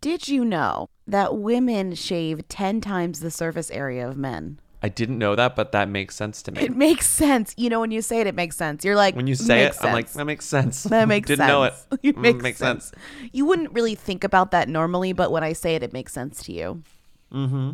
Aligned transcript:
did 0.00 0.28
you 0.28 0.44
know 0.44 0.88
that 1.06 1.36
women 1.36 1.94
shave 1.94 2.46
10 2.48 2.80
times 2.80 3.20
the 3.20 3.30
surface 3.30 3.70
area 3.70 4.06
of 4.08 4.16
men? 4.16 4.60
I 4.80 4.88
didn't 4.88 5.18
know 5.18 5.34
that, 5.34 5.56
but 5.56 5.72
that 5.72 5.88
makes 5.88 6.14
sense 6.14 6.40
to 6.42 6.52
me. 6.52 6.62
It 6.62 6.76
makes 6.76 7.06
sense. 7.08 7.52
You 7.56 7.68
know, 7.68 7.80
when 7.80 7.90
you 7.90 8.00
say 8.00 8.20
it, 8.20 8.28
it 8.28 8.34
makes 8.36 8.56
sense. 8.56 8.84
You're 8.84 8.94
like, 8.94 9.16
when 9.16 9.26
you 9.26 9.34
say 9.34 9.62
it, 9.62 9.70
"Makes 9.70 9.84
I'm 9.84 9.92
like, 9.92 10.12
that 10.12 10.24
makes 10.24 10.44
sense. 10.44 10.84
That 10.84 11.08
makes 11.08 11.26
Didn't 11.28 11.38
sense. 11.40 11.48
know 11.48 11.64
it. 11.64 11.74
It 12.02 12.16
Mm, 12.16 12.20
makes, 12.20 12.42
makes 12.42 12.58
sense. 12.58 12.84
sense. 12.90 13.02
You 13.32 13.44
wouldn't 13.44 13.72
really 13.72 13.96
think 13.96 14.22
about 14.22 14.52
that 14.52 14.68
normally, 14.68 15.12
but 15.12 15.32
when 15.32 15.42
I 15.42 15.52
say 15.52 15.74
it, 15.74 15.82
it 15.82 15.92
makes 15.92 16.12
sense 16.12 16.44
to 16.44 16.52
you. 16.52 16.82
Mm-hmm. 17.32 17.70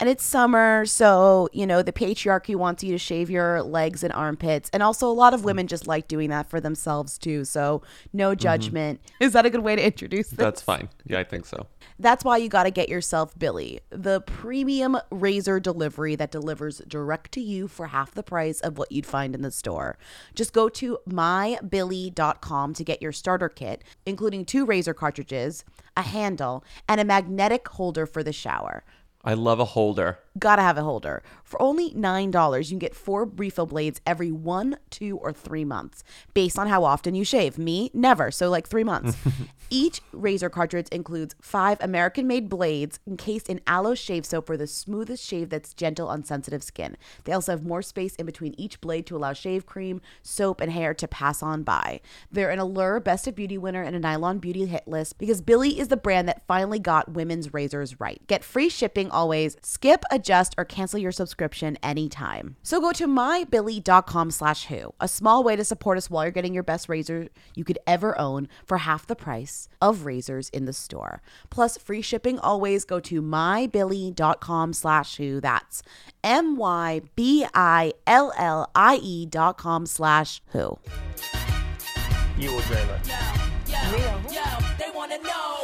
And 0.00 0.08
it's 0.08 0.22
summer, 0.22 0.86
so 0.86 1.48
you 1.52 1.66
know 1.66 1.82
the 1.82 1.92
patriarchy 1.92 2.54
wants 2.54 2.84
you 2.84 2.92
to 2.92 2.98
shave 2.98 3.30
your 3.30 3.62
legs 3.62 4.04
and 4.04 4.12
armpits, 4.12 4.70
and 4.72 4.80
also 4.80 5.08
a 5.08 5.12
lot 5.12 5.34
of 5.34 5.42
women 5.44 5.66
just 5.66 5.88
like 5.88 6.06
doing 6.06 6.30
that 6.30 6.48
for 6.48 6.60
themselves 6.60 7.18
too. 7.18 7.44
So 7.44 7.82
no 8.12 8.36
judgment. 8.36 9.00
Is 9.18 9.32
that 9.32 9.44
a 9.44 9.50
good 9.50 9.62
way 9.62 9.74
to 9.74 9.84
introduce 9.84 10.28
this? 10.28 10.34
Mm-hmm. 10.34 10.42
That's 10.42 10.62
fine. 10.62 10.88
Yeah, 11.04 11.18
I 11.18 11.24
think 11.24 11.46
so. 11.46 11.66
That's 11.98 12.24
why 12.24 12.36
you 12.36 12.48
got 12.48 12.62
to 12.62 12.70
get 12.70 12.88
yourself 12.88 13.36
Billie, 13.36 13.80
the 13.90 14.20
premium 14.20 14.98
razor 15.10 15.58
delivery 15.58 16.14
that 16.14 16.30
delivers 16.30 16.78
direct 16.86 17.32
to 17.32 17.40
you 17.40 17.66
for 17.66 17.88
half 17.88 18.12
the 18.12 18.22
price 18.22 18.60
of 18.60 18.78
what 18.78 18.92
you'd 18.92 19.06
find 19.06 19.34
in 19.34 19.42
the 19.42 19.50
store. 19.50 19.98
Just 20.32 20.52
go 20.52 20.68
to 20.68 20.98
mybillie.com 21.08 22.74
to 22.74 22.84
get 22.84 23.02
your 23.02 23.10
starter 23.10 23.48
kit, 23.48 23.82
including 24.06 24.44
two 24.44 24.64
razor 24.64 24.94
cartridges, 24.94 25.64
a 25.96 26.02
handle, 26.02 26.62
and 26.88 27.00
a 27.00 27.04
magnetic 27.04 27.66
holder 27.66 28.06
for 28.06 28.22
the 28.22 28.32
shower. 28.32 28.84
I 29.28 29.34
love 29.34 29.60
a 29.60 29.66
holder. 29.66 30.20
Gotta 30.38 30.62
have 30.62 30.78
a 30.78 30.82
holder. 30.82 31.22
For 31.44 31.60
only 31.60 31.90
$9, 31.92 32.64
you 32.64 32.68
can 32.70 32.78
get 32.78 32.94
four 32.94 33.24
refill 33.24 33.66
blades 33.66 34.00
every 34.06 34.30
one, 34.30 34.76
two, 34.90 35.16
or 35.16 35.32
three 35.32 35.64
months, 35.64 36.04
based 36.34 36.58
on 36.58 36.66
how 36.68 36.84
often 36.84 37.14
you 37.14 37.24
shave. 37.24 37.58
Me, 37.58 37.90
never. 37.94 38.30
So, 38.30 38.50
like 38.50 38.68
three 38.68 38.84
months. 38.84 39.16
Each 39.70 40.00
razor 40.12 40.48
cartridge 40.48 40.88
includes 40.90 41.34
five 41.42 41.76
American 41.80 42.26
made 42.26 42.48
blades 42.48 43.00
encased 43.06 43.50
in 43.50 43.60
aloe 43.66 43.94
shave 43.94 44.24
soap 44.24 44.46
for 44.46 44.56
the 44.56 44.66
smoothest 44.66 45.22
shave 45.24 45.50
that's 45.50 45.74
gentle 45.74 46.08
on 46.08 46.24
sensitive 46.24 46.62
skin. 46.62 46.96
They 47.24 47.32
also 47.32 47.52
have 47.52 47.64
more 47.64 47.82
space 47.82 48.14
in 48.16 48.24
between 48.24 48.54
each 48.56 48.80
blade 48.80 49.06
to 49.06 49.16
allow 49.16 49.34
shave 49.34 49.66
cream, 49.66 50.00
soap, 50.22 50.62
and 50.62 50.72
hair 50.72 50.94
to 50.94 51.08
pass 51.08 51.42
on 51.42 51.64
by. 51.64 52.00
They're 52.32 52.50
an 52.50 52.58
Allure 52.58 53.00
Best 53.00 53.26
of 53.26 53.34
Beauty 53.34 53.58
winner 53.58 53.82
and 53.82 53.94
a 53.94 53.98
Nylon 54.00 54.38
Beauty 54.38 54.66
hit 54.66 54.88
list 54.88 55.18
because 55.18 55.42
Billie 55.42 55.78
is 55.78 55.88
the 55.88 55.96
brand 55.96 56.28
that 56.28 56.46
finally 56.46 56.78
got 56.78 57.12
women's 57.12 57.52
razors 57.52 58.00
right. 58.00 58.26
Get 58.26 58.44
free 58.44 58.70
shipping 58.70 59.10
always. 59.10 59.56
Skip, 59.62 60.02
adjust, 60.28 60.54
or 60.58 60.64
cancel 60.64 60.98
your 60.98 61.12
subscription 61.12 61.78
anytime. 61.82 62.56
So 62.62 62.80
go 62.80 62.92
to 62.92 63.06
mybillie.com 63.06 64.30
slash 64.30 64.66
who, 64.66 64.92
a 65.00 65.08
small 65.08 65.42
way 65.42 65.56
to 65.56 65.64
support 65.64 65.96
us 65.96 66.10
while 66.10 66.24
you're 66.24 66.32
getting 66.32 66.52
your 66.52 66.62
best 66.62 66.88
razor 66.88 67.28
you 67.54 67.64
could 67.64 67.78
ever 67.86 68.18
own 68.20 68.48
for 68.66 68.76
half 68.78 69.06
the 69.06 69.16
price 69.16 69.68
of 69.80 70.04
razors 70.04 70.50
in 70.50 70.66
the 70.66 70.72
store. 70.74 71.22
Plus 71.50 71.78
free 71.78 72.02
shipping 72.02 72.38
always. 72.38 72.84
Go 72.84 73.00
to 73.00 73.22
mybillie.com 73.22 74.72
slash 74.74 75.16
who. 75.16 75.40
That's 75.40 75.82
M-Y-B-I-L-L-I-E 76.22 77.06
dot 79.26 79.56
com 79.56 79.86
slash 79.86 80.42
who. 80.48 80.78
You 82.38 82.52
will 82.52 82.60
dream 82.62 82.88
it. 82.90 83.04
They 84.78 84.90
wanna 84.94 85.18
know. 85.22 85.57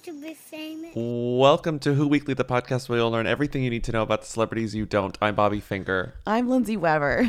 Want 0.00 0.18
to 0.18 0.28
be 0.28 0.32
famous. 0.32 0.92
Welcome 0.94 1.78
to 1.80 1.92
Who 1.92 2.08
Weekly, 2.08 2.32
the 2.32 2.42
podcast 2.42 2.88
where 2.88 3.00
you'll 3.00 3.10
learn 3.10 3.26
everything 3.26 3.62
you 3.62 3.68
need 3.68 3.84
to 3.84 3.92
know 3.92 4.02
about 4.02 4.22
the 4.22 4.26
celebrities 4.26 4.74
you 4.74 4.86
don't. 4.86 5.18
I'm 5.20 5.34
Bobby 5.34 5.60
Finger. 5.60 6.14
I'm 6.26 6.48
Lindsey 6.48 6.78
Weber. 6.78 7.28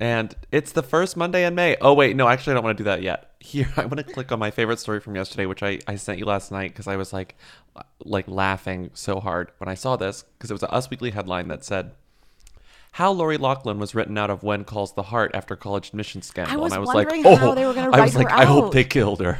And 0.00 0.34
it's 0.50 0.72
the 0.72 0.82
first 0.82 1.16
Monday 1.16 1.46
in 1.46 1.54
May. 1.54 1.76
Oh, 1.80 1.94
wait, 1.94 2.16
no, 2.16 2.26
actually, 2.26 2.52
I 2.52 2.54
don't 2.54 2.64
want 2.64 2.76
to 2.76 2.82
do 2.82 2.90
that 2.90 3.02
yet. 3.02 3.30
Here, 3.38 3.72
I 3.76 3.82
want 3.82 3.98
to 3.98 4.02
click 4.02 4.32
on 4.32 4.40
my 4.40 4.50
favorite 4.50 4.80
story 4.80 4.98
from 4.98 5.14
yesterday, 5.14 5.46
which 5.46 5.62
I, 5.62 5.78
I 5.86 5.94
sent 5.94 6.18
you 6.18 6.24
last 6.24 6.50
night 6.50 6.72
because 6.72 6.88
I 6.88 6.96
was 6.96 7.12
like, 7.12 7.36
like 8.04 8.26
laughing 8.26 8.90
so 8.94 9.20
hard 9.20 9.52
when 9.58 9.68
I 9.68 9.74
saw 9.74 9.94
this 9.94 10.24
because 10.36 10.50
it 10.50 10.54
was 10.54 10.64
a 10.64 10.72
Us 10.72 10.90
Weekly 10.90 11.12
headline 11.12 11.46
that 11.48 11.64
said, 11.64 11.92
how 12.92 13.12
Lori 13.12 13.38
Loughlin 13.38 13.78
was 13.78 13.94
written 13.94 14.18
out 14.18 14.28
of 14.28 14.42
When 14.42 14.64
Calls 14.64 14.92
the 14.94 15.04
Heart 15.04 15.30
after 15.34 15.54
college 15.54 15.90
admission 15.90 16.20
scandal. 16.20 16.60
was 16.60 16.72
and 16.72 16.76
I 16.76 16.78
was 16.80 16.88
wondering 16.88 17.22
like, 17.22 17.32
oh, 17.32 17.36
how 17.36 17.54
they 17.54 17.64
were 17.64 17.72
gonna 17.72 17.96
I 17.96 18.00
was 18.00 18.14
write 18.16 18.24
like, 18.24 18.32
her 18.32 18.38
I 18.40 18.44
hope 18.44 18.72
they 18.72 18.84
killed 18.84 19.20
her. 19.20 19.38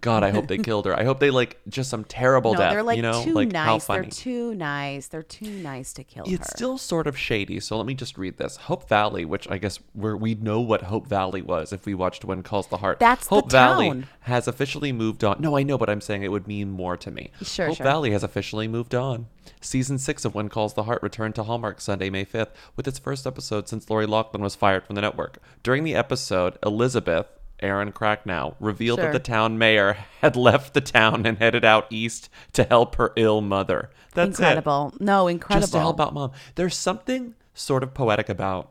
God, 0.00 0.22
I 0.22 0.30
hope 0.30 0.46
they 0.48 0.58
killed 0.58 0.86
her. 0.86 0.98
I 0.98 1.04
hope 1.04 1.20
they 1.20 1.30
like 1.30 1.58
just 1.68 1.90
some 1.90 2.04
terrible 2.04 2.52
No, 2.54 2.58
death. 2.60 2.72
they're 2.72 2.82
like 2.82 2.96
you 2.96 3.02
know, 3.02 3.22
too 3.24 3.32
like 3.34 3.52
nice. 3.52 3.84
They're 3.86 4.04
too 4.04 4.54
nice. 4.54 5.06
They're 5.08 5.22
too 5.22 5.50
nice 5.50 5.92
to 5.94 6.04
kill 6.04 6.24
It's 6.26 6.50
her. 6.50 6.56
still 6.56 6.78
sort 6.78 7.06
of 7.06 7.18
shady, 7.18 7.60
so 7.60 7.76
let 7.76 7.86
me 7.86 7.94
just 7.94 8.18
read 8.18 8.36
this. 8.38 8.56
Hope 8.56 8.88
Valley, 8.88 9.24
which 9.24 9.48
I 9.50 9.58
guess 9.58 9.78
we're, 9.94 10.16
we 10.16 10.34
know 10.34 10.60
what 10.60 10.82
Hope 10.82 11.06
Valley 11.06 11.42
was 11.42 11.72
if 11.72 11.86
we 11.86 11.94
watched 11.94 12.24
When 12.24 12.42
Calls 12.42 12.66
the 12.68 12.78
Heart. 12.78 12.98
That's 13.00 13.26
the 13.28 13.34
Hope 13.36 13.50
Valley 13.50 14.04
has 14.20 14.46
officially 14.48 14.92
moved 14.92 15.24
on. 15.24 15.36
No, 15.40 15.56
I 15.56 15.62
know, 15.62 15.78
but 15.78 15.88
I'm 15.90 16.00
saying 16.00 16.22
it 16.22 16.30
would 16.32 16.46
mean 16.46 16.70
more 16.70 16.96
to 16.96 17.10
me. 17.10 17.30
Sure, 17.42 17.68
Hope 17.68 17.76
sure. 17.78 17.84
Valley 17.84 18.10
has 18.12 18.22
officially 18.22 18.68
moved 18.68 18.94
on. 18.94 19.26
Season 19.62 19.98
six 19.98 20.24
of 20.24 20.34
When 20.34 20.48
Calls 20.48 20.72
the 20.74 20.84
Heart 20.84 21.02
returned 21.02 21.34
to 21.34 21.42
Hallmark 21.42 21.80
Sunday, 21.80 22.08
May 22.08 22.24
5th, 22.24 22.48
with 22.76 22.88
its 22.88 22.98
first 22.98 23.26
episode 23.26 23.68
since 23.68 23.88
Lori 23.90 24.06
Loughlin 24.06 24.42
was 24.42 24.54
fired 24.54 24.84
from 24.84 24.94
the 24.94 25.02
network. 25.02 25.38
During 25.62 25.84
the 25.84 25.94
episode, 25.94 26.56
Elizabeth. 26.64 27.26
Erin 27.62 27.92
Krakow 27.92 28.54
revealed 28.60 28.98
Sure. 28.98 29.06
that 29.06 29.12
the 29.12 29.18
town 29.32 29.58
mayor 29.58 29.96
had 30.20 30.36
left 30.36 30.74
the 30.74 30.80
town 30.80 31.26
and 31.26 31.38
headed 31.38 31.64
out 31.64 31.86
east 31.90 32.28
to 32.54 32.64
help 32.64 32.96
her 32.96 33.12
ill 33.16 33.40
mother. 33.40 33.90
That's 34.14 34.38
it 34.38 34.42
incredible. 34.42 34.94
No, 35.00 35.28
incredible. 35.28 35.60
just 35.62 35.72
to 35.72 35.78
help 35.80 36.00
out 36.00 36.14
mom. 36.14 36.32
There's 36.56 36.76
something 36.76 37.34
sort 37.54 37.82
of 37.82 37.94
poetic 37.94 38.28
about 38.28 38.70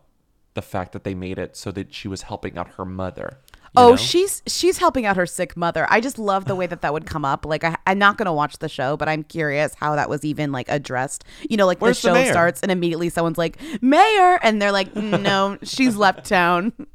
the 0.53 0.61
fact 0.61 0.91
that 0.93 1.03
they 1.03 1.13
made 1.15 1.37
it 1.37 1.55
so 1.55 1.71
that 1.71 1.93
she 1.93 2.07
was 2.07 2.23
helping 2.23 2.57
out 2.57 2.69
her 2.75 2.85
mother. 2.85 3.37
Oh, 3.77 3.91
know? 3.91 3.95
she's 3.97 4.41
she's 4.47 4.79
helping 4.79 5.05
out 5.05 5.15
her 5.15 5.27
sick 5.27 5.55
mother. 5.55 5.85
I 5.91 6.01
just 6.01 6.17
love 6.17 6.45
the 6.45 6.55
way 6.55 6.65
that 6.65 6.81
that 6.81 6.91
would 6.91 7.05
come 7.05 7.23
up. 7.23 7.45
Like 7.45 7.63
I, 7.63 7.77
I'm 7.85 7.99
not 7.99 8.17
gonna 8.17 8.33
watch 8.33 8.57
the 8.57 8.67
show, 8.67 8.97
but 8.97 9.07
I'm 9.07 9.21
curious 9.23 9.75
how 9.75 9.95
that 9.95 10.09
was 10.09 10.25
even 10.25 10.51
like 10.51 10.67
addressed. 10.69 11.23
You 11.47 11.55
know, 11.55 11.67
like 11.67 11.79
Where's 11.79 12.01
the 12.01 12.09
the 12.09 12.15
show 12.15 12.21
mayor? 12.23 12.31
starts 12.33 12.61
and 12.61 12.71
immediately 12.71 13.09
someone's 13.09 13.37
like 13.37 13.59
mayor, 13.81 14.39
and 14.41 14.59
they're 14.59 14.71
like, 14.71 14.95
no, 14.95 15.59
she's 15.61 15.95
left 15.95 16.25
town. 16.25 16.73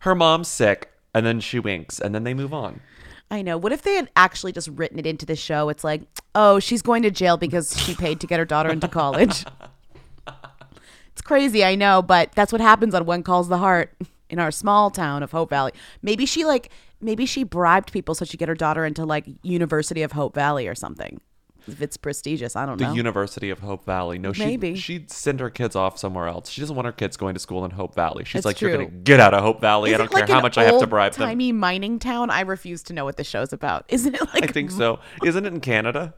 her 0.00 0.14
mom's 0.14 0.48
sick, 0.48 0.90
and 1.14 1.26
then 1.26 1.40
she 1.40 1.58
winks, 1.58 2.00
and 2.00 2.14
then 2.14 2.24
they 2.24 2.34
move 2.34 2.54
on. 2.54 2.80
I 3.30 3.42
know. 3.42 3.58
What 3.58 3.72
if 3.72 3.82
they 3.82 3.94
had 3.96 4.10
actually 4.16 4.52
just 4.52 4.68
written 4.68 4.98
it 4.98 5.06
into 5.06 5.26
the 5.26 5.36
show? 5.36 5.68
It's 5.68 5.84
like, 5.84 6.02
oh, 6.34 6.60
she's 6.60 6.80
going 6.82 7.02
to 7.02 7.10
jail 7.10 7.36
because 7.36 7.78
she 7.78 7.94
paid 7.94 8.20
to 8.20 8.26
get 8.26 8.38
her 8.38 8.44
daughter 8.44 8.70
into 8.70 8.88
college. 8.88 9.44
it's 11.12 11.22
crazy, 11.22 11.64
I 11.64 11.74
know, 11.74 12.00
but 12.00 12.32
that's 12.32 12.52
what 12.52 12.60
happens 12.60 12.94
on 12.94 13.04
When 13.04 13.22
Calls 13.22 13.48
the 13.48 13.58
Heart 13.58 13.94
in 14.30 14.38
our 14.38 14.50
small 14.50 14.90
town 14.90 15.22
of 15.22 15.32
Hope 15.32 15.50
Valley. 15.50 15.72
Maybe 16.02 16.26
she 16.26 16.44
like 16.44 16.70
maybe 17.00 17.26
she 17.26 17.44
bribed 17.44 17.92
people 17.92 18.14
so 18.14 18.24
she 18.24 18.36
get 18.36 18.48
her 18.48 18.54
daughter 18.54 18.84
into 18.84 19.04
like 19.04 19.26
University 19.42 20.02
of 20.02 20.12
Hope 20.12 20.34
Valley 20.34 20.66
or 20.66 20.74
something. 20.74 21.20
If 21.68 21.82
it's 21.82 21.96
prestigious. 21.96 22.56
I 22.56 22.66
don't 22.66 22.78
know. 22.80 22.86
the 22.86 22.90
know. 22.90 22.96
University 22.96 23.50
of 23.50 23.60
Hope 23.60 23.84
Valley. 23.84 24.18
No, 24.18 24.32
she 24.32 24.44
Maybe. 24.44 24.74
she'd 24.76 25.10
send 25.10 25.40
her 25.40 25.50
kids 25.50 25.76
off 25.76 25.98
somewhere 25.98 26.26
else. 26.26 26.48
She 26.50 26.60
doesn't 26.60 26.74
want 26.74 26.86
her 26.86 26.92
kids 26.92 27.16
going 27.16 27.34
to 27.34 27.40
school 27.40 27.64
in 27.64 27.72
Hope 27.72 27.94
Valley. 27.94 28.24
She's 28.24 28.40
It's 28.40 28.46
like, 28.46 28.60
you're 28.60 28.74
true. 28.74 28.86
gonna 28.86 28.98
get 29.00 29.20
out 29.20 29.34
of 29.34 29.42
Hope 29.42 29.60
Valley. 29.60 29.90
Is 29.90 29.94
I 29.94 29.98
don't 29.98 30.06
it 30.06 30.10
care 30.10 30.20
like 30.20 30.28
how 30.30 30.36
an 30.38 30.42
much 30.42 30.58
I 30.58 30.64
have 30.64 30.80
to 30.80 30.86
bribe 30.86 31.12
them. 31.12 31.26
Tiny 31.28 31.52
mining 31.52 31.98
town. 31.98 32.30
I 32.30 32.40
refuse 32.40 32.82
to 32.84 32.92
know 32.92 33.04
what 33.04 33.16
the 33.16 33.24
show's 33.24 33.52
about. 33.52 33.84
Isn't 33.88 34.14
it 34.14 34.20
like? 34.34 34.44
I 34.44 34.46
think 34.46 34.70
so. 34.70 34.98
Isn't 35.24 35.44
it 35.46 35.52
in 35.52 35.60
Canada? 35.60 36.14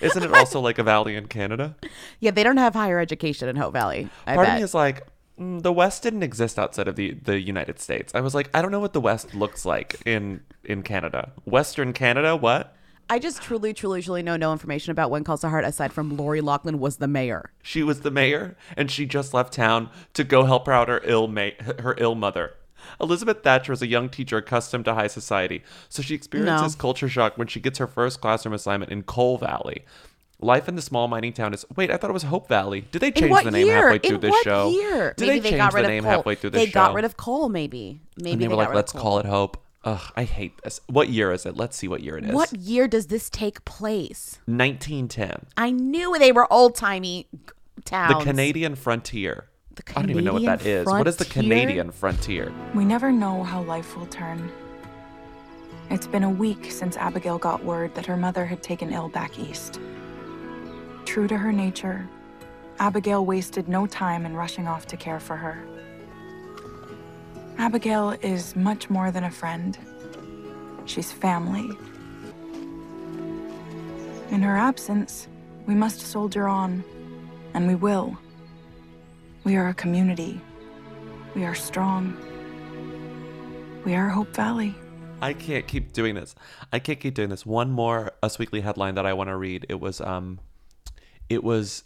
Isn't 0.00 0.22
it 0.22 0.32
also 0.32 0.60
like 0.60 0.78
a 0.78 0.84
valley 0.84 1.16
in 1.16 1.26
Canada? 1.26 1.74
Yeah, 2.20 2.30
they 2.32 2.42
don't 2.44 2.56
have 2.56 2.74
higher 2.74 2.98
education 3.00 3.48
in 3.48 3.56
Hope 3.56 3.72
Valley. 3.72 4.08
I 4.26 4.34
Part 4.34 4.46
bet. 4.46 4.54
of 4.54 4.60
me 4.60 4.64
is 4.64 4.74
like, 4.74 5.06
mm, 5.40 5.62
the 5.62 5.72
West 5.72 6.02
didn't 6.02 6.22
exist 6.22 6.58
outside 6.58 6.86
of 6.88 6.96
the, 6.96 7.12
the 7.14 7.40
United 7.40 7.78
States. 7.80 8.12
I 8.14 8.20
was 8.20 8.34
like, 8.34 8.48
I 8.54 8.62
don't 8.62 8.70
know 8.72 8.80
what 8.80 8.92
the 8.92 9.00
West 9.00 9.34
looks 9.34 9.64
like 9.64 10.00
in 10.06 10.40
in 10.64 10.82
Canada. 10.82 11.32
Western 11.44 11.92
Canada, 11.92 12.36
what? 12.36 12.74
I 13.10 13.18
just 13.18 13.40
truly, 13.42 13.72
truly, 13.72 14.02
truly 14.02 14.22
know 14.22 14.36
no 14.36 14.52
information 14.52 14.90
about 14.90 15.10
When 15.10 15.24
Calls 15.24 15.40
the 15.40 15.48
Heart 15.48 15.64
aside 15.64 15.92
from 15.92 16.16
Lori 16.16 16.40
Loughlin 16.40 16.78
was 16.78 16.98
the 16.98 17.08
mayor. 17.08 17.50
She 17.62 17.82
was 17.82 18.00
the 18.02 18.10
mayor, 18.10 18.56
and 18.76 18.90
she 18.90 19.06
just 19.06 19.32
left 19.32 19.52
town 19.54 19.88
to 20.14 20.24
go 20.24 20.44
help 20.44 20.66
her 20.66 20.72
out 20.72 20.88
her 20.88 21.00
ill 21.04 21.26
ma- 21.28 21.50
her 21.80 21.94
ill 21.98 22.14
mother. 22.14 22.52
Elizabeth 23.00 23.42
Thatcher 23.42 23.72
is 23.72 23.82
a 23.82 23.86
young 23.86 24.08
teacher 24.08 24.36
accustomed 24.36 24.84
to 24.84 24.94
high 24.94 25.06
society, 25.08 25.62
so 25.88 26.02
she 26.02 26.14
experiences 26.14 26.76
No. 26.76 26.80
culture 26.80 27.08
shock 27.08 27.36
when 27.38 27.46
she 27.48 27.60
gets 27.60 27.78
her 27.78 27.86
first 27.86 28.20
classroom 28.20 28.54
assignment 28.54 28.92
in 28.92 29.02
Coal 29.02 29.38
Valley. 29.38 29.84
Life 30.40 30.68
in 30.68 30.76
the 30.76 30.82
small 30.82 31.08
mining 31.08 31.32
town 31.32 31.52
is. 31.52 31.66
Wait, 31.74 31.90
I 31.90 31.96
thought 31.96 32.10
it 32.10 32.12
was 32.12 32.22
Hope 32.24 32.46
Valley. 32.48 32.82
Did 32.92 33.00
they 33.00 33.10
change 33.10 33.42
the 33.42 33.50
name 33.50 33.66
year? 33.66 33.90
halfway 33.90 33.98
through 33.98 34.14
In 34.16 34.20
this 34.20 34.30
what 34.30 34.44
show? 34.44 34.70
year? 34.70 35.14
Did 35.16 35.26
maybe 35.26 35.38
they 35.40 35.42
they, 35.42 35.48
change 35.50 35.58
got 35.60 35.72
rid 35.74 35.82
the 35.82 35.88
of 35.88 35.90
name 35.90 36.02
coal. 36.04 36.12
halfway 36.12 36.34
through 36.36 36.50
this 36.50 36.60
they 36.60 36.66
show? 36.66 36.72
got 36.74 36.94
rid 36.94 37.04
of 37.04 37.16
coal. 37.16 37.48
Maybe. 37.48 38.00
Maybe 38.16 38.32
and 38.34 38.42
they 38.42 38.48
were 38.48 38.54
got 38.54 38.66
like, 38.68 38.74
let's 38.74 38.92
call 38.92 39.18
it 39.18 39.26
Hope. 39.26 39.56
Ugh, 39.88 40.12
I 40.16 40.24
hate 40.24 40.60
this. 40.62 40.82
What 40.86 41.08
year 41.08 41.32
is 41.32 41.46
it? 41.46 41.56
Let's 41.56 41.74
see 41.74 41.88
what 41.88 42.02
year 42.02 42.18
it 42.18 42.26
is. 42.26 42.32
What 42.32 42.52
year 42.52 42.86
does 42.86 43.06
this 43.06 43.30
take 43.30 43.64
place? 43.64 44.38
1910. 44.44 45.46
I 45.56 45.70
knew 45.70 46.18
they 46.18 46.30
were 46.30 46.50
old 46.52 46.74
timey 46.74 47.26
towns. 47.86 48.18
The 48.18 48.30
Canadian 48.30 48.74
frontier. 48.74 49.46
The 49.76 49.82
I 49.96 50.02
don't 50.02 50.10
even 50.10 50.24
know 50.24 50.34
what 50.34 50.44
that 50.44 50.58
Canadian 50.58 50.80
is. 50.82 50.86
What 50.86 51.08
is 51.08 51.16
the? 51.16 51.24
Canadian 51.24 51.90
frontier? 51.90 52.52
We 52.74 52.84
never 52.84 53.10
know 53.10 53.42
how 53.42 53.62
life 53.62 53.96
will 53.96 54.06
turn. 54.06 54.52
It's 55.88 56.06
been 56.06 56.24
a 56.24 56.30
week 56.30 56.70
since 56.70 56.98
Abigail 56.98 57.38
got 57.38 57.64
word 57.64 57.94
that 57.94 58.04
her 58.04 58.16
mother 58.16 58.44
had 58.44 58.62
taken 58.62 58.92
ill 58.92 59.08
back 59.08 59.38
east. 59.38 59.80
True 61.06 61.26
to 61.28 61.38
her 61.38 61.50
nature, 61.50 62.06
Abigail 62.78 63.24
wasted 63.24 63.68
no 63.68 63.86
time 63.86 64.26
in 64.26 64.34
rushing 64.36 64.66
off 64.66 64.86
to 64.88 64.98
care 64.98 65.18
for 65.18 65.36
her. 65.36 65.64
Abigail 67.58 68.10
is 68.22 68.54
much 68.54 68.88
more 68.88 69.10
than 69.10 69.24
a 69.24 69.30
friend. 69.30 69.76
She's 70.84 71.10
family. 71.10 71.76
In 74.30 74.42
her 74.42 74.56
absence, 74.56 75.26
we 75.66 75.74
must 75.74 76.00
soldier 76.00 76.46
on, 76.46 76.84
and 77.54 77.66
we 77.66 77.74
will. 77.74 78.16
We 79.42 79.56
are 79.56 79.68
a 79.68 79.74
community. 79.74 80.40
We 81.34 81.44
are 81.44 81.54
strong. 81.54 82.16
We 83.84 83.94
are 83.96 84.08
Hope 84.08 84.34
Valley. 84.36 84.74
I 85.20 85.32
can't 85.32 85.66
keep 85.66 85.92
doing 85.92 86.14
this. 86.14 86.36
I 86.72 86.78
can't 86.78 87.00
keep 87.00 87.14
doing 87.14 87.28
this. 87.28 87.44
One 87.44 87.70
more 87.70 88.12
Us 88.22 88.38
Weekly 88.38 88.60
headline 88.60 88.94
that 88.94 89.04
I 89.04 89.14
want 89.14 89.28
to 89.30 89.36
read. 89.36 89.66
It 89.68 89.80
was 89.80 90.00
um 90.00 90.38
it 91.28 91.42
was 91.42 91.82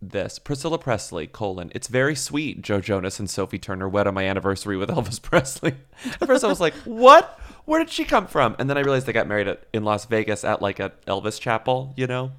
this. 0.00 0.38
Priscilla 0.38 0.78
Presley, 0.78 1.26
colon. 1.26 1.70
It's 1.74 1.88
very 1.88 2.14
sweet, 2.14 2.62
Joe 2.62 2.80
Jonas 2.80 3.18
and 3.18 3.28
Sophie 3.28 3.58
Turner 3.58 3.88
wed 3.88 4.06
on 4.06 4.14
my 4.14 4.24
anniversary 4.24 4.76
with 4.76 4.88
Elvis 4.90 5.20
Presley. 5.22 5.74
At 6.20 6.26
first 6.26 6.44
I 6.44 6.48
was 6.48 6.60
like, 6.60 6.74
what? 6.84 7.38
Where 7.64 7.78
did 7.80 7.90
she 7.90 8.04
come 8.04 8.26
from? 8.26 8.56
And 8.58 8.70
then 8.70 8.78
I 8.78 8.80
realized 8.80 9.06
they 9.06 9.12
got 9.12 9.26
married 9.26 9.48
at, 9.48 9.64
in 9.72 9.84
Las 9.84 10.06
Vegas 10.06 10.44
at 10.44 10.62
like 10.62 10.80
a 10.80 10.92
Elvis 11.06 11.40
chapel, 11.40 11.92
you 11.96 12.06
know? 12.06 12.32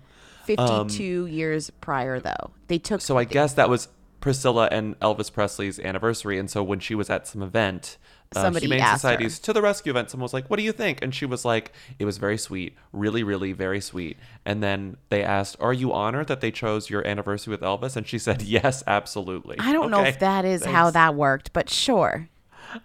52 0.45 1.27
years 1.27 1.69
prior, 1.69 2.19
though. 2.19 2.51
They 2.67 2.79
took. 2.79 2.95
Um, 2.95 2.99
So 3.01 3.17
I 3.17 3.23
guess 3.23 3.53
that 3.53 3.69
was 3.69 3.89
Priscilla 4.19 4.67
and 4.71 4.99
Elvis 4.99 5.31
Presley's 5.31 5.79
anniversary. 5.79 6.39
And 6.39 6.49
so 6.49 6.63
when 6.63 6.79
she 6.79 6.95
was 6.95 7.09
at 7.09 7.27
some 7.27 7.43
event, 7.43 7.97
uh, 8.35 8.41
Somebody 8.41 8.67
Humane 8.67 8.81
asked 8.81 9.03
her. 9.03 9.17
To 9.17 9.53
the 9.53 9.61
rescue 9.61 9.91
event, 9.91 10.11
someone 10.11 10.23
was 10.23 10.33
like, 10.33 10.49
"What 10.49 10.57
do 10.57 10.63
you 10.63 10.71
think?" 10.71 11.01
And 11.01 11.13
she 11.13 11.25
was 11.25 11.45
like, 11.45 11.71
"It 11.97 12.05
was 12.05 12.17
very 12.17 12.37
sweet, 12.37 12.75
really, 12.91 13.23
really 13.23 13.53
very 13.53 13.81
sweet." 13.81 14.17
And 14.45 14.61
then 14.61 14.97
they 15.09 15.23
asked, 15.23 15.57
"Are 15.59 15.73
you 15.73 15.93
honored 15.93 16.27
that 16.27 16.41
they 16.41 16.51
chose 16.51 16.89
your 16.89 17.05
anniversary 17.07 17.51
with 17.51 17.61
Elvis?" 17.61 17.95
And 17.95 18.07
she 18.07 18.19
said, 18.27 18.43
"Yes, 18.43 18.83
absolutely." 18.85 19.57
I 19.59 19.73
don't 19.73 19.89
know 19.89 20.03
if 20.03 20.19
that 20.19 20.45
is 20.45 20.63
how 20.63 20.91
that 20.91 21.15
worked, 21.15 21.53
but 21.53 21.69
sure. 21.69 22.29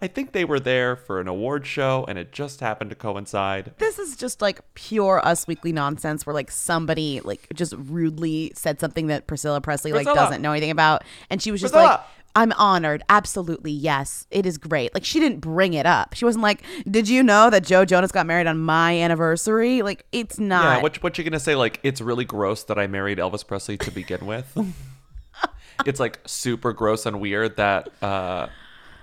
I 0.00 0.06
think 0.06 0.32
they 0.32 0.44
were 0.44 0.60
there 0.60 0.96
for 0.96 1.20
an 1.20 1.28
award 1.28 1.66
show, 1.66 2.06
and 2.08 2.18
it 2.18 2.32
just 2.32 2.60
happened 2.60 2.90
to 2.90 2.96
coincide. 2.96 3.74
This 3.78 3.98
is 3.98 4.16
just 4.16 4.40
like 4.40 4.60
pure 4.74 5.20
Us 5.26 5.46
Weekly 5.46 5.72
nonsense 5.72 6.24
where 6.24 6.32
like 6.32 6.50
somebody 6.50 7.20
like 7.20 7.48
just 7.54 7.74
rudely 7.76 8.52
said 8.54 8.80
something 8.80 9.08
that 9.08 9.26
Priscilla 9.26 9.60
Presley 9.60 9.92
like 9.92 10.06
doesn't 10.06 10.40
know 10.40 10.52
anything 10.52 10.70
about. 10.70 11.04
And 11.28 11.42
she 11.42 11.50
was 11.50 11.60
just 11.60 11.74
Priscilla! 11.74 11.90
like, 11.90 12.00
I'm 12.36 12.52
honored. 12.52 13.02
Absolutely. 13.08 13.70
Yes. 13.70 14.26
It 14.30 14.46
is 14.46 14.58
great. 14.58 14.92
Like 14.94 15.04
she 15.04 15.20
didn't 15.20 15.40
bring 15.40 15.74
it 15.74 15.86
up. 15.86 16.14
She 16.14 16.24
wasn't 16.24 16.42
like, 16.42 16.62
Did 16.90 17.08
you 17.08 17.22
know 17.22 17.50
that 17.50 17.64
Joe 17.64 17.84
Jonas 17.84 18.12
got 18.12 18.26
married 18.26 18.46
on 18.46 18.58
my 18.58 18.98
anniversary? 18.98 19.82
Like 19.82 20.06
it's 20.12 20.38
not. 20.38 20.76
Yeah, 20.76 20.82
what 20.82 21.02
what 21.02 21.18
you 21.18 21.24
gonna 21.24 21.40
say? 21.40 21.54
Like, 21.54 21.80
it's 21.82 22.00
really 22.00 22.24
gross 22.24 22.64
that 22.64 22.78
I 22.78 22.86
married 22.86 23.18
Elvis 23.18 23.46
Presley 23.46 23.76
to 23.78 23.90
begin 23.90 24.26
with. 24.26 24.56
it's 25.86 26.00
like 26.00 26.20
super 26.26 26.72
gross 26.72 27.06
and 27.06 27.20
weird 27.20 27.56
that 27.56 27.88
uh, 28.02 28.48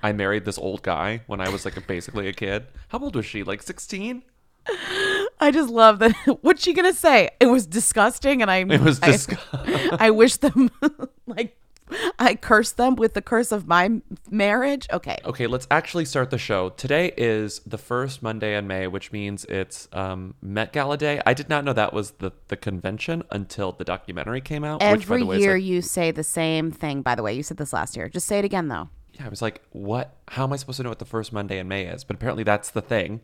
I 0.03 0.11
married 0.11 0.45
this 0.45 0.57
old 0.57 0.81
guy 0.83 1.21
when 1.27 1.41
I 1.41 1.49
was 1.49 1.65
like 1.65 1.87
basically 1.87 2.27
a 2.27 2.33
kid. 2.33 2.65
How 2.89 2.99
old 2.99 3.15
was 3.15 3.25
she? 3.25 3.43
Like 3.43 3.61
sixteen? 3.61 4.23
I 5.39 5.49
just 5.51 5.69
love 5.69 5.99
that. 5.99 6.15
What's 6.41 6.63
she 6.63 6.73
gonna 6.73 6.93
say? 6.93 7.29
It 7.39 7.47
was 7.47 7.65
disgusting, 7.65 8.41
and 8.41 8.51
I. 8.51 8.57
It 8.57 8.81
was 8.81 8.99
I- 9.01 9.97
I, 9.99 10.11
wish 10.11 10.37
them 10.37 10.69
I 12.19 12.35
curse 12.35 12.71
them 12.71 12.95
with 12.95 13.13
the 13.13 13.21
curse 13.21 13.51
of 13.51 13.67
my 13.67 14.01
marriage. 14.29 14.87
Okay. 14.91 15.17
Okay, 15.25 15.47
let's 15.47 15.67
actually 15.71 16.05
start 16.05 16.29
the 16.29 16.37
show. 16.37 16.69
Today 16.69 17.13
is 17.17 17.59
the 17.65 17.77
first 17.77 18.21
Monday 18.23 18.55
in 18.57 18.67
May, 18.67 18.87
which 18.87 19.11
means 19.11 19.45
it's 19.45 19.87
um, 19.93 20.35
Met 20.41 20.73
Gala 20.73 20.97
Day. 20.97 21.21
I 21.25 21.33
did 21.33 21.49
not 21.49 21.63
know 21.65 21.73
that 21.73 21.93
was 21.93 22.11
the, 22.11 22.31
the 22.47 22.57
convention 22.57 23.23
until 23.31 23.71
the 23.71 23.83
documentary 23.83 24.41
came 24.41 24.63
out. 24.63 24.75
which, 24.81 24.87
by 24.87 24.91
Every 24.91 25.19
the 25.21 25.25
way, 25.25 25.39
year 25.39 25.53
like- 25.55 25.63
you 25.63 25.81
say 25.81 26.11
the 26.11 26.23
same 26.23 26.71
thing. 26.71 27.01
By 27.01 27.15
the 27.15 27.23
way, 27.23 27.33
you 27.33 27.43
said 27.43 27.57
this 27.57 27.73
last 27.73 27.95
year. 27.97 28.09
Just 28.09 28.27
say 28.27 28.39
it 28.39 28.45
again, 28.45 28.67
though. 28.67 28.89
yeah, 29.13 29.25
I 29.25 29.29
was 29.29 29.41
like, 29.41 29.61
what? 29.71 30.15
How 30.29 30.43
am 30.43 30.53
I 30.53 30.55
supposed 30.55 30.77
to 30.77 30.83
know 30.83 30.89
what 30.89 30.99
the 30.99 31.05
first 31.05 31.33
Monday 31.33 31.59
in 31.59 31.67
May 31.67 31.85
is? 31.85 32.03
But 32.03 32.15
apparently 32.15 32.43
that's 32.43 32.69
the 32.71 32.81
thing. 32.81 33.21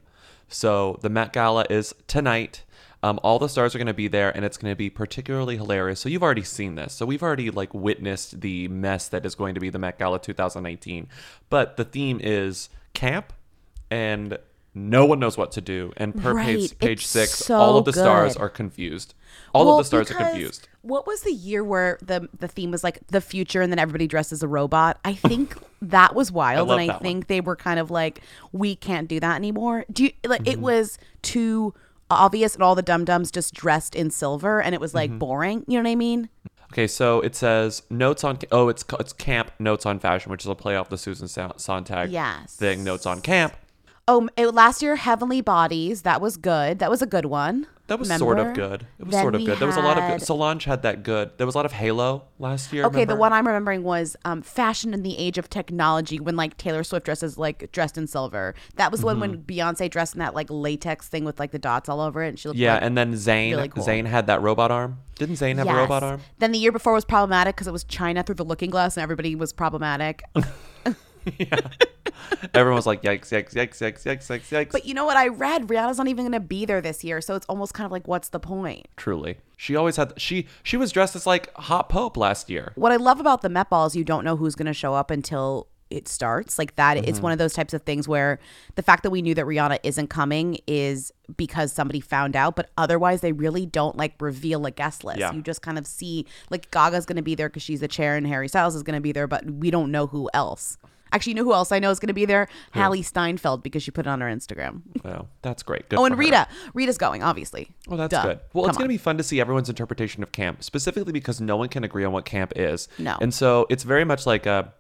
So 0.50 0.98
the 1.02 1.10
Met 1.10 1.34
Gala 1.34 1.66
is 1.70 1.94
tonight. 2.08 2.64
Um, 3.04 3.20
all 3.24 3.38
the 3.38 3.48
stars 3.48 3.76
are 3.76 3.78
going 3.78 3.88
to 3.88 3.94
be 3.94 4.08
there, 4.08 4.36
and 4.36 4.44
it's 4.44 4.58
going 4.58 4.72
to 4.72 4.76
be 4.76 4.90
particularly 4.90 5.58
hilarious. 5.58 6.00
So 6.00 6.10
you've 6.10 6.24
already 6.24 6.44
seen 6.44 6.76
this. 6.76 6.94
So 6.94 7.06
we've 7.06 7.22
already 7.22 7.52
like 7.52 7.74
witnessed 7.74 8.42
the 8.42 8.68
mess 8.70 9.08
that 9.10 9.26
is 9.26 9.36
going 9.36 9.54
to 9.54 9.60
be 9.60 9.70
the 9.70 9.80
Met 9.80 10.00
Gala 10.00 10.20
2019. 10.20 11.08
But 11.50 11.78
the 11.78 11.84
theme 11.84 12.20
is 12.22 12.70
camp, 12.94 13.34
and 13.92 14.40
no 14.74 15.06
one 15.06 15.20
knows 15.20 15.38
what 15.38 15.52
to 15.54 15.62
do. 15.62 15.94
And 15.98 16.16
per 16.16 16.36
page, 16.36 16.72
Right, 16.72 16.80
page 16.80 17.02
it's 17.02 17.10
six, 17.10 17.32
so 17.34 17.58
all 17.58 17.78
of 17.78 17.86
the 17.86 17.94
stars 17.94 18.36
are 18.36 18.50
confused. 18.50 19.14
All 19.54 19.66
Well, 19.66 19.80
of 19.80 19.86
the 19.86 19.88
stars 19.88 20.12
are 20.12 20.16
confused. 20.16 20.68
What 20.82 21.08
was 21.08 21.22
the 21.22 21.34
year 21.34 21.64
where 21.64 21.98
the 22.02 22.30
the 22.38 22.48
theme 22.48 22.72
was 22.72 22.84
like 22.84 23.06
the 23.08 23.22
future, 23.22 23.62
and 23.62 23.72
then 23.72 23.80
everybody 23.80 24.08
dressed 24.08 24.32
as 24.32 24.44
a 24.44 24.48
robot? 24.48 25.00
I 25.04 25.14
think 25.14 25.56
that 25.82 26.16
was 26.16 26.32
wild, 26.32 26.68
love 26.70 26.80
and 26.80 26.92
I 26.92 26.94
one. 26.94 27.02
think 27.02 27.28
they 27.28 27.42
were 27.42 27.56
kind 27.56 27.80
of 27.80 27.92
like, 27.92 28.22
we 28.52 28.76
can't 28.76 29.08
do 29.08 29.20
that 29.20 29.36
anymore. 29.36 29.86
Do 29.92 30.06
you 30.06 30.12
like? 30.26 30.42
Mm-hmm. 30.42 30.52
It 30.52 30.60
was 30.60 30.98
too 31.22 31.74
obvious, 32.10 32.54
and 32.56 32.64
all 32.64 32.76
the 32.76 32.82
dum 32.82 33.06
dums 33.06 33.32
just 33.32 33.54
dressed 33.54 33.96
in 33.96 34.10
silver, 34.10 34.62
and 34.62 34.74
it 34.76 34.82
was 34.82 34.92
Mm-hmm. 34.92 35.14
like 35.14 35.20
boring. 35.20 35.66
You 35.68 35.78
know 35.78 35.84
what 35.88 35.92
I 35.92 35.96
mean? 35.96 36.30
Okay, 36.74 36.88
so 36.88 37.22
it 37.22 37.34
says 37.36 37.84
notes 37.90 38.24
on 38.26 38.40
oh 38.52 38.68
it's 38.68 38.84
it's 39.00 39.14
camp 39.14 39.52
notes 39.60 39.86
on 39.86 40.00
fashion, 40.00 40.32
which 40.32 40.44
is 40.44 40.48
a 40.50 40.56
play 40.56 40.76
off 40.76 40.90
the 40.90 40.98
Susan 40.98 41.28
Sa- 41.28 41.54
Sontag 41.58 42.10
Yes. 42.12 42.56
thing. 42.56 42.84
Notes 42.84 43.06
on 43.06 43.22
camp. 43.22 43.54
Oh, 44.10 44.28
it, 44.38 44.48
last 44.54 44.82
year, 44.82 44.96
Heavenly 44.98 45.42
Bodies. 45.42 46.02
That 46.04 46.22
was 46.22 46.38
good. 46.38 46.80
That 46.80 46.90
was 46.90 47.02
a 47.02 47.06
good 47.06 47.26
one. 47.26 47.68
That 47.88 48.00
was 48.00 48.14
sort 48.18 48.38
of 48.40 48.54
good. 48.54 48.86
It 49.00 49.06
was 49.06 49.14
Then 49.14 49.24
sort 49.24 49.36
of 49.36 49.46
good. 49.46 49.60
There 49.60 49.68
was 49.68 49.78
a 49.78 49.82
lot 49.82 49.98
of 49.98 50.08
good. 50.10 50.22
Solange 50.26 50.66
had 50.66 50.82
that 50.82 51.04
good. 51.04 51.32
There 51.38 51.46
was 51.46 51.56
a 51.56 51.58
lot 51.58 51.66
of 51.66 51.72
Halo 51.72 52.26
last 52.38 52.74
year. 52.74 52.86
Okay, 52.86 53.06
the 53.06 53.16
one 53.16 53.32
I'm 53.32 53.48
remembering 53.48 53.84
was 53.84 54.18
um, 54.26 54.42
fashion 54.42 54.94
in 54.94 55.04
the 55.04 55.18
age 55.18 55.38
of 55.38 55.50
technology 55.50 56.20
when 56.20 56.36
like 56.36 56.58
Taylor 56.58 56.84
Swift 56.84 57.06
dresses 57.06 57.38
like 57.38 57.72
dressed 57.72 57.98
in 57.98 58.06
silver. 58.06 58.56
That 58.76 58.92
was 58.92 59.00
the 59.02 59.06
one 59.06 59.20
when 59.22 59.38
Beyonce 59.44 59.90
dressed 59.90 60.16
in 60.16 60.20
that 60.20 60.36
like 60.36 60.48
latex 60.50 61.08
thing 61.08 61.24
with 61.24 61.40
like 61.40 61.52
the 61.52 61.60
dots 61.60 61.88
all 61.88 62.02
over 62.02 62.22
it, 62.24 62.30
and 62.30 62.40
she 62.40 62.50
looked 62.50 62.60
Yeah, 62.60 62.74
like, 62.76 62.84
and 62.84 62.98
then 62.98 63.14
Zayn. 63.14 63.52
really 63.52 63.70
cool. 63.70 63.86
Zayn 63.86 64.06
had 64.06 64.28
that 64.28 64.42
robot 64.42 64.70
arm. 64.70 65.00
Didn't 65.16 65.36
Zayn 65.36 65.58
have 65.58 65.68
a 65.68 65.74
robot 65.74 66.04
arm? 66.04 66.22
Then 66.40 66.52
the 66.52 66.60
year 66.60 66.72
before 66.74 66.94
was 66.94 67.06
problematic 67.06 67.56
because 67.56 67.68
it 67.68 67.72
was 67.74 67.84
China 67.86 68.22
through 68.22 68.36
the 68.36 68.46
Looking 68.46 68.70
Glass, 68.70 68.98
and 68.98 69.04
everybody 69.04 69.34
was 69.36 69.54
problematic. 69.54 70.24
Everyone 72.54 72.76
was 72.76 72.86
like, 72.86 73.02
yikes, 73.04 73.30
yikes, 73.32 73.54
yikes, 73.54 73.78
yikes, 73.80 74.04
yikes, 74.04 74.28
yikes, 74.28 74.50
yikes. 74.50 74.72
but 74.72 74.86
you 74.86 74.94
know 74.94 75.06
what? 75.06 75.18
I 75.18 75.28
read 75.28 75.68
Rihanna's 75.68 75.98
not 75.98 76.08
even 76.08 76.24
going 76.26 76.32
to 76.34 76.40
be 76.40 76.66
there 76.66 76.82
this 76.82 77.04
year, 77.04 77.22
so 77.22 77.36
it's 77.36 77.46
almost 77.48 77.74
kind 77.74 77.86
of 77.86 77.92
like, 77.92 78.08
what's 78.08 78.30
the 78.30 78.40
point? 78.40 78.88
Truly, 78.98 79.38
she 79.56 79.76
always 79.76 79.96
had. 79.96 80.14
She 80.20 80.48
she 80.64 80.78
was 80.78 80.92
dressed 80.92 81.16
as 81.16 81.26
like 81.26 81.54
hot 81.56 81.90
pope 81.90 82.18
last 82.18 82.50
year. 82.50 82.74
What 82.76 82.92
I 82.92 82.98
love 82.98 83.20
about 83.20 83.42
the 83.42 83.50
Met 83.50 83.70
Ball 83.70 83.86
is 83.88 83.96
you 83.96 84.04
don't 84.04 84.24
know 84.24 84.36
who's 84.36 84.56
going 84.56 84.66
to 84.68 84.74
show 84.74 84.94
up 84.94 85.10
until 85.12 85.68
it 85.90 86.08
starts. 86.08 86.58
Like 86.60 86.76
that, 86.76 86.98
Mm-hmm. 86.98 87.08
it's 87.08 87.22
one 87.22 87.32
of 87.32 87.38
those 87.38 87.54
types 87.54 87.74
of 87.74 87.84
things 87.84 88.08
where 88.08 88.40
the 88.76 88.84
fact 88.84 89.04
that 89.04 89.10
we 89.10 89.22
knew 89.22 89.34
that 89.36 89.46
Rihanna 89.46 89.80
isn't 89.84 90.08
coming 90.10 90.58
is 90.68 91.14
because 91.38 91.72
somebody 91.72 92.02
found 92.02 92.36
out, 92.36 92.56
but 92.58 92.70
otherwise 92.78 93.22
they 93.22 93.32
really 93.32 93.66
don't 93.66 93.96
like 93.96 94.16
reveal 94.20 94.66
a 94.66 94.72
guest 94.72 95.04
list. 95.06 95.20
Yeah. 95.20 95.32
You 95.32 95.42
just 95.42 95.62
kind 95.62 95.78
of 95.78 95.88
see 95.88 96.26
like 96.50 96.70
Gaga's 96.72 97.06
going 97.06 97.16
to 97.16 97.22
be 97.22 97.36
there 97.36 97.48
because 97.48 97.64
she's 97.64 97.80
the 97.80 97.88
chair, 97.88 98.16
and 98.16 98.28
Harry 98.28 98.48
Styles 98.50 98.76
is 98.76 98.84
going 98.84 98.96
to 98.98 99.02
be 99.02 99.12
there, 99.14 99.28
but 99.28 99.46
we 99.50 99.72
don't 99.72 99.92
know 99.92 100.08
who 100.08 100.30
else. 100.34 100.78
Actually, 101.12 101.32
you 101.32 101.36
know 101.36 101.44
who 101.44 101.54
else 101.54 101.72
I 101.72 101.80
know 101.80 101.90
is 101.92 102.00
going 102.00 102.08
to 102.08 102.14
be 102.14 102.26
there? 102.26 102.48
Hailee 102.74 103.04
Steinfeld 103.04 103.64
because 103.64 103.84
she 103.84 103.92
put 103.92 104.06
it 104.06 104.10
on 104.10 104.22
her 104.22 104.28
Instagram. 104.28 104.82
Wow, 105.04 105.28
that's 105.42 105.64
great. 105.64 105.90
Good 105.90 106.00
Oh, 106.00 106.06
and. 106.06 106.18
Rita. 106.18 106.48
Rita's 106.74 106.98
going, 106.98 107.24
obviously. 107.24 107.70
Oh, 107.90 107.98
that's 107.98 108.12
Duh. 108.12 108.24
good. 108.24 108.40
Well, 108.54 108.64
Come 108.66 108.70
it's 108.70 108.78
going 108.78 108.88
to 108.88 108.94
be 108.94 108.98
fun 108.98 109.18
to 109.18 109.24
see 109.24 109.40
everyone's 109.40 109.70
interpretation 109.70 110.24
of 110.24 110.32
camp, 110.32 110.64
specifically 110.64 111.14
because 111.14 111.40
no 111.40 111.58
one 111.58 111.70
can 111.70 111.84
agree 111.84 112.04
on 112.04 112.12
what 112.12 112.26
camp 112.26 112.54
is. 112.56 112.88
No. 112.98 113.18
And 113.22 113.34
so 113.34 113.66
it's 113.70 113.84
very 113.84 114.04
much 114.06 114.26
like 114.26 114.46
a. 114.46 114.74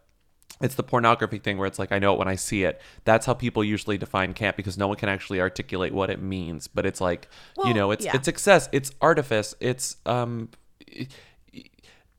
It's 0.60 0.74
the 0.74 0.82
pornography 0.84 1.38
thing 1.38 1.60
where 1.60 1.68
it's 1.68 1.78
like 1.78 1.92
I 1.92 2.00
know 2.00 2.14
it 2.14 2.20
when 2.20 2.28
I 2.28 2.36
see 2.36 2.64
it. 2.64 2.82
That's 3.04 3.28
how 3.28 3.36
people 3.36 3.64
usually 3.64 3.98
define 4.00 4.34
camp 4.34 4.58
because 4.58 4.76
no 4.76 4.88
one 4.88 4.98
can 4.98 5.08
actually 5.08 5.40
articulate 5.40 5.94
what 5.94 6.10
it 6.10 6.20
means. 6.20 6.68
But 6.68 6.86
it's 6.88 7.00
like 7.00 7.28
you 7.64 7.76
know, 7.76 7.92
it's 7.92 8.06
yeah. 8.06 8.16
it's 8.16 8.28
excess, 8.28 8.68
it's 8.72 8.90
artifice, 9.00 9.54
it's 9.60 9.98
um, 10.08 10.50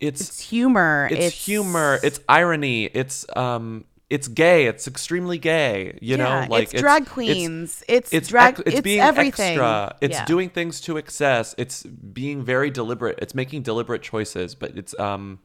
it's 0.00 0.20
It's 0.20 0.40
humor. 0.40 1.08
it's, 1.10 1.44
humor, 1.44 1.98
it's 2.04 2.20
irony, 2.28 2.84
it's 2.84 3.26
um, 3.36 3.84
it's 4.10 4.26
gay, 4.28 4.66
it's 4.66 4.86
extremely 4.88 5.38
gay. 5.38 5.98
You 6.00 6.16
Yeah, 6.16 6.40
know, 6.42 6.46
like 6.48 6.72
it's 6.72 6.80
drag 6.80 7.06
queens, 7.06 7.84
it's 7.88 8.12
it's 8.12 8.28
drag- 8.28 8.54
ex- 8.54 8.60
it's, 8.60 8.70
it's 8.76 8.80
being 8.82 9.00
everything. 9.00 9.58
extra. 9.58 9.96
It's 10.00 10.16
Yeah. 10.16 10.24
doing 10.24 10.48
things 10.50 10.80
to 10.82 10.96
excess. 10.96 11.54
It's 11.58 11.82
being 11.82 12.42
very 12.42 12.70
deliberate. 12.70 13.18
It's 13.20 13.34
making 13.34 13.62
deliberate 13.62 14.02
choices, 14.02 14.54
but 14.54 14.76
it's 14.78 14.98
um, 14.98 15.40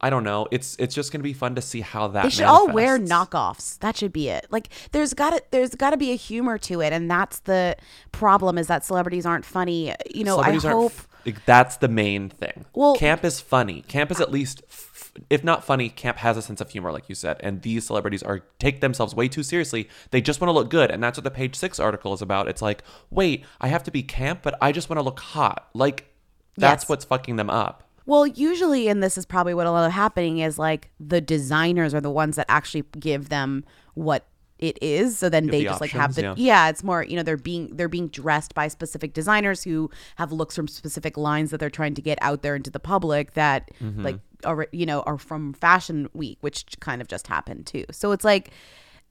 I 0.00 0.10
don't 0.10 0.24
know. 0.24 0.48
It's 0.50 0.74
it's 0.80 0.94
just 0.94 1.12
gonna 1.12 1.22
be 1.22 1.32
fun 1.34 1.54
to 1.54 1.60
see 1.62 1.80
how 1.80 2.08
that. 2.08 2.24
They 2.24 2.30
should 2.30 2.44
all 2.44 2.68
wear 2.72 2.98
knockoffs. 2.98 3.78
That 3.80 3.96
should 3.96 4.12
be 4.12 4.28
it. 4.30 4.46
Like 4.50 4.68
there's 4.92 5.12
got 5.14 5.30
to 5.30 5.42
there's 5.50 5.74
got 5.74 5.90
to 5.90 5.96
be 5.96 6.10
a 6.12 6.16
humor 6.16 6.58
to 6.58 6.80
it, 6.80 6.92
and 6.92 7.10
that's 7.10 7.40
the 7.40 7.76
problem 8.10 8.58
is 8.58 8.66
that 8.68 8.84
celebrities 8.84 9.26
aren't 9.26 9.44
funny. 9.44 9.94
You 10.12 10.24
know, 10.24 10.38
I 10.38 10.52
hope. 10.54 10.92
f- 10.92 11.08
that's 11.46 11.76
the 11.76 11.86
main 11.88 12.30
thing. 12.30 12.64
Well- 12.74 12.96
camp 12.96 13.24
is 13.24 13.38
funny. 13.40 13.82
Camp 13.82 14.10
is 14.10 14.20
at 14.20 14.32
least, 14.32 14.62
f- 14.68 14.90
if 15.30 15.44
not 15.44 15.64
funny, 15.64 15.88
camp 15.88 16.18
has 16.18 16.36
a 16.36 16.42
sense 16.42 16.60
of 16.60 16.70
humor, 16.70 16.92
like 16.92 17.08
you 17.08 17.14
said. 17.14 17.36
And 17.40 17.62
these 17.62 17.86
celebrities 17.86 18.22
are 18.22 18.40
take 18.58 18.80
themselves 18.80 19.14
way 19.14 19.28
too 19.28 19.42
seriously. 19.42 19.88
They 20.10 20.20
just 20.20 20.40
want 20.40 20.48
to 20.48 20.52
look 20.52 20.70
good, 20.70 20.90
and 20.90 21.02
that's 21.02 21.18
what 21.18 21.24
the 21.24 21.30
Page 21.30 21.54
Six 21.56 21.78
article 21.78 22.12
is 22.14 22.22
about. 22.22 22.48
It's 22.48 22.62
like, 22.62 22.82
wait, 23.10 23.44
I 23.60 23.68
have 23.68 23.82
to 23.84 23.90
be 23.90 24.02
camp, 24.02 24.40
but 24.42 24.56
I 24.60 24.72
just 24.72 24.88
want 24.88 24.98
to 24.98 25.02
look 25.02 25.20
hot. 25.20 25.68
Like, 25.74 26.14
that's 26.56 26.84
Yes. 26.84 26.88
what's 26.88 27.04
fucking 27.04 27.36
them 27.36 27.50
up. 27.50 27.88
Well, 28.04 28.26
usually, 28.26 28.88
and 28.88 29.02
this 29.02 29.16
is 29.16 29.24
probably 29.24 29.54
what 29.54 29.66
a 29.66 29.70
lot 29.70 29.86
of 29.86 29.92
happening 29.92 30.38
is 30.38 30.58
like 30.58 30.90
the 30.98 31.20
designers 31.20 31.94
are 31.94 32.00
the 32.00 32.10
ones 32.10 32.36
that 32.36 32.46
actually 32.48 32.84
give 32.98 33.28
them 33.28 33.64
what 33.94 34.26
it 34.62 34.78
is. 34.80 35.18
So 35.18 35.28
then 35.28 35.48
they 35.48 35.58
the 35.58 35.64
just 35.64 35.80
like 35.80 35.90
have 35.90 36.14
the 36.14 36.22
yeah. 36.22 36.34
yeah. 36.36 36.68
It's 36.68 36.82
more 36.82 37.02
you 37.02 37.16
know 37.16 37.22
they're 37.22 37.36
being 37.36 37.76
they're 37.76 37.88
being 37.88 38.08
dressed 38.08 38.54
by 38.54 38.68
specific 38.68 39.12
designers 39.12 39.62
who 39.62 39.90
have 40.16 40.32
looks 40.32 40.56
from 40.56 40.68
specific 40.68 41.16
lines 41.16 41.50
that 41.50 41.58
they're 41.58 41.68
trying 41.70 41.94
to 41.94 42.02
get 42.02 42.18
out 42.22 42.42
there 42.42 42.54
into 42.56 42.70
the 42.70 42.80
public 42.80 43.34
that 43.34 43.70
Mm-hmm. 43.82 44.02
like 44.02 44.18
are 44.44 44.66
you 44.72 44.86
know 44.86 45.02
are 45.02 45.18
from 45.18 45.52
Fashion 45.52 46.08
Week, 46.14 46.38
which 46.40 46.64
kind 46.80 47.00
of 47.00 47.08
just 47.08 47.26
happened 47.26 47.66
too. 47.66 47.84
So 47.90 48.12
it's 48.12 48.24
like 48.24 48.50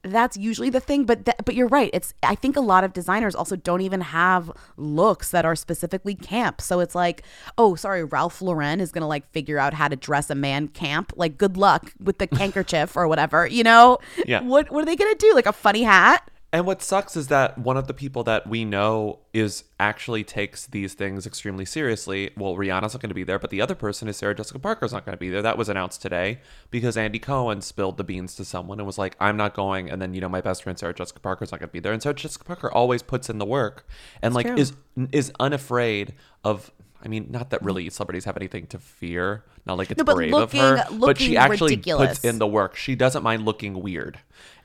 that's 0.04 0.36
usually 0.36 0.70
the 0.70 0.80
thing 0.80 1.04
but 1.04 1.24
th- 1.24 1.36
but 1.44 1.54
you're 1.54 1.68
right. 1.68 1.90
It's 1.92 2.12
i 2.22 2.34
think 2.34 2.56
a 2.56 2.60
lot 2.60 2.84
of 2.84 2.92
designers 2.92 3.34
also 3.34 3.56
don't 3.56 3.82
even 3.82 4.00
have 4.00 4.50
looks 4.76 5.30
that 5.30 5.44
are 5.44 5.54
specifically 5.56 6.14
camp. 6.14 6.60
So 6.60 6.80
it's 6.80 6.94
like 6.94 7.22
oh 7.56 7.74
sorry 7.74 8.04
ralph 8.04 8.42
lauren 8.42 8.80
is 8.80 8.90
gonna 8.92 9.08
like 9.08 9.30
figure 9.30 9.58
out 9.58 9.74
how 9.74 9.88
to 9.88 9.96
dress 9.96 10.30
a 10.30 10.34
man 10.34 10.68
camp. 10.68 11.12
Like 11.16 11.38
good 11.38 11.56
luck 11.56 11.92
with 12.00 12.18
the 12.18 12.28
handkerchief 12.36 12.96
or 12.96 13.06
whatever 13.08 13.46
you 13.46 13.62
know? 13.62 13.98
Yeah. 14.26 14.42
what 14.42 14.70
what 14.70 14.82
are 14.82 14.86
they 14.86 14.96
gonna 14.96 15.14
do? 15.14 15.32
Like 15.34 15.46
a 15.46 15.52
funny 15.52 15.82
hat 15.82 16.28
And 16.54 16.66
what 16.66 16.82
sucks 16.82 17.16
is 17.16 17.28
that 17.28 17.56
one 17.56 17.78
of 17.78 17.86
the 17.86 17.94
people 17.94 18.24
that 18.24 18.46
we 18.46 18.66
know 18.66 19.20
is 19.32 19.64
actually 19.80 20.22
takes 20.22 20.66
these 20.66 20.92
things 20.92 21.26
extremely 21.26 21.64
seriously. 21.64 22.30
Well, 22.36 22.56
Rihanna's 22.56 22.92
not 22.92 23.00
going 23.00 23.08
to 23.08 23.14
be 23.14 23.24
there, 23.24 23.38
but 23.38 23.48
the 23.48 23.62
other 23.62 23.74
person 23.74 24.06
is 24.06 24.18
Sarah 24.18 24.34
Jessica 24.34 24.58
Parker's 24.58 24.92
not 24.92 25.06
going 25.06 25.16
to 25.16 25.20
be 25.20 25.30
there. 25.30 25.40
That 25.40 25.56
was 25.56 25.70
announced 25.70 26.02
today 26.02 26.40
because 26.70 26.98
Andy 26.98 27.18
Cohen 27.18 27.62
spilled 27.62 27.96
the 27.96 28.04
beans 28.04 28.34
to 28.34 28.44
someone 28.44 28.78
and 28.78 28.86
was 28.86 28.98
like, 28.98 29.16
"I'm 29.18 29.38
not 29.38 29.54
going." 29.54 29.90
And 29.90 30.02
then 30.02 30.12
you 30.12 30.20
know, 30.20 30.28
my 30.28 30.42
best 30.42 30.62
friend 30.62 30.78
Sarah 30.78 30.92
Jessica 30.92 31.20
Parker's 31.20 31.52
not 31.52 31.60
going 31.60 31.70
to 31.70 31.72
be 31.72 31.80
there. 31.80 31.92
And 31.94 32.02
Sarah 32.02 32.14
Jessica 32.14 32.44
Parker 32.44 32.70
always 32.70 33.02
puts 33.02 33.30
in 33.30 33.38
the 33.38 33.46
work 33.46 33.86
and 34.20 34.34
like 34.34 34.46
true. 34.46 34.56
is 34.56 34.74
is 35.10 35.32
unafraid 35.40 36.12
of. 36.44 36.70
I 37.04 37.08
mean, 37.08 37.26
not 37.30 37.50
that 37.50 37.60
really 37.64 37.90
celebrities 37.90 38.26
have 38.26 38.36
anything 38.36 38.68
to 38.68 38.78
fear. 38.78 39.42
Not 39.64 39.78
like 39.78 39.90
it's 39.90 39.98
No, 39.98 40.04
but 40.04 40.16
brave 40.16 40.32
looking- 40.32 40.60
of 40.60 40.78
her, 40.78 40.86
but 40.98 41.18
she 41.18 41.36
actually 41.36 41.72
ridiculous. 41.74 42.08
puts 42.18 42.24
in 42.24 42.38
the 42.38 42.46
work. 42.48 42.74
She 42.76 42.94
doesn't 42.96 43.22
mind 43.22 43.44
looking 43.44 43.80
weird. 43.82 44.18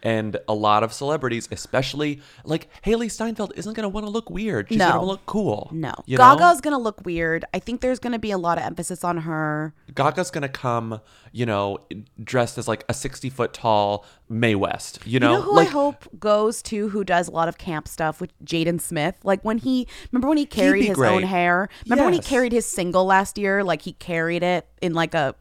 And 0.04 0.38
a 0.48 0.54
lot 0.54 0.84
of 0.84 0.94
celebrities, 0.94 1.50
especially 1.51 2.22
like 2.46 2.70
Hailee 2.86 3.10
Steinfeld, 3.12 3.51
isn't 3.56 3.74
going 3.74 3.84
to 3.84 3.89
want 3.89 4.06
to 4.06 4.12
look 4.12 4.30
weird. 4.30 4.70
She's 4.70 4.77
No. 4.77 4.89
going 4.89 5.00
to 5.00 5.06
look 5.06 5.25
cool. 5.25 5.70
no 5.74 5.92
You 6.06 6.18
gaga's 6.18 6.62
gonna 6.62 6.77
look 6.77 7.04
weird 7.06 7.44
i 7.54 7.60
think 7.60 7.82
there's 7.82 8.00
gonna 8.00 8.20
be 8.20 8.32
a 8.32 8.38
lot 8.38 8.58
of 8.58 8.63
emphasis 8.63 9.04
on 9.04 9.18
her 9.20 9.74
Gaga's 9.96 10.30
going 10.30 10.44
to 10.44 10.50
come, 10.50 11.00
you 11.32 11.46
know, 11.46 11.80
dressed 12.24 12.58
as 12.58 12.68
like 12.68 12.84
a 12.89 12.94
60 12.94 13.30
foot 13.30 13.54
tall 13.54 14.06
Mae 14.30 14.54
West. 14.56 15.00
You 15.06 15.20
know, 15.20 15.32
You 15.32 15.38
know 15.38 15.42
who 15.44 15.56
like 15.56 15.68
I 15.70 15.72
hope 15.72 16.08
goes 16.20 16.62
to 16.63 16.89
who 16.89 17.04
does 17.06 17.27
a 17.30 17.32
lot 17.32 17.48
of 17.48 17.58
camp 17.58 17.88
stuff 17.88 18.20
with 18.22 18.32
Jaden 18.44 18.80
Smith? 18.82 19.16
Like 19.24 19.44
when 19.44 19.58
he 19.58 19.88
remember 20.12 20.27
when 20.27 20.38
he 20.38 20.46
carried 20.46 20.86
his 20.86 20.96
great. 20.98 21.10
own 21.12 21.24
hair? 21.24 21.70
Remember 21.86 22.04
when 22.06 22.13
he 22.13 22.20
carried 22.20 22.51
his 22.51 22.66
single 22.66 23.06
last 23.06 23.38
year? 23.38 23.63
Like 23.63 23.82
he 23.84 23.94
carried 23.94 24.44
it 24.44 24.68
in 24.88 24.94
like 24.96 25.13
a 25.13 25.36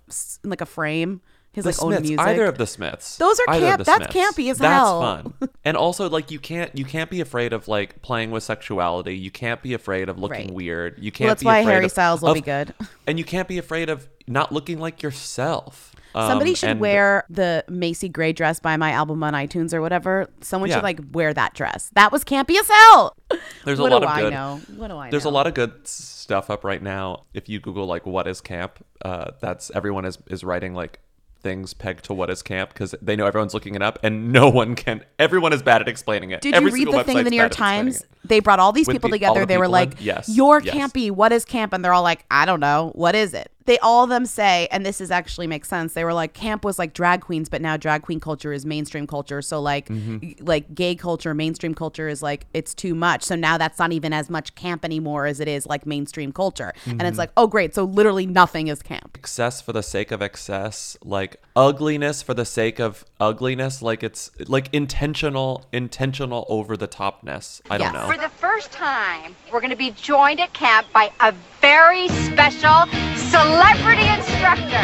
in 0.44 0.50
like 0.50 0.60
a 0.60 0.66
frame. 0.66 1.22
His 1.52 1.64
the 1.64 1.70
like 1.70 1.82
own 1.82 2.02
music. 2.02 2.20
either 2.20 2.44
of 2.44 2.58
the 2.58 2.66
Smiths. 2.66 3.16
Those 3.16 3.40
are 3.40 3.46
camp- 3.58 3.82
that's 3.86 4.12
Smiths. 4.12 4.14
campy 4.14 4.50
as 4.50 4.58
That's 4.58 4.74
hell. 4.74 5.00
That's 5.00 5.22
fun. 5.40 5.48
And 5.64 5.74
also, 5.74 6.06
like 6.10 6.30
you 6.30 6.38
can't 6.38 6.76
you 6.76 6.84
can't 6.84 7.08
be 7.08 7.22
afraid 7.22 7.54
of 7.54 7.66
like 7.66 8.02
playing 8.02 8.30
with 8.30 8.42
sexuality. 8.42 9.16
You 9.16 9.30
can't 9.30 9.62
be 9.62 9.72
afraid 9.72 10.10
of 10.10 10.18
looking 10.18 10.48
Right. 10.48 10.54
weird. 10.54 10.98
You 11.02 11.10
can't. 11.10 11.28
that's 11.30 11.40
be 11.42 11.46
why 11.46 11.62
Harry 11.62 11.86
of- 11.86 11.90
Styles 11.92 12.20
will 12.20 12.28
of- 12.28 12.34
be 12.34 12.42
good. 12.42 12.74
And 13.06 13.18
you 13.18 13.24
can't 13.24 13.48
be 13.48 13.56
afraid 13.56 13.88
of 13.88 14.06
not 14.26 14.52
looking 14.52 14.78
like 14.78 15.02
yourself. 15.02 15.94
Somebody 16.16 16.50
Um, 16.50 16.54
should 16.56 16.68
and- 16.70 16.80
wear 16.80 17.24
the 17.28 17.64
Macy 17.68 18.08
Gray 18.08 18.32
dress 18.32 18.58
by 18.60 18.76
my 18.76 18.90
album 18.92 19.22
on 19.22 19.34
iTunes 19.34 19.74
or 19.74 19.80
whatever. 19.82 20.28
Someone 20.40 20.70
Yeah. 20.70 20.76
should 20.76 20.84
like 20.84 21.00
wear 21.12 21.34
that 21.34 21.54
dress. 21.54 21.90
That 21.94 22.10
was 22.12 22.24
campy 22.24 22.58
as 22.58 22.68
hell. 22.68 23.14
There's 23.64 23.78
a 23.78 23.82
what 23.82 23.92
lot 23.92 23.98
do 24.00 24.06
of 24.06 24.10
I 24.12 24.20
good. 24.22 24.32
know? 24.32 24.60
What 24.76 24.88
do 24.88 24.96
I 24.96 25.10
There's 25.10 25.24
know? 25.24 25.30
a 25.30 25.32
lot 25.32 25.46
of 25.46 25.54
good 25.54 25.86
stuff 25.86 26.48
up 26.50 26.64
right 26.64 26.82
now. 26.82 27.24
If 27.34 27.48
you 27.48 27.60
Google 27.60 27.86
like 27.86 28.06
what 28.06 28.26
is 28.26 28.40
camp, 28.40 28.84
uh, 29.04 29.32
that's 29.40 29.70
everyone 29.74 30.04
is 30.04 30.18
is 30.28 30.42
writing 30.42 30.74
like 30.74 31.00
things 31.42 31.74
pegged 31.74 32.04
to 32.04 32.12
what 32.14 32.28
is 32.28 32.42
camp 32.42 32.70
because 32.70 32.92
they 33.00 33.14
know 33.14 33.24
everyone's 33.26 33.54
looking 33.54 33.76
it 33.76 33.82
up 33.82 33.98
and 34.02 34.32
no 34.32 34.48
one 34.60 34.74
can. 34.74 35.04
Everyone 35.18 35.52
is 35.52 35.62
bad 35.62 35.80
at 35.80 35.86
explaining 35.88 36.30
it. 36.32 36.40
Did 36.40 36.54
Every 36.54 36.70
you 36.70 36.74
read 36.74 36.80
single 36.84 36.98
the 36.98 37.04
thing 37.04 37.18
in 37.18 37.20
website's 37.20 37.24
the 37.26 37.30
New 37.30 37.36
York 37.36 37.50
bad 37.56 37.62
at 37.64 37.80
explaining 37.80 37.84
Times? 37.92 38.00
it. 38.02 38.08
They 38.28 38.40
brought 38.40 38.58
all 38.58 38.72
these 38.72 38.86
With 38.88 38.94
people 38.96 39.10
the- 39.10 39.16
together. 39.16 39.40
the 39.40 39.46
they 39.46 39.58
were 39.58 39.66
people 39.66 39.76
in? 39.76 39.88
like, 39.90 39.96
Yes, 40.00 40.28
"You're 40.28 40.60
yes. 40.60 40.74
campy. 40.74 41.10
What 41.10 41.30
is 41.32 41.44
camp?" 41.44 41.72
And 41.72 41.84
they're 41.84 41.92
all 41.92 42.02
like, 42.02 42.24
"I 42.30 42.46
don't 42.46 42.58
know. 42.60 42.90
What 42.94 43.14
is 43.14 43.34
it?" 43.34 43.50
They 43.66 43.78
all 43.80 44.04
of 44.04 44.10
them 44.10 44.26
say, 44.26 44.68
and 44.70 44.84
this 44.86 45.00
is 45.00 45.10
actually 45.10 45.46
makes 45.46 45.68
sense. 45.68 45.92
They 45.94 46.04
were 46.04 46.14
like, 46.14 46.32
"Camp 46.32 46.64
was 46.64 46.78
like 46.78 46.94
drag 46.94 47.20
queens, 47.20 47.48
but 47.48 47.60
now 47.60 47.76
drag 47.76 48.02
queen 48.02 48.20
culture 48.20 48.52
is 48.52 48.64
mainstream 48.64 49.06
culture. 49.06 49.42
So 49.42 49.60
like, 49.60 49.88
Mm-hmm. 49.88 50.44
like 50.44 50.74
gay 50.74 50.94
culture, 50.94 51.34
mainstream 51.34 51.74
culture 51.74 52.08
is 52.08 52.22
like 52.22 52.46
it's 52.54 52.74
too 52.74 52.94
much. 52.94 53.22
So 53.22 53.34
now 53.36 53.58
that's 53.58 53.78
not 53.78 53.92
even 53.92 54.12
as 54.12 54.30
much 54.30 54.54
camp 54.54 54.84
anymore 54.84 55.26
as 55.26 55.40
it 55.40 55.48
is 55.48 55.66
like 55.66 55.84
mainstream 55.86 56.32
culture. 56.32 56.72
And 56.86 56.98
Mm-hmm. 56.98 57.06
it's 57.08 57.18
like, 57.18 57.30
oh 57.36 57.46
great, 57.46 57.74
so 57.74 57.84
literally 57.84 58.26
nothing 58.26 58.68
is 58.68 58.82
camp. 58.82 59.16
excess 59.18 59.60
for 59.60 59.72
the 59.72 59.82
sake 59.82 60.10
of 60.12 60.22
excess, 60.22 60.96
like 61.04 61.36
ugliness 61.54 62.22
for 62.22 62.34
the 62.34 62.44
sake 62.44 62.78
of 62.78 63.04
ugliness, 63.20 63.82
like 63.82 64.02
it's 64.02 64.30
like 64.48 64.68
intentional, 64.72 65.64
intentional 65.72 66.46
over 66.48 66.76
the 66.76 66.86
topness. 66.88 67.60
I 67.70 67.78
don't 67.78 67.92
know. 67.92 68.06
For 68.10 68.18
the 68.18 68.28
first 68.28 68.70
time, 68.72 69.34
we're 69.52 69.60
going 69.60 69.70
to 69.70 69.76
be 69.76 69.90
joined 69.92 70.40
at 70.40 70.52
camp 70.52 70.86
by 70.92 71.10
a 71.20 71.32
very 71.60 72.08
special 72.08 72.86
celebrity 73.16 73.55
instructor. 73.60 74.76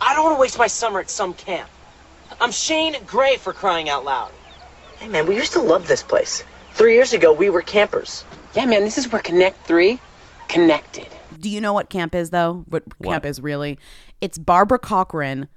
I 0.00 0.14
don't 0.14 0.24
want 0.24 0.36
to 0.36 0.40
waste 0.40 0.58
my 0.58 0.66
summer 0.66 1.00
at 1.00 1.10
some 1.10 1.34
camp. 1.34 1.68
I'm 2.40 2.50
Shane 2.50 2.96
Gray 3.06 3.36
for 3.36 3.52
crying 3.52 3.88
out 3.90 4.04
loud. 4.06 4.30
Hey 4.98 5.08
man, 5.08 5.26
we 5.26 5.36
used 5.36 5.52
to 5.52 5.60
love 5.60 5.86
this 5.86 6.02
place. 6.02 6.42
Three 6.72 6.94
years 6.94 7.12
ago, 7.12 7.32
we 7.32 7.50
were 7.50 7.60
campers. 7.62 8.24
Yeah, 8.54 8.64
man, 8.64 8.82
this 8.84 8.96
is 8.96 9.10
where 9.12 9.20
Connect 9.20 9.66
3 9.66 9.98
connected. 10.48 11.08
Do 11.40 11.50
you 11.50 11.60
know 11.60 11.72
what 11.74 11.90
camp 11.90 12.14
is 12.14 12.30
though? 12.30 12.64
What, 12.68 12.84
What? 12.98 13.12
camp 13.12 13.26
is 13.26 13.40
really? 13.40 13.78
It's 14.22 14.38
Barbara 14.38 14.78
Corcoran 14.78 15.48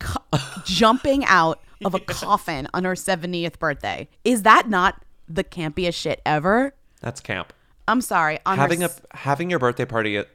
co- 0.00 0.22
jumping 0.64 1.24
out 1.26 1.60
of 1.84 1.94
a 1.94 2.00
coffin 2.00 2.66
on 2.74 2.84
her 2.84 2.94
70th 2.94 3.58
birthday. 3.60 4.08
Is 4.24 4.42
that 4.42 4.68
not 4.68 5.02
the 5.28 5.44
campiest 5.44 5.94
shit 5.94 6.20
ever? 6.26 6.74
That's 7.00 7.20
camp. 7.20 7.52
I'm 7.86 8.00
sorry. 8.00 8.38
On 8.44 8.56
her 8.56 8.62
Having 8.62 8.82
a 8.82 8.86
s- 8.86 9.00
having 9.12 9.50
your 9.50 9.58
birthday 9.60 9.84
party 9.84 10.16
at, 10.16 10.28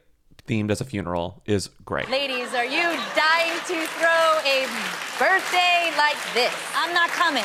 themed 0.48 0.70
as 0.72 0.82
a 0.82 0.86
funeral 0.86 1.42
is 1.46 1.70
great. 1.84 2.10
Ladies, 2.10 2.54
are 2.54 2.66
you 2.66 2.84
dying 3.16 3.58
to 3.68 3.86
throw 3.98 4.40
a 4.46 4.66
birthday 5.18 5.92
like 5.98 6.18
this? 6.34 6.54
I'm 6.76 6.94
not 6.94 7.10
coming. 7.10 7.44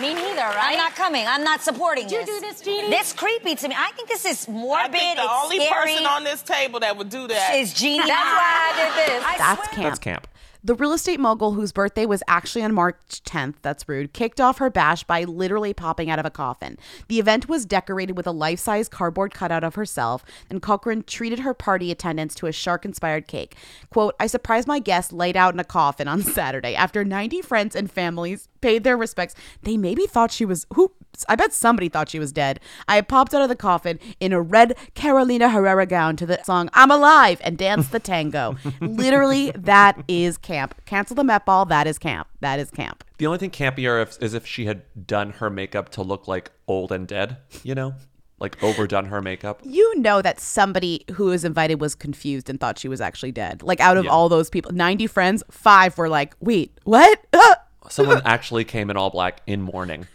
Me 0.00 0.14
neither, 0.14 0.40
right? 0.40 0.70
I'm 0.72 0.76
not 0.78 0.94
coming. 0.94 1.26
I'm 1.26 1.44
not 1.44 1.60
supporting 1.62 2.06
Did 2.06 2.26
you 2.26 2.34
do 2.34 2.40
this, 2.40 2.60
Jeannie? 2.62 2.88
This 2.88 3.12
creepy 3.12 3.54
to 3.56 3.68
me. 3.68 3.74
I 3.76 3.90
think 3.92 4.08
this 4.08 4.24
is 4.24 4.48
morbid. 4.48 4.94
I 4.94 4.98
think 4.98 5.16
the 5.18 5.22
it's 5.24 5.32
only 5.44 5.56
scary. 5.66 5.92
person 5.94 6.06
on 6.06 6.24
this 6.24 6.42
table 6.42 6.80
that 6.80 6.96
would 6.96 7.10
do 7.10 7.26
that 7.28 7.54
is 7.56 7.74
Jeannie. 7.74 7.98
That's 7.98 8.10
why 8.10 8.72
I 8.72 8.96
did 9.06 9.14
this. 9.14 9.24
I 9.26 9.38
That's 9.38 9.60
swear- 9.60 9.74
camp. 9.74 9.82
That's 9.84 9.98
camp. 9.98 10.26
The 10.62 10.74
real 10.74 10.92
estate 10.92 11.18
mogul, 11.18 11.52
whose 11.52 11.72
birthday 11.72 12.04
was 12.04 12.22
actually 12.28 12.62
on 12.62 12.74
March 12.74 13.22
10th, 13.24 13.54
that's 13.62 13.88
rude, 13.88 14.12
kicked 14.12 14.42
off 14.42 14.58
her 14.58 14.68
bash 14.68 15.04
by 15.04 15.24
literally 15.24 15.72
popping 15.72 16.10
out 16.10 16.18
of 16.18 16.26
a 16.26 16.30
coffin. 16.30 16.76
The 17.08 17.18
event 17.18 17.48
was 17.48 17.64
decorated 17.64 18.14
with 18.14 18.26
a 18.26 18.30
life 18.30 18.58
size 18.58 18.86
cardboard 18.86 19.32
cutout 19.32 19.64
of 19.64 19.76
herself, 19.76 20.22
and 20.50 20.60
Corcoran 20.60 21.02
treated 21.04 21.38
her 21.38 21.54
party 21.54 21.90
attendants 21.90 22.34
to 22.36 22.46
a 22.46 22.52
shark 22.52 22.84
inspired 22.84 23.26
cake. 23.26 23.56
Quote, 23.88 24.14
I 24.20 24.26
surprised 24.26 24.68
my 24.68 24.80
guests 24.80 25.14
laid 25.14 25.34
out 25.34 25.54
in 25.54 25.60
a 25.60 25.64
coffin 25.64 26.08
on 26.08 26.22
Saturday. 26.24 26.74
After 26.74 27.06
90 27.06 27.40
friends 27.40 27.74
and 27.74 27.90
families 27.90 28.50
paid 28.60 28.84
their 28.84 28.98
respects, 28.98 29.34
they 29.62 29.78
maybe 29.78 30.06
thought 30.06 30.30
she 30.30 30.44
was, 30.44 30.66
who, 30.74 30.92
I 31.28 31.36
bet 31.36 31.52
somebody 31.52 31.88
thought 31.88 32.08
she 32.08 32.18
was 32.18 32.32
dead. 32.32 32.60
I 32.88 33.00
popped 33.02 33.34
out 33.34 33.42
of 33.42 33.48
the 33.48 33.56
coffin 33.56 33.98
in 34.20 34.32
a 34.32 34.40
red 34.40 34.76
Carolina 34.94 35.50
Herrera 35.50 35.86
gown 35.86 36.16
to 36.16 36.26
the 36.26 36.42
song 36.44 36.70
I'm 36.72 36.90
Alive 36.90 37.40
and 37.44 37.58
danced 37.58 37.92
the 37.92 38.00
tango. 38.00 38.56
Literally, 38.80 39.50
that 39.54 40.02
is 40.08 40.38
camp. 40.38 40.74
Cancel 40.86 41.14
the 41.16 41.24
Met 41.24 41.44
Ball. 41.44 41.66
That 41.66 41.86
is 41.86 41.98
camp. 41.98 42.28
That 42.40 42.58
is 42.58 42.70
camp. 42.70 43.04
The 43.18 43.26
only 43.26 43.38
thing 43.38 43.50
campier 43.50 44.02
if, 44.02 44.20
is 44.22 44.34
if 44.34 44.46
she 44.46 44.64
had 44.66 44.82
done 45.06 45.30
her 45.32 45.50
makeup 45.50 45.90
to 45.90 46.02
look 46.02 46.26
like 46.26 46.50
old 46.66 46.90
and 46.92 47.06
dead, 47.06 47.36
you 47.62 47.74
know? 47.74 47.94
Like 48.38 48.62
overdone 48.62 49.04
her 49.06 49.20
makeup. 49.20 49.60
You 49.64 49.98
know 50.00 50.22
that 50.22 50.40
somebody 50.40 51.04
who 51.12 51.26
was 51.26 51.44
invited 51.44 51.78
was 51.82 51.94
confused 51.94 52.48
and 52.48 52.58
thought 52.58 52.78
she 52.78 52.88
was 52.88 53.00
actually 53.02 53.32
dead. 53.32 53.62
Like 53.62 53.80
out 53.80 53.98
of 53.98 54.04
Yeah. 54.06 54.10
all 54.10 54.30
those 54.30 54.48
people, 54.48 54.72
90 54.72 55.06
friends, 55.08 55.42
five 55.50 55.98
were 55.98 56.08
like, 56.08 56.34
wait, 56.40 56.78
what? 56.84 57.22
Someone 57.90 58.22
actually 58.24 58.64
came 58.64 58.88
in 58.88 58.96
all 58.96 59.10
black 59.10 59.42
in 59.46 59.60
mourning. 59.60 60.06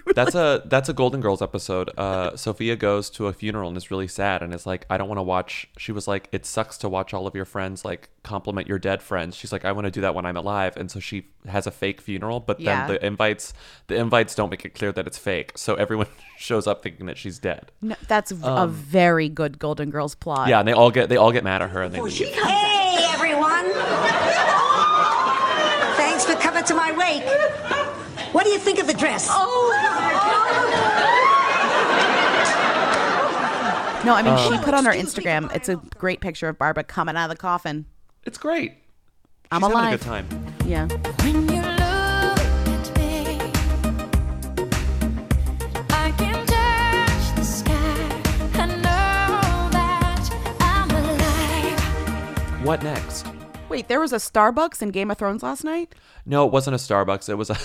That's 0.14 0.34
a 0.34 0.62
that's 0.66 0.88
a 0.90 0.92
Golden 0.92 1.20
Girls 1.22 1.40
episode. 1.40 1.90
Uh, 1.96 2.36
Sophia 2.36 2.76
goes 2.76 3.08
to 3.10 3.28
a 3.28 3.32
funeral 3.32 3.68
and 3.68 3.76
is 3.78 3.90
really 3.90 4.08
sad 4.08 4.42
and 4.42 4.52
is 4.52 4.66
like, 4.66 4.84
I 4.90 4.98
don't 4.98 5.08
want 5.08 5.18
to 5.18 5.22
watch. 5.22 5.66
She 5.78 5.90
was 5.90 6.06
like, 6.06 6.28
it 6.32 6.44
sucks 6.44 6.76
to 6.78 6.88
watch 6.88 7.14
all 7.14 7.26
of 7.26 7.34
your 7.34 7.46
friends 7.46 7.82
like 7.84 8.10
compliment 8.22 8.68
your 8.68 8.78
dead 8.78 9.02
friends. 9.02 9.34
She's 9.36 9.52
like, 9.52 9.64
I 9.64 9.72
want 9.72 9.86
to 9.86 9.90
do 9.90 10.02
that 10.02 10.14
when 10.14 10.26
I'm 10.26 10.36
alive, 10.36 10.76
and 10.76 10.90
so 10.90 11.00
she 11.00 11.28
has 11.46 11.66
a 11.66 11.70
fake 11.70 12.00
funeral. 12.02 12.40
But 12.40 12.58
then 12.58 12.66
Yeah. 12.66 12.86
the 12.88 13.04
invites 13.06 13.54
the 13.86 13.94
invites 13.96 14.34
don't 14.34 14.50
make 14.50 14.64
it 14.66 14.74
clear 14.74 14.92
that 14.92 15.06
it's 15.06 15.16
fake, 15.18 15.52
so 15.56 15.74
everyone 15.76 16.08
shows 16.38 16.66
up 16.66 16.82
thinking 16.82 17.06
that 17.06 17.16
she's 17.16 17.38
dead. 17.38 17.72
No, 17.80 17.94
that's 18.06 18.32
a 18.32 18.66
very 18.66 19.28
good 19.30 19.58
Golden 19.58 19.88
Girls 19.90 20.14
plot. 20.14 20.48
Yeah, 20.48 20.58
and 20.58 20.68
they 20.68 20.72
all 20.72 20.90
get 20.90 21.08
they 21.08 21.16
all 21.16 21.32
get 21.32 21.42
mad 21.44 21.62
at 21.62 21.70
her 21.70 21.82
and 21.82 21.94
they 21.94 22.00
leave. 22.00 22.18
Hey, 22.18 23.06
everyone. 23.14 23.64
Thanks 25.96 26.24
for 26.26 26.34
coming 26.34 26.64
to 26.64 26.74
my 26.74 26.92
wake. 26.92 27.81
What 28.42 28.48
do 28.48 28.54
you 28.54 28.58
think 28.58 28.80
of 28.80 28.88
the 28.88 28.94
dress? 28.94 29.28
Oh. 29.30 29.68
No, 34.04 34.14
I 34.16 34.22
mean, 34.22 34.34
Um, 34.34 34.52
she 34.52 34.58
put 34.64 34.74
on 34.74 34.84
her 34.84 34.90
Instagram, 34.92 35.54
it's 35.54 35.68
a 35.68 35.76
great 35.96 36.20
picture 36.20 36.48
of 36.48 36.58
Barbara 36.58 36.82
coming 36.82 37.14
out 37.16 37.30
of 37.30 37.36
the 37.36 37.40
coffin. 37.40 37.86
It's 38.24 38.36
great. 38.38 38.72
I'm 39.52 39.60
She's 39.60 39.70
having 39.70 39.78
alive. 39.78 39.94
a 39.94 39.96
good 39.98 40.04
time. 40.04 40.26
Yeah. 40.66 40.88
When 41.22 41.48
you 41.48 41.62
look 41.62 42.40
at 42.66 42.98
me, 42.98 43.38
I 45.90 46.10
can 46.18 46.44
touch 46.44 47.36
the 47.36 47.44
sky. 47.44 48.22
I 48.60 48.66
know 48.66 49.70
that 49.70 50.30
I'm 50.58 50.90
alive. 50.90 52.66
What 52.66 52.82
next? 52.82 53.24
Wait, 53.68 53.86
there 53.86 54.00
was 54.00 54.12
a 54.12 54.16
Starbucks 54.16 54.82
in 54.82 54.88
Game 54.88 55.12
of 55.12 55.18
Thrones 55.18 55.44
last 55.44 55.62
night? 55.62 55.94
No, 56.26 56.44
it 56.44 56.52
wasn't 56.52 56.74
a 56.74 56.78
Starbucks. 56.78 57.28
It 57.28 57.36
was 57.36 57.50
a. 57.50 57.56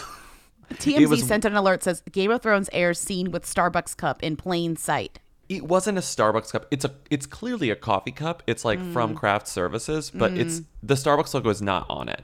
TMZ 0.76 1.08
was- 1.10 1.28
sent 1.28 1.46
an 1.46 1.56
alert 1.56 1.84
says 1.84 2.02
Game 2.12 2.32
of 2.32 2.42
Thrones 2.42 2.70
airs 2.74 3.00
scene 3.00 3.32
with 3.32 3.46
Starbucks 3.46 3.96
cup 3.98 4.22
in 4.24 4.36
plain 4.36 4.76
sight. 4.76 5.20
It 5.50 5.64
wasn't 5.64 5.98
a 5.98 6.02
Starbucks 6.02 6.52
cup. 6.52 6.66
It's 6.72 6.84
a. 6.84 6.94
It's 7.10 7.26
clearly 7.26 7.70
a 7.70 7.76
coffee 7.78 8.12
cup. 8.12 8.44
It's 8.48 8.66
like 8.66 8.80
from 8.92 9.14
Mm. 9.14 9.18
Craft 9.18 9.48
Services, 9.48 10.10
but 10.12 10.34
it's 10.34 10.62
the 10.84 10.96
Starbucks 10.96 11.34
logo 11.34 11.50
is 11.50 11.62
not 11.62 11.86
on 11.90 12.10
it. 12.10 12.22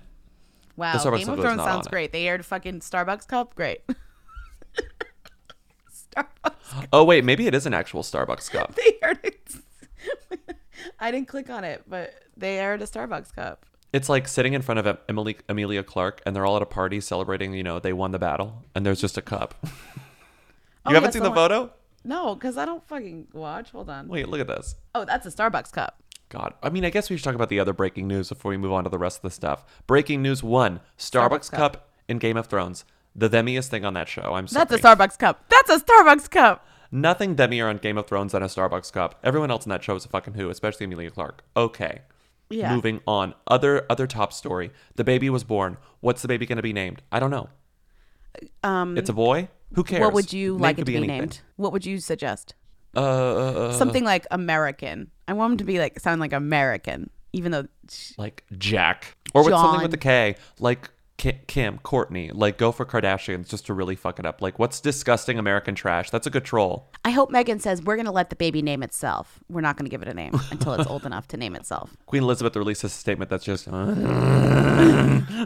Wow, 0.75 0.97
The 0.97 1.09
Game 1.17 1.29
of 1.29 1.39
Thrones 1.39 1.61
sounds 1.61 1.69
on 1.69 1.79
it. 1.87 1.89
great. 1.89 2.11
They 2.11 2.27
aired 2.27 2.41
a 2.41 2.43
fucking 2.43 2.81
Starbucks 2.81 3.25
cup. 3.27 3.55
Great. 3.55 3.81
Starbucks. 6.15 6.87
Oh 6.91 7.03
wait, 7.03 7.23
maybe 7.23 7.47
it 7.47 7.55
is 7.55 7.65
an 7.65 7.73
actual 7.73 8.03
Starbucks 8.03 8.51
cup. 8.51 8.75
They 8.77 8.97
aired 9.01 9.19
it. 9.23 9.51
I 10.99 11.11
didn't 11.11 11.27
click 11.27 11.49
on 11.49 11.63
it, 11.63 11.83
but 11.87 12.13
they 12.35 12.59
aired 12.59 12.81
a 12.81 12.85
Starbucks 12.85 13.33
cup. 13.33 13.65
It's 13.93 14.09
like 14.09 14.27
sitting 14.27 14.53
in 14.53 14.61
front 14.63 14.79
of 14.79 14.97
Emily 15.07 15.37
Emilia 15.47 15.83
Clarke, 15.83 16.21
and 16.25 16.35
they're 16.35 16.45
all 16.45 16.55
at 16.57 16.61
a 16.63 16.65
party 16.65 16.99
celebrating. 16.99 17.53
You 17.53 17.63
know, 17.63 17.79
they 17.79 17.93
won 17.93 18.11
the 18.11 18.19
battle, 18.19 18.63
and 18.75 18.85
there's 18.85 18.99
just 18.99 19.17
a 19.17 19.21
cup. 19.21 19.55
Oh, 20.85 20.89
you 20.91 20.97
Oh, 20.97 20.99
haven't 20.99 21.13
seen 21.13 21.23
the 21.23 21.29
the 21.29 21.35
one- 21.35 21.37
photo? 21.49 21.73
No, 22.03 22.35
because 22.35 22.57
I 22.57 22.65
don't 22.65 22.85
fucking 22.89 23.29
watch. 23.31 23.71
Hold 23.71 23.89
on. 23.89 24.09
Wait, 24.09 24.27
look 24.27 24.41
at 24.41 24.47
this. 24.47 24.75
Oh, 24.93 25.05
that's 25.05 25.25
a 25.25 25.29
Starbucks 25.29 25.71
cup. 25.71 26.03
God, 26.27 26.53
I 26.61 26.69
mean, 26.69 26.83
I 26.83 26.89
guess 26.89 27.09
we 27.09 27.15
should 27.15 27.23
talk 27.23 27.35
about 27.35 27.47
the 27.47 27.61
other 27.61 27.71
breaking 27.71 28.05
news 28.05 28.27
before 28.27 28.49
we 28.49 28.57
move 28.57 28.73
on 28.73 28.83
to 28.83 28.89
the 28.89 28.97
rest 28.97 29.19
of 29.19 29.21
the 29.21 29.29
stuff. 29.31 29.63
Breaking 29.87 30.21
news 30.21 30.43
one: 30.43 30.81
Starbucks, 30.97 31.29
Starbucks 31.47 31.51
cup. 31.51 31.73
cup. 31.73 31.89
in 32.09 32.17
Game 32.17 32.35
of 32.35 32.47
Thrones. 32.47 32.83
The 33.15 33.29
themiest 33.29 33.69
thing 33.69 33.85
on 33.85 33.93
that 33.93 34.09
show. 34.09 34.33
I'm 34.33 34.47
sorry. 34.47 34.65
That's 34.65 34.83
a 34.83 34.85
Starbucks 34.85 35.17
cup. 35.17 35.45
That's 35.47 35.69
a 35.69 35.79
Starbucks 35.79 36.29
cup. 36.29 36.67
Nothing 36.91 37.33
demier 37.37 37.69
on 37.69 37.77
Game 37.77 37.97
of 37.97 38.07
Thrones 38.07 38.33
than 38.33 38.43
a 38.43 38.47
Starbucks 38.47 38.91
cup. 38.91 39.17
Everyone 39.23 39.51
else 39.51 39.65
in 39.65 39.69
that 39.69 39.83
show 39.85 39.95
is 39.95 40.03
a 40.03 40.09
fucking 40.09 40.33
who, 40.33 40.49
especially 40.49 40.83
Emilia 40.83 41.11
Clarke. 41.11 41.45
Okay. 41.55 42.01
Yeah. 42.53 42.73
Moving 42.75 43.01
on. 43.07 43.33
Other 43.47 43.85
other 43.89 44.07
top 44.07 44.31
story. 44.33 44.71
The 44.95 45.03
baby 45.03 45.29
was 45.29 45.43
born. 45.43 45.77
What's 46.01 46.21
the 46.21 46.27
baby 46.27 46.45
going 46.45 46.57
to 46.57 46.61
be 46.63 46.73
named? 46.73 47.01
I 47.11 47.19
don't 47.19 47.31
know. 47.31 47.49
Um, 48.63 48.97
It's 48.97 49.09
a 49.09 49.13
boy. 49.13 49.49
Who 49.75 49.83
cares? 49.83 50.01
What 50.01 50.13
would 50.13 50.31
you 50.33 50.53
Name 50.53 50.61
like 50.61 50.77
it 50.77 50.81
to 50.81 50.85
be, 50.85 50.97
anything. 50.97 51.17
named? 51.19 51.41
What 51.55 51.71
would 51.73 51.85
you 51.85 51.99
suggest? 51.99 52.55
Uh, 52.95 52.99
uh, 52.99 53.51
uh, 53.69 53.73
Something 53.73 54.03
like 54.03 54.25
American. 54.31 55.09
I 55.27 55.33
want 55.33 55.53
him 55.53 55.57
to 55.59 55.63
be 55.63 55.79
like 55.79 55.99
sound 55.99 56.21
like 56.21 56.33
American, 56.33 57.09
even 57.31 57.51
though 57.51 57.65
like 58.17 58.43
Jack, 58.57 59.15
or 59.33 59.43
with 59.43 59.53
something 59.53 59.81
John. 59.81 59.89
with 59.91 59.99
K, 59.99 60.35
like 60.59 60.89
Kim, 61.17 61.77
Courtney. 61.79 62.31
Like 62.31 62.57
go 62.57 62.71
for 62.71 62.85
Kardashians 62.85 63.47
just 63.47 63.65
to 63.67 63.73
really 63.73 63.95
fuck 63.95 64.19
it 64.19 64.25
up. 64.25 64.41
Like 64.41 64.59
what's 64.59 64.81
disgusting 64.81 65.39
American 65.39 65.75
trash? 65.75 66.09
That's 66.09 66.27
a 66.27 66.29
good 66.29 66.43
troll. 66.43 66.89
I 67.05 67.11
hope 67.11 67.31
Megan 67.31 67.59
says 67.59 67.81
we're 67.81 67.95
going 67.95 68.05
to 68.05 68.11
let 68.11 68.29
the 68.29 68.35
baby 68.35 68.61
name 68.61 68.83
itself. 68.83 69.39
We're 69.49 69.61
not 69.61 69.77
going 69.77 69.85
to 69.85 69.89
give 69.89 70.01
it 70.01 70.07
a 70.07 70.13
name 70.13 70.39
until 70.51 70.73
it's 70.73 70.89
old 70.89 71.05
enough 71.05 71.27
to 71.29 71.37
name 71.37 71.55
itself. 71.55 71.95
Queen 72.05 72.23
Elizabeth 72.23 72.55
releases 72.55 72.91
a 72.91 72.95
statement 72.95 73.29
that's 73.29 73.45
just. 73.45 73.67
Uh. 73.67 75.45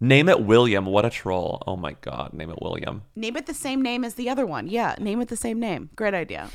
Name 0.00 0.28
it 0.28 0.42
William. 0.42 0.86
What 0.86 1.04
a 1.04 1.10
troll. 1.10 1.60
Oh 1.66 1.76
my 1.76 1.94
God. 2.00 2.32
Name 2.32 2.50
it 2.50 2.62
William. 2.62 3.02
Name 3.16 3.36
it 3.36 3.46
the 3.46 3.54
same 3.54 3.82
name 3.82 4.04
as 4.04 4.14
the 4.14 4.30
other 4.30 4.46
one. 4.46 4.68
Yeah, 4.68 4.94
name 5.00 5.20
it 5.20 5.26
the 5.26 5.36
same 5.36 5.58
name. 5.58 5.90
Great 5.96 6.14
idea. 6.14 6.50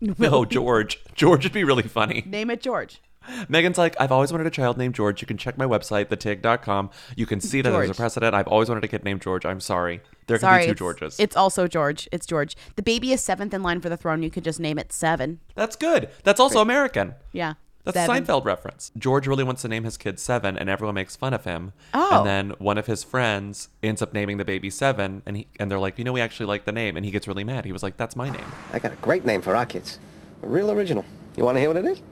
No, 0.00 0.44
George. 0.44 1.02
George 1.14 1.44
would 1.44 1.54
be 1.54 1.64
really 1.64 1.82
funny. 1.82 2.22
Name 2.26 2.50
it 2.50 2.60
George. 2.60 3.00
Megan's 3.48 3.78
like, 3.78 3.96
I've 4.00 4.12
always 4.12 4.32
wanted 4.32 4.46
a 4.46 4.50
child 4.50 4.76
named 4.78 4.94
George. 4.94 5.20
You 5.20 5.26
can 5.26 5.36
check 5.36 5.56
my 5.58 5.64
website, 5.64 6.06
thetig.com. 6.06 6.90
You 7.16 7.26
can 7.26 7.40
see 7.40 7.60
that 7.62 7.70
there's 7.70 7.90
a 7.90 7.94
precedent. 7.94 8.34
I've 8.34 8.48
always 8.48 8.68
wanted 8.68 8.84
a 8.84 8.88
kid 8.88 9.04
named 9.04 9.22
George. 9.22 9.44
I'm 9.44 9.60
sorry. 9.60 10.00
There 10.26 10.38
can 10.38 10.58
be 10.58 10.64
two 10.66 10.70
it's, 10.72 10.78
Georges. 10.78 11.20
It's 11.20 11.36
also 11.36 11.68
George. 11.68 12.08
It's 12.10 12.26
George. 12.26 12.56
The 12.76 12.82
baby 12.82 13.12
is 13.12 13.20
seventh 13.20 13.54
in 13.54 13.62
line 13.62 13.80
for 13.80 13.88
the 13.88 13.96
throne. 13.96 14.22
You 14.22 14.30
could 14.30 14.44
just 14.44 14.60
name 14.60 14.78
it 14.78 14.92
Seven. 14.92 15.40
That's 15.54 15.76
good. 15.76 16.08
That's 16.24 16.40
also 16.40 16.60
American. 16.60 17.14
Yeah. 17.32 17.54
That's 17.84 17.96
Seven. 17.96 18.16
a 18.16 18.20
Seinfeld 18.20 18.44
reference. 18.44 18.90
George 18.98 19.28
really 19.28 19.44
wants 19.44 19.62
to 19.62 19.68
name 19.68 19.84
his 19.84 19.96
kid 19.96 20.18
Seven, 20.18 20.58
and 20.58 20.68
everyone 20.68 20.96
makes 20.96 21.14
fun 21.14 21.32
of 21.32 21.44
him. 21.44 21.72
Oh. 21.94 22.18
And 22.18 22.26
then 22.26 22.50
one 22.58 22.78
of 22.78 22.86
his 22.86 23.04
friends 23.04 23.68
ends 23.82 24.02
up 24.02 24.12
naming 24.12 24.38
the 24.38 24.44
baby 24.44 24.70
Seven, 24.70 25.22
and 25.24 25.36
he 25.36 25.46
and 25.60 25.70
they're 25.70 25.78
like, 25.78 25.96
you 25.96 26.04
know, 26.04 26.12
we 26.12 26.20
actually 26.20 26.46
like 26.46 26.64
the 26.64 26.72
name, 26.72 26.96
and 26.96 27.06
he 27.06 27.12
gets 27.12 27.28
really 27.28 27.44
mad. 27.44 27.64
He 27.64 27.72
was 27.72 27.84
like, 27.84 27.96
that's 27.96 28.16
my 28.16 28.28
name. 28.28 28.44
I 28.72 28.80
got 28.80 28.92
a 28.92 28.96
great 28.96 29.24
name 29.24 29.40
for 29.40 29.54
our 29.54 29.66
kids. 29.66 30.00
A 30.42 30.48
real 30.48 30.72
original. 30.72 31.04
You 31.36 31.44
want 31.44 31.56
to 31.56 31.60
hear 31.60 31.68
what 31.68 31.76
it 31.76 31.84
is? 31.84 32.02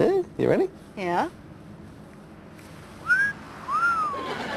Eh? 0.00 0.22
You 0.38 0.48
ready? 0.48 0.68
Yeah? 0.96 1.28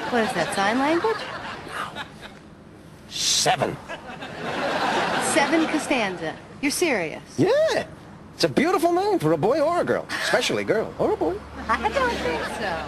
What 0.09 0.23
is 0.23 0.33
that, 0.33 0.53
sign 0.55 0.79
language? 0.79 1.17
Seven. 3.09 3.75
Seven 5.33 5.67
Costanza. 5.67 6.33
You're 6.61 6.71
serious? 6.71 7.21
Yeah. 7.37 7.85
It's 8.35 8.45
a 8.45 8.49
beautiful 8.49 8.93
name 8.93 9.19
for 9.19 9.33
a 9.33 9.37
boy 9.37 9.59
or 9.59 9.81
a 9.81 9.83
girl, 9.83 10.05
especially 10.23 10.63
a 10.63 10.65
girl 10.65 10.93
or 10.97 11.11
a 11.11 11.17
boy. 11.17 11.35
I 11.67 11.89
don't 11.89 12.13
think 12.13 12.43
so. 12.59 12.85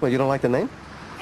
Well, 0.00 0.12
you 0.12 0.18
don't 0.18 0.28
like 0.28 0.42
the 0.42 0.50
name? 0.50 0.68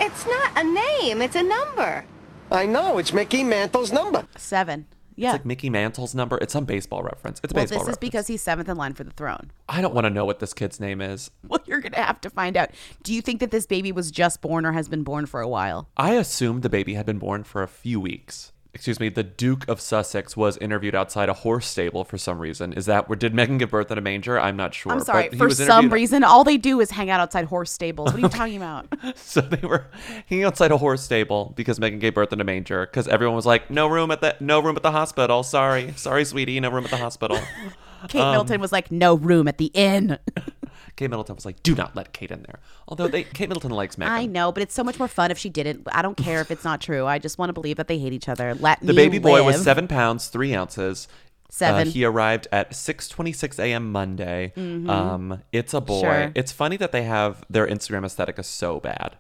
It's 0.01 0.27
not 0.27 0.51
a 0.57 0.65
name, 0.65 1.23
it's 1.23 1.37
a 1.37 1.43
number. 1.43 2.05
I 2.51 2.67
know. 2.67 2.99
It's 2.99 3.13
Mickey 3.13 3.43
Mantle's 3.43 3.93
number. 3.93 4.27
Seven. 4.37 4.87
Yeah. 5.17 5.29
It's 5.29 5.35
like 5.35 5.47
Mickey 5.47 5.71
Mantle's 5.71 6.15
number. 6.15 6.39
It's 6.39 6.53
some 6.53 6.65
baseball 6.65 7.03
reference. 7.03 7.41
It's 7.45 7.53
a 7.53 7.57
well, 7.57 7.65
baseball 7.65 7.79
this 7.79 7.83
is 7.83 7.89
reference. 7.89 7.99
because 7.99 8.27
he's 8.27 8.43
seventh 8.43 8.69
in 8.69 8.77
line 8.77 8.95
for 8.95 9.05
the 9.05 9.13
throne. 9.13 9.51
I 9.69 9.81
don't 9.81 9.95
want 9.95 10.07
to 10.07 10.11
know 10.11 10.25
what 10.25 10.41
this 10.41 10.53
kid's 10.53 10.81
name 10.81 11.01
is. 11.01 11.31
Well, 11.47 11.61
you're 11.67 11.81
going 11.81 11.93
to 11.93 12.03
have 12.03 12.21
to 12.23 12.31
find 12.31 12.57
out. 12.57 12.71
Do 13.03 13.15
you 13.15 13.23
think 13.23 13.41
that 13.41 13.51
this 13.51 13.67
baby 13.67 13.93
was 13.93 14.11
just 14.11 14.41
born 14.41 14.67
or 14.67 14.73
has 14.73 14.89
been 14.89 15.03
born 15.05 15.27
for 15.27 15.41
a 15.41 15.49
while? 15.49 15.89
I 15.97 16.15
assumed 16.15 16.63
the 16.63 16.69
baby 16.69 16.95
had 16.95 17.07
been 17.07 17.19
born 17.19 17.45
for 17.45 17.63
a 17.63 17.69
few 17.69 18.01
weeks. 18.01 18.53
Excuse 18.75 18.99
me, 18.99 19.09
the 19.09 19.23
Duke 19.23 19.67
of 19.69 19.81
Sussex 19.81 20.37
was 20.37 20.57
interviewed 20.59 20.95
outside 20.97 21.29
a 21.29 21.33
horse 21.33 21.67
stable 21.67 22.05
for 22.05 22.19
some 22.19 22.39
reason. 22.41 22.73
Is 22.73 22.87
that 22.87 23.09
where 23.09 23.17
did 23.17 23.33
Megan 23.33 23.57
give 23.57 23.71
birth 23.71 23.91
in 23.91 23.99
a 23.99 24.01
manger? 24.01 24.39
I'm 24.39 24.57
not 24.57 24.75
sure. 24.75 24.91
I'm 24.93 25.01
sorry. 25.01 25.29
For 25.31 25.49
some 25.49 25.91
reason, 25.91 26.25
all 26.25 26.43
they 26.43 26.57
do 26.57 26.81
is 26.81 26.91
hang 26.91 27.09
out 27.09 27.21
outside 27.21 27.45
horse 27.47 27.71
stables. 27.71 28.07
What 28.13 28.17
are 28.17 28.21
you 28.21 28.29
talking 28.29 28.57
about? 28.57 28.87
So 29.17 29.41
they 29.41 29.67
were 29.67 29.87
hanging 30.29 30.45
outside 30.45 30.71
a 30.73 30.77
horse 30.79 31.03
stable 31.03 31.53
because 31.57 31.79
Megan 31.79 31.99
gave 31.99 32.15
birth 32.15 32.33
in 32.33 32.41
a 32.41 32.45
manger 32.45 32.87
because 32.87 33.07
everyone 33.09 33.37
was 33.37 33.47
like, 33.47 33.71
"No 33.71 33.87
room 33.87 34.11
at 34.11 34.21
the 34.21 34.37
no 34.41 34.61
room 34.61 34.77
at 34.77 34.83
the 34.83 34.91
hospital. 34.93 35.43
Sorry, 35.43 35.93
sorry, 35.97 36.25
sweetie, 36.25 36.59
no 36.61 36.71
room 36.71 36.85
at 36.85 36.91
the 36.91 36.97
hospital." 36.97 37.39
Kate 38.09 38.21
Um, 38.21 38.33
Middleton 38.33 38.61
was 38.61 38.71
like, 38.73 38.91
no 38.91 39.15
room 39.15 39.49
at 39.49 39.57
the 39.59 39.71
inn. 39.73 40.19
Kate 40.97 41.09
Middleton 41.11 41.35
was 41.35 41.45
like, 41.45 41.63
"Do 41.63 41.75
not 41.75 41.95
let 41.97 42.13
Kate 42.13 42.31
in 42.31 42.43
there." 42.43 42.61
Although 42.89 43.09
they, 43.09 43.25
Kate 43.25 43.49
Middleton 43.49 43.71
likes 43.73 43.99
Megan. 43.99 44.13
I 44.13 44.27
know, 44.27 44.53
but 44.53 44.63
it's 44.63 44.75
so 44.75 44.85
much 44.85 44.99
more 44.99 45.09
fun 45.09 45.31
if 45.31 45.39
she 45.39 45.49
didn't. 45.49 45.87
I 45.93 46.03
don't 46.03 46.17
care 46.17 46.41
if 46.41 46.51
it's 46.51 46.65
not 46.65 46.81
true. 46.81 47.07
I 47.07 47.19
just 47.19 47.39
want 47.39 47.49
to 47.49 47.53
believe 47.53 47.77
that 47.77 47.89
they 47.89 47.99
hate 47.99 48.13
each 48.13 48.29
other. 48.29 48.55
Let 48.55 48.81
The 48.81 48.95
baby 48.95 49.19
boy 49.19 49.43
was 49.43 49.63
seven 49.63 49.89
pounds 49.89 50.29
three 50.29 50.55
ounces. 50.55 51.09
Seven. 51.51 51.87
Uh, 51.87 51.91
he 51.91 52.05
arrived 52.05 52.49
at 52.51 52.73
6:26 52.73 53.59
a.m. 53.61 53.93
Monday. 53.93 54.53
Mhm. 54.57 54.89
Um, 54.89 55.43
it's 55.53 55.73
a 55.75 55.81
boy. 55.81 56.01
Sure. 56.01 56.33
It's 56.35 56.51
funny 56.53 56.77
that 56.79 56.91
they 56.93 57.03
have 57.05 57.45
their 57.51 57.67
Instagram 57.67 58.05
aesthetic 58.05 58.39
is 58.39 58.47
so 58.47 58.81
bad. 58.81 59.17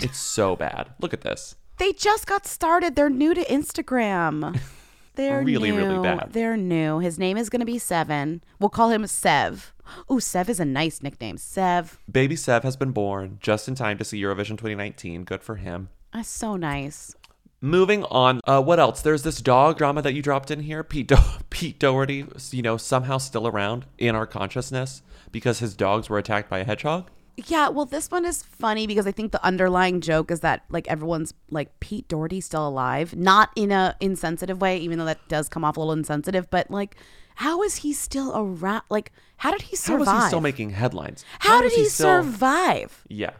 It's 0.00 0.18
so 0.18 0.56
bad. 0.56 0.90
Look 1.00 1.12
at 1.12 1.20
this. 1.20 1.54
They 1.78 1.92
just 1.92 2.26
got 2.26 2.46
started. 2.46 2.96
They're 2.96 3.10
new 3.10 3.34
to 3.34 3.44
Instagram. 3.44 4.58
They're 5.14 5.42
Really, 5.42 5.72
new. 5.72 5.76
really 5.78 6.02
bad. 6.02 6.28
They're 6.32 6.56
new. 6.56 7.00
His 7.00 7.18
name 7.18 7.36
is 7.36 7.48
going 7.50 7.58
to 7.60 7.66
be 7.66 7.78
Seven. 7.78 8.42
We'll 8.60 8.68
call 8.70 8.90
him 8.90 9.04
Sev. 9.06 9.72
Ooh, 10.10 10.20
Sev 10.20 10.48
is 10.48 10.60
a 10.60 10.64
nice 10.64 11.02
nickname. 11.02 11.36
Sev. 11.36 11.98
Baby 12.10 12.36
Sev 12.36 12.62
has 12.62 12.76
been 12.76 12.92
born 12.92 13.38
just 13.40 13.68
in 13.68 13.74
time 13.74 13.98
to 13.98 14.04
see 14.04 14.20
Eurovision 14.20 14.50
2019. 14.50 15.24
Good 15.24 15.42
for 15.42 15.56
him. 15.56 15.88
That's 16.12 16.28
so 16.28 16.56
nice. 16.56 17.14
Moving 17.60 18.04
on, 18.04 18.40
uh, 18.46 18.62
what 18.62 18.78
else? 18.78 19.02
There's 19.02 19.24
this 19.24 19.40
dog 19.40 19.78
drama 19.78 20.00
that 20.02 20.14
you 20.14 20.22
dropped 20.22 20.50
in 20.52 20.60
here. 20.60 20.84
Pete, 20.84 21.08
Do- 21.08 21.16
Pete 21.50 21.78
Doherty, 21.80 22.24
you 22.52 22.62
know, 22.62 22.76
somehow 22.76 23.18
still 23.18 23.48
around 23.48 23.84
in 23.98 24.14
our 24.14 24.26
consciousness 24.26 25.02
because 25.32 25.58
his 25.58 25.74
dogs 25.74 26.08
were 26.08 26.18
attacked 26.18 26.48
by 26.48 26.60
a 26.60 26.64
hedgehog. 26.64 27.10
Yeah, 27.46 27.68
well, 27.68 27.86
this 27.86 28.10
one 28.10 28.24
is 28.24 28.42
funny 28.42 28.86
because 28.88 29.06
I 29.06 29.12
think 29.12 29.30
the 29.30 29.44
underlying 29.44 30.00
joke 30.00 30.30
is 30.32 30.40
that 30.40 30.64
like 30.70 30.88
everyone's 30.88 31.32
like 31.50 31.78
Pete 31.78 32.08
Doherty's 32.08 32.44
still 32.46 32.66
alive, 32.66 33.14
not 33.14 33.50
in 33.54 33.70
a 33.70 33.94
insensitive 34.00 34.60
way, 34.60 34.76
even 34.78 34.98
though 34.98 35.04
that 35.04 35.20
does 35.28 35.48
come 35.48 35.64
off 35.64 35.76
a 35.76 35.80
little 35.80 35.92
insensitive. 35.92 36.50
But 36.50 36.68
like, 36.70 36.96
how 37.36 37.62
is 37.62 37.76
he 37.76 37.92
still 37.92 38.32
around? 38.34 38.82
Like, 38.90 39.12
how 39.36 39.52
did 39.52 39.62
he 39.62 39.76
survive? 39.76 40.16
is 40.16 40.22
he 40.24 40.26
still 40.28 40.40
making 40.40 40.70
headlines? 40.70 41.24
How, 41.38 41.60
did 41.62 41.70
is 41.70 41.76
he, 41.76 41.84
still- 41.84 42.24
survive? 42.24 43.04
Yeah. 43.08 43.30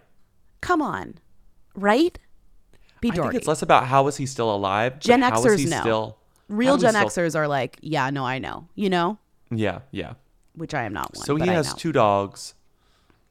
Come 0.60 0.80
on, 0.80 1.14
right? 1.74 2.16
Pete 3.00 3.12
I 3.12 3.14
think 3.14 3.14
Doherty. 3.16 3.36
it's 3.38 3.46
less 3.48 3.62
about 3.62 3.86
how 3.86 4.06
is 4.06 4.16
he 4.16 4.26
still 4.26 4.54
alive. 4.54 4.94
but 4.94 5.00
Gen 5.02 5.22
how 5.22 5.38
is 5.44 5.44
Xers 5.44 5.58
he 5.58 5.64
know. 5.66 5.80
Still, 5.80 6.18
Real 6.48 6.70
how 6.72 6.76
he 6.76 6.82
Gen 6.82 6.94
still- 7.10 7.24
Xers 7.24 7.34
are 7.36 7.48
like, 7.48 7.78
yeah, 7.80 8.10
no, 8.10 8.24
I 8.24 8.38
know, 8.38 8.68
you 8.76 8.90
know, 8.90 9.18
Yeah, 9.50 9.80
yeah. 9.90 10.14
which 10.54 10.72
I 10.74 10.82
am 10.84 10.92
not 10.92 11.14
one. 11.16 11.24
So 11.24 11.34
he 11.36 11.46
has 11.48 11.74
two 11.74 11.90
dogs, 11.92 12.54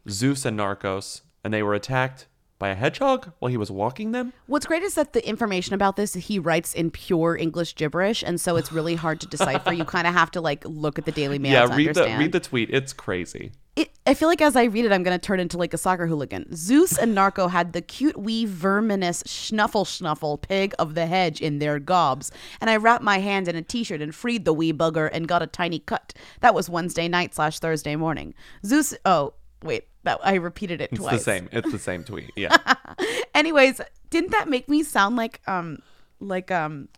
Zeus 0.10 0.46
and 0.46 0.58
Narcos, 0.60 1.22
and 1.44 1.54
they 1.54 1.64
were 1.64 1.74
attacked 1.74 2.28
by 2.60 2.70
a 2.70 2.76
hedgehog 2.76 3.32
while 3.40 3.50
he 3.50 3.58
was 3.58 3.70
walking 3.70 4.12
them. 4.12 4.34
What's 4.48 4.66
great 4.66 4.84
is 4.84 4.96
that 4.96 5.14
the 5.14 5.28
information 5.28 5.74
about 5.74 5.96
this 5.96 6.14
he 6.14 6.40
writes 6.40 6.74
in 6.74 6.92
pure 6.92 7.38
English 7.38 7.76
gibberish, 7.76 8.24
and 8.24 8.42
so 8.42 8.56
it's 8.56 8.72
really 8.72 8.96
hard 8.96 9.22
to 9.22 9.28
decipher. 9.28 9.74
you 9.74 9.86
kind 9.86 10.08
of 10.08 10.14
have 10.14 10.32
to 10.32 10.42
like 10.42 10.64
look 10.66 10.98
at 10.98 11.06
the 11.06 11.12
Daily 11.12 11.40
Mail 11.40 11.52
yeah, 11.52 11.66
to 11.68 11.76
read 11.76 11.90
understand. 11.90 12.20
the 12.20 12.24
read 12.24 12.32
the 12.32 12.40
tweet. 12.40 12.70
It's 12.72 12.94
crazy. 12.94 13.52
it, 13.76 13.92
I 14.08 14.16
feel 14.16 14.28
like 14.28 14.42
as 14.42 14.56
I 14.56 14.64
read 14.64 14.86
it, 14.86 14.92
I'm 14.92 15.04
going 15.04 15.18
to 15.18 15.24
turn 15.24 15.40
into 15.40 15.58
like 15.58 15.74
a 15.74 15.78
soccer 15.78 16.08
hooligan. 16.08 16.56
Zeus 16.56 16.98
and 16.98 17.14
Narco 17.14 17.48
had 17.48 17.74
the 17.74 17.82
cute 17.82 18.18
wee 18.18 18.46
verminous 18.46 19.22
schnuffle 19.24 19.86
schnuffle 19.86 20.42
pig 20.42 20.74
of 20.80 20.96
the 20.96 21.06
hedge 21.06 21.42
in 21.42 21.60
their 21.60 21.80
gobs, 21.80 22.32
and 22.60 22.70
I 22.70 22.78
wrapped 22.78 23.04
my 23.04 23.20
hand 23.20 23.48
in 23.48 23.56
a 23.56 23.62
t-shirt 23.62 24.02
and 24.02 24.16
freed 24.16 24.46
the 24.46 24.54
wee 24.54 24.74
bugger 24.74 25.10
and 25.14 25.28
got 25.28 25.44
a 25.44 25.48
tiny 25.48 25.80
cut. 25.80 26.14
That 26.40 26.56
was 26.56 26.70
Wednesday 26.70 27.08
night 27.08 27.36
slash 27.36 27.60
Thursday 27.60 27.96
morning. 27.96 28.34
Zeus, 28.66 28.96
oh 29.06 29.34
wait, 29.64 29.86
that 30.04 30.20
I 30.24 30.36
repeated 30.36 30.82
it 30.82 30.90
It's 30.92 31.00
twice. 31.02 31.16
It's 31.16 31.26
the 31.26 31.32
same. 31.32 31.50
It's 31.52 31.72
the 31.72 31.80
same 31.80 32.04
tweet. 32.04 32.32
Yeah. 32.36 32.56
Anyways, 33.36 33.82
didn't 34.10 34.32
that 34.32 34.48
make 34.50 34.70
me 34.70 34.84
sound 34.84 35.16
like 35.16 35.42
um 35.48 35.80
like 36.20 36.52
um 36.52 36.90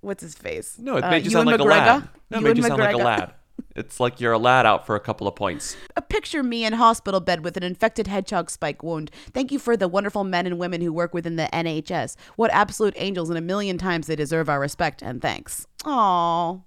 what's 0.00 0.22
his 0.22 0.34
face? 0.34 0.78
No, 0.78 0.96
it 0.96 1.04
Uh, 1.04 1.10
made 1.10 1.24
you 1.24 1.30
sound 1.30 1.46
like 1.46 1.60
a 1.60 1.64
lad. 1.64 2.08
No, 2.30 2.38
it 2.38 2.42
made 2.42 2.56
you 2.56 2.62
sound 2.62 2.80
like 2.80 2.94
a 2.94 2.98
lad. 2.98 3.32
It's 3.74 3.98
like 4.00 4.20
you're 4.20 4.32
a 4.32 4.38
lad 4.38 4.66
out 4.66 4.86
for 4.86 4.94
a 4.94 5.00
couple 5.00 5.26
of 5.26 5.34
points. 5.34 5.76
A 5.96 6.02
picture 6.02 6.42
me 6.42 6.64
in 6.64 6.72
hospital 6.74 7.20
bed 7.20 7.44
with 7.44 7.56
an 7.56 7.62
infected 7.62 8.06
hedgehog 8.06 8.50
spike 8.50 8.82
wound. 8.82 9.10
Thank 9.32 9.50
you 9.52 9.58
for 9.58 9.76
the 9.76 9.88
wonderful 9.88 10.24
men 10.24 10.46
and 10.46 10.58
women 10.58 10.80
who 10.80 10.92
work 10.92 11.12
within 11.12 11.36
the 11.36 11.48
NHS. 11.52 12.16
What 12.36 12.52
absolute 12.52 12.94
angels, 12.96 13.28
and 13.30 13.38
a 13.38 13.42
million 13.42 13.76
times 13.78 14.06
they 14.06 14.16
deserve 14.16 14.48
our 14.48 14.60
respect 14.60 15.02
and 15.02 15.20
thanks. 15.20 15.66
Aww. 15.84 16.62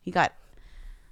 He 0.00 0.10
got. 0.10 0.32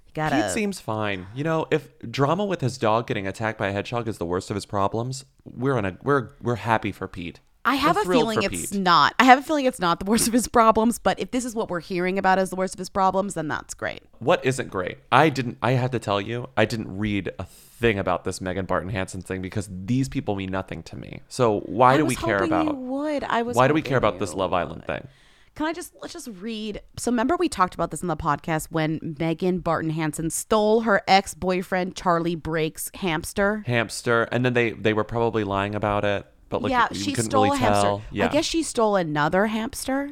He 0.09 0.13
got 0.13 0.31
Pete 0.31 0.49
seems 0.51 0.79
fine. 0.79 1.27
You 1.35 1.43
know, 1.43 1.67
if 1.69 1.97
drama 1.99 2.43
with 2.43 2.61
his 2.61 2.79
dog 2.79 3.05
getting 3.05 3.27
attacked 3.27 3.59
by 3.59 3.67
a 3.67 3.71
hedgehog 3.71 4.07
is 4.07 4.17
the 4.17 4.25
worst 4.25 4.49
of 4.49 4.55
his 4.55 4.65
problems, 4.65 5.23
we're 5.45 5.77
on 5.77 5.85
a 5.85 5.97
we're 6.01 6.29
we're 6.41 6.55
happy 6.55 6.91
for 6.91 7.07
Pete. 7.07 7.39
I 7.65 7.75
have 7.75 7.97
We're 7.97 8.01
a 8.01 8.15
feeling 8.15 8.41
it's 8.41 8.71
Pete. 8.71 8.79
not. 8.79 9.13
I 9.19 9.25
have 9.25 9.37
a 9.37 9.41
feeling 9.43 9.65
it's 9.65 9.79
not 9.79 9.99
the 9.99 10.05
worst 10.05 10.27
of 10.27 10.33
his 10.33 10.47
problems, 10.47 10.97
but 10.97 11.19
if 11.19 11.29
this 11.29 11.45
is 11.45 11.53
what 11.53 11.69
we're 11.69 11.81
hearing 11.81 12.17
about 12.17 12.39
as 12.39 12.49
the 12.49 12.55
worst 12.55 12.73
of 12.73 12.79
his 12.79 12.89
problems, 12.89 13.35
then 13.35 13.47
that's 13.47 13.73
great. 13.75 14.01
What 14.17 14.43
isn't 14.43 14.69
great? 14.71 14.97
I 15.11 15.29
didn't. 15.29 15.57
I 15.61 15.73
have 15.73 15.91
to 15.91 15.99
tell 15.99 16.19
you, 16.19 16.47
I 16.57 16.65
didn't 16.65 16.97
read 16.97 17.31
a 17.37 17.43
thing 17.43 17.99
about 17.99 18.23
this 18.23 18.41
Megan 18.41 18.65
Barton 18.65 18.89
Hanson 18.89 19.21
thing 19.21 19.41
because 19.41 19.69
these 19.69 20.09
people 20.09 20.35
mean 20.35 20.49
nothing 20.49 20.81
to 20.83 20.95
me. 20.95 21.21
So 21.27 21.59
why 21.61 21.93
I 21.93 21.97
do 21.97 22.05
we 22.05 22.15
care 22.15 22.43
about? 22.43 22.65
You 22.65 22.73
would 22.73 23.23
I 23.25 23.41
was? 23.43 23.55
why 23.55 23.67
do 23.67 23.73
we 23.73 23.81
care 23.83 23.97
about 23.97 24.15
you 24.15 24.19
this 24.21 24.33
Love 24.33 24.53
Island 24.53 24.85
thing? 24.85 25.07
Can 25.59 25.67
I 25.67 25.73
just 25.73 25.93
let's 26.01 26.13
just 26.13 26.29
read? 26.39 26.81
So 26.95 27.11
remember 27.11 27.35
we 27.35 27.49
talked 27.49 27.73
about 27.73 27.91
this 27.91 28.01
in 28.01 28.07
the 28.07 28.15
podcast 28.15 28.67
when 28.71 29.17
Megan 29.19 29.59
Barton 29.59 29.89
Hanson 29.89 30.29
stole 30.29 30.79
her 30.83 31.01
ex 31.05 31.33
boyfriend 31.33 31.97
Charlie 31.97 32.35
Brake's 32.35 32.89
hamster. 32.93 33.65
Hamster, 33.67 34.23
and 34.31 34.45
then 34.45 34.53
they 34.53 34.71
they 34.71 34.93
were 34.93 35.03
probably 35.03 35.43
lying 35.43 35.75
about 35.75 36.05
it, 36.05 36.25
but 36.47 36.61
like 36.61 36.71
yeah, 36.71 36.87
we 36.89 36.97
she 36.97 37.11
couldn't 37.11 37.31
stole 37.31 37.43
really 37.43 37.57
a 37.57 37.59
hamster. 37.59 37.81
tell. 37.81 38.01
Yeah, 38.09 38.27
I 38.27 38.29
guess 38.29 38.45
she 38.45 38.63
stole 38.63 38.95
another 38.95 39.47
hamster. 39.47 40.09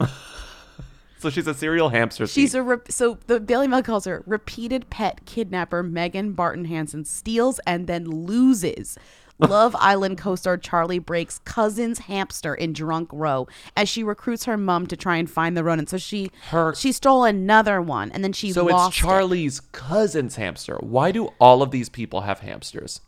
so. 1.19 1.29
She's 1.29 1.47
a 1.47 1.53
serial 1.53 1.87
hamster. 1.87 2.27
She's 2.27 2.51
thief. 2.51 2.59
a 2.59 2.63
re- 2.63 2.77
so 2.89 3.17
the 3.27 3.39
Daily 3.39 3.69
Mail 3.69 3.83
calls 3.83 4.03
her 4.03 4.23
repeated 4.25 4.89
pet 4.89 5.25
kidnapper. 5.25 5.81
Megan 5.81 6.33
Barton 6.33 6.65
Hanson 6.65 7.05
steals 7.05 7.61
and 7.65 7.87
then 7.87 8.03
loses. 8.03 8.97
Love 9.39 9.75
Island 9.79 10.17
co-star 10.17 10.57
Charlie 10.57 10.99
Brake's 10.99 11.39
cousin's 11.45 11.99
hamster 11.99 12.55
in 12.55 12.73
Drunk 12.73 13.09
Row 13.13 13.47
as 13.75 13.87
she 13.87 14.03
recruits 14.03 14.45
her 14.45 14.57
mom 14.57 14.87
to 14.87 14.97
try 14.97 15.17
and 15.17 15.29
find 15.29 15.55
the 15.55 15.63
rodent. 15.63 15.89
So 15.89 15.97
she 15.97 16.31
Her- 16.49 16.73
she 16.73 16.91
stole 16.91 17.23
another 17.23 17.81
one 17.81 18.11
and 18.11 18.23
then 18.23 18.33
she 18.33 18.51
so 18.51 18.67
it's 18.67 18.87
it. 18.97 18.99
Charlie's 18.99 19.59
cousin's 19.59 20.37
hamster. 20.37 20.77
Why 20.81 21.11
do 21.11 21.29
all 21.39 21.61
of 21.61 21.69
these 21.71 21.87
people 21.89 22.21
have 22.21 22.39
hamsters? 22.39 23.01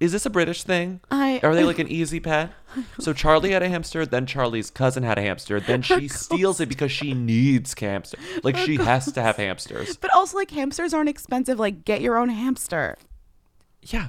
Is 0.00 0.10
this 0.12 0.26
a 0.26 0.30
British 0.30 0.64
thing? 0.64 1.00
I- 1.10 1.40
Are 1.42 1.54
they 1.54 1.64
like 1.70 1.78
an 1.78 1.88
easy 1.88 2.18
pet? 2.18 2.50
So 2.98 3.12
Charlie 3.12 3.52
had 3.52 3.62
a 3.62 3.68
hamster, 3.68 4.04
then 4.06 4.24
Charlie's 4.26 4.70
cousin 4.70 5.02
had 5.02 5.18
a 5.18 5.22
hamster, 5.22 5.60
then 5.60 5.82
she 5.82 6.08
steals 6.08 6.60
it 6.60 6.68
because 6.68 6.90
she 6.92 7.12
needs 7.14 7.78
hamster. 7.78 8.18
Like 8.42 8.56
she 8.56 8.76
has 8.76 9.12
to 9.12 9.22
have 9.22 9.36
hamsters. 9.36 9.96
But 9.98 10.10
also, 10.14 10.36
like 10.38 10.50
hamsters 10.50 10.92
aren't 10.94 11.08
expensive. 11.10 11.58
Like, 11.60 11.84
get 11.84 12.00
your 12.00 12.16
own 12.16 12.30
hamster. 12.30 12.96
Yeah. 13.82 14.08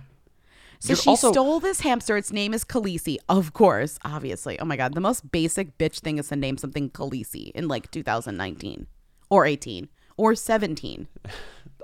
So 0.85 0.91
You're 0.91 0.97
she 0.97 1.09
also- 1.09 1.31
stole 1.31 1.59
this 1.59 1.79
hamster. 1.81 2.15
Its 2.15 2.31
name 2.31 2.53
is 2.53 2.63
Khaleesi, 2.63 3.17
of 3.27 3.53
course, 3.53 3.97
obviously. 4.05 4.59
Oh 4.59 4.65
my 4.65 4.77
god, 4.77 4.93
the 4.93 5.01
most 5.01 5.31
basic 5.31 5.77
bitch 5.79 5.99
thing 6.01 6.19
is 6.19 6.27
to 6.29 6.35
name 6.35 6.57
something 6.57 6.91
Khaleesi 6.91 7.49
in 7.55 7.67
like 7.67 7.89
2019 7.89 8.85
or 9.31 9.45
18 9.47 9.89
or 10.17 10.35
17. 10.35 11.07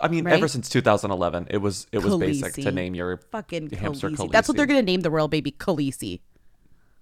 I 0.01 0.07
mean, 0.07 0.25
Right? 0.25 0.35
ever 0.35 0.47
since 0.47 0.69
2011, 0.69 1.47
it 1.49 1.57
was 1.57 1.87
it 1.91 2.03
was 2.03 2.15
basic 2.17 2.53
to 2.63 2.71
name 2.71 2.93
your 2.93 3.17
fucking 3.31 3.71
hamster 3.71 4.09
Khaleesi. 4.09 4.15
Khaleesi. 4.17 4.31
That's 4.31 4.47
what 4.47 4.55
they're 4.57 4.67
gonna 4.67 4.81
name 4.83 5.01
the 5.01 5.09
royal 5.11 5.27
baby 5.27 5.51
Khaleesi. 5.51 6.21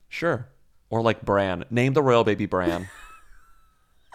Sure. 0.08 0.48
Or 0.90 1.02
like 1.02 1.24
Bran. 1.24 1.66
Name 1.70 1.94
the 1.94 2.02
royal 2.02 2.24
baby 2.24 2.46
Bran. 2.46 2.88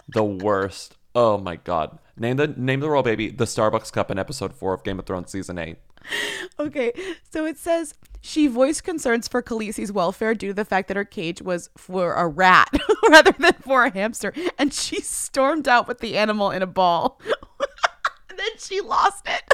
the 0.09 0.23
worst. 0.23 0.97
Oh 1.13 1.37
my 1.37 1.55
god. 1.57 1.99
Name 2.17 2.37
the 2.37 2.47
name 2.47 2.79
the 2.79 2.89
royal 2.89 3.03
baby 3.03 3.29
the 3.29 3.45
Starbucks 3.45 3.91
cup 3.93 4.09
in 4.11 4.17
episode 4.19 4.53
4 4.53 4.73
of 4.73 4.83
Game 4.83 4.99
of 4.99 5.05
Thrones 5.05 5.31
season 5.31 5.57
8. 5.57 5.77
Okay, 6.59 6.93
so 7.29 7.45
it 7.45 7.57
says 7.57 7.93
she 8.21 8.47
voiced 8.47 8.83
concerns 8.83 9.27
for 9.27 9.43
Khaleesi's 9.43 9.91
welfare 9.91 10.33
due 10.33 10.47
to 10.47 10.53
the 10.53 10.65
fact 10.65 10.87
that 10.87 10.97
her 10.97 11.03
cage 11.03 11.41
was 11.41 11.69
for 11.77 12.13
a 12.13 12.27
rat 12.27 12.69
rather 13.09 13.33
than 13.33 13.53
for 13.53 13.83
a 13.83 13.93
hamster, 13.93 14.33
and 14.57 14.73
she 14.73 15.01
stormed 15.01 15.67
out 15.67 15.87
with 15.87 15.99
the 15.99 16.17
animal 16.17 16.51
in 16.51 16.61
a 16.61 16.67
ball. 16.67 17.19
and 18.29 18.39
then 18.39 18.47
she 18.57 18.81
lost 18.81 19.27
it. 19.27 19.53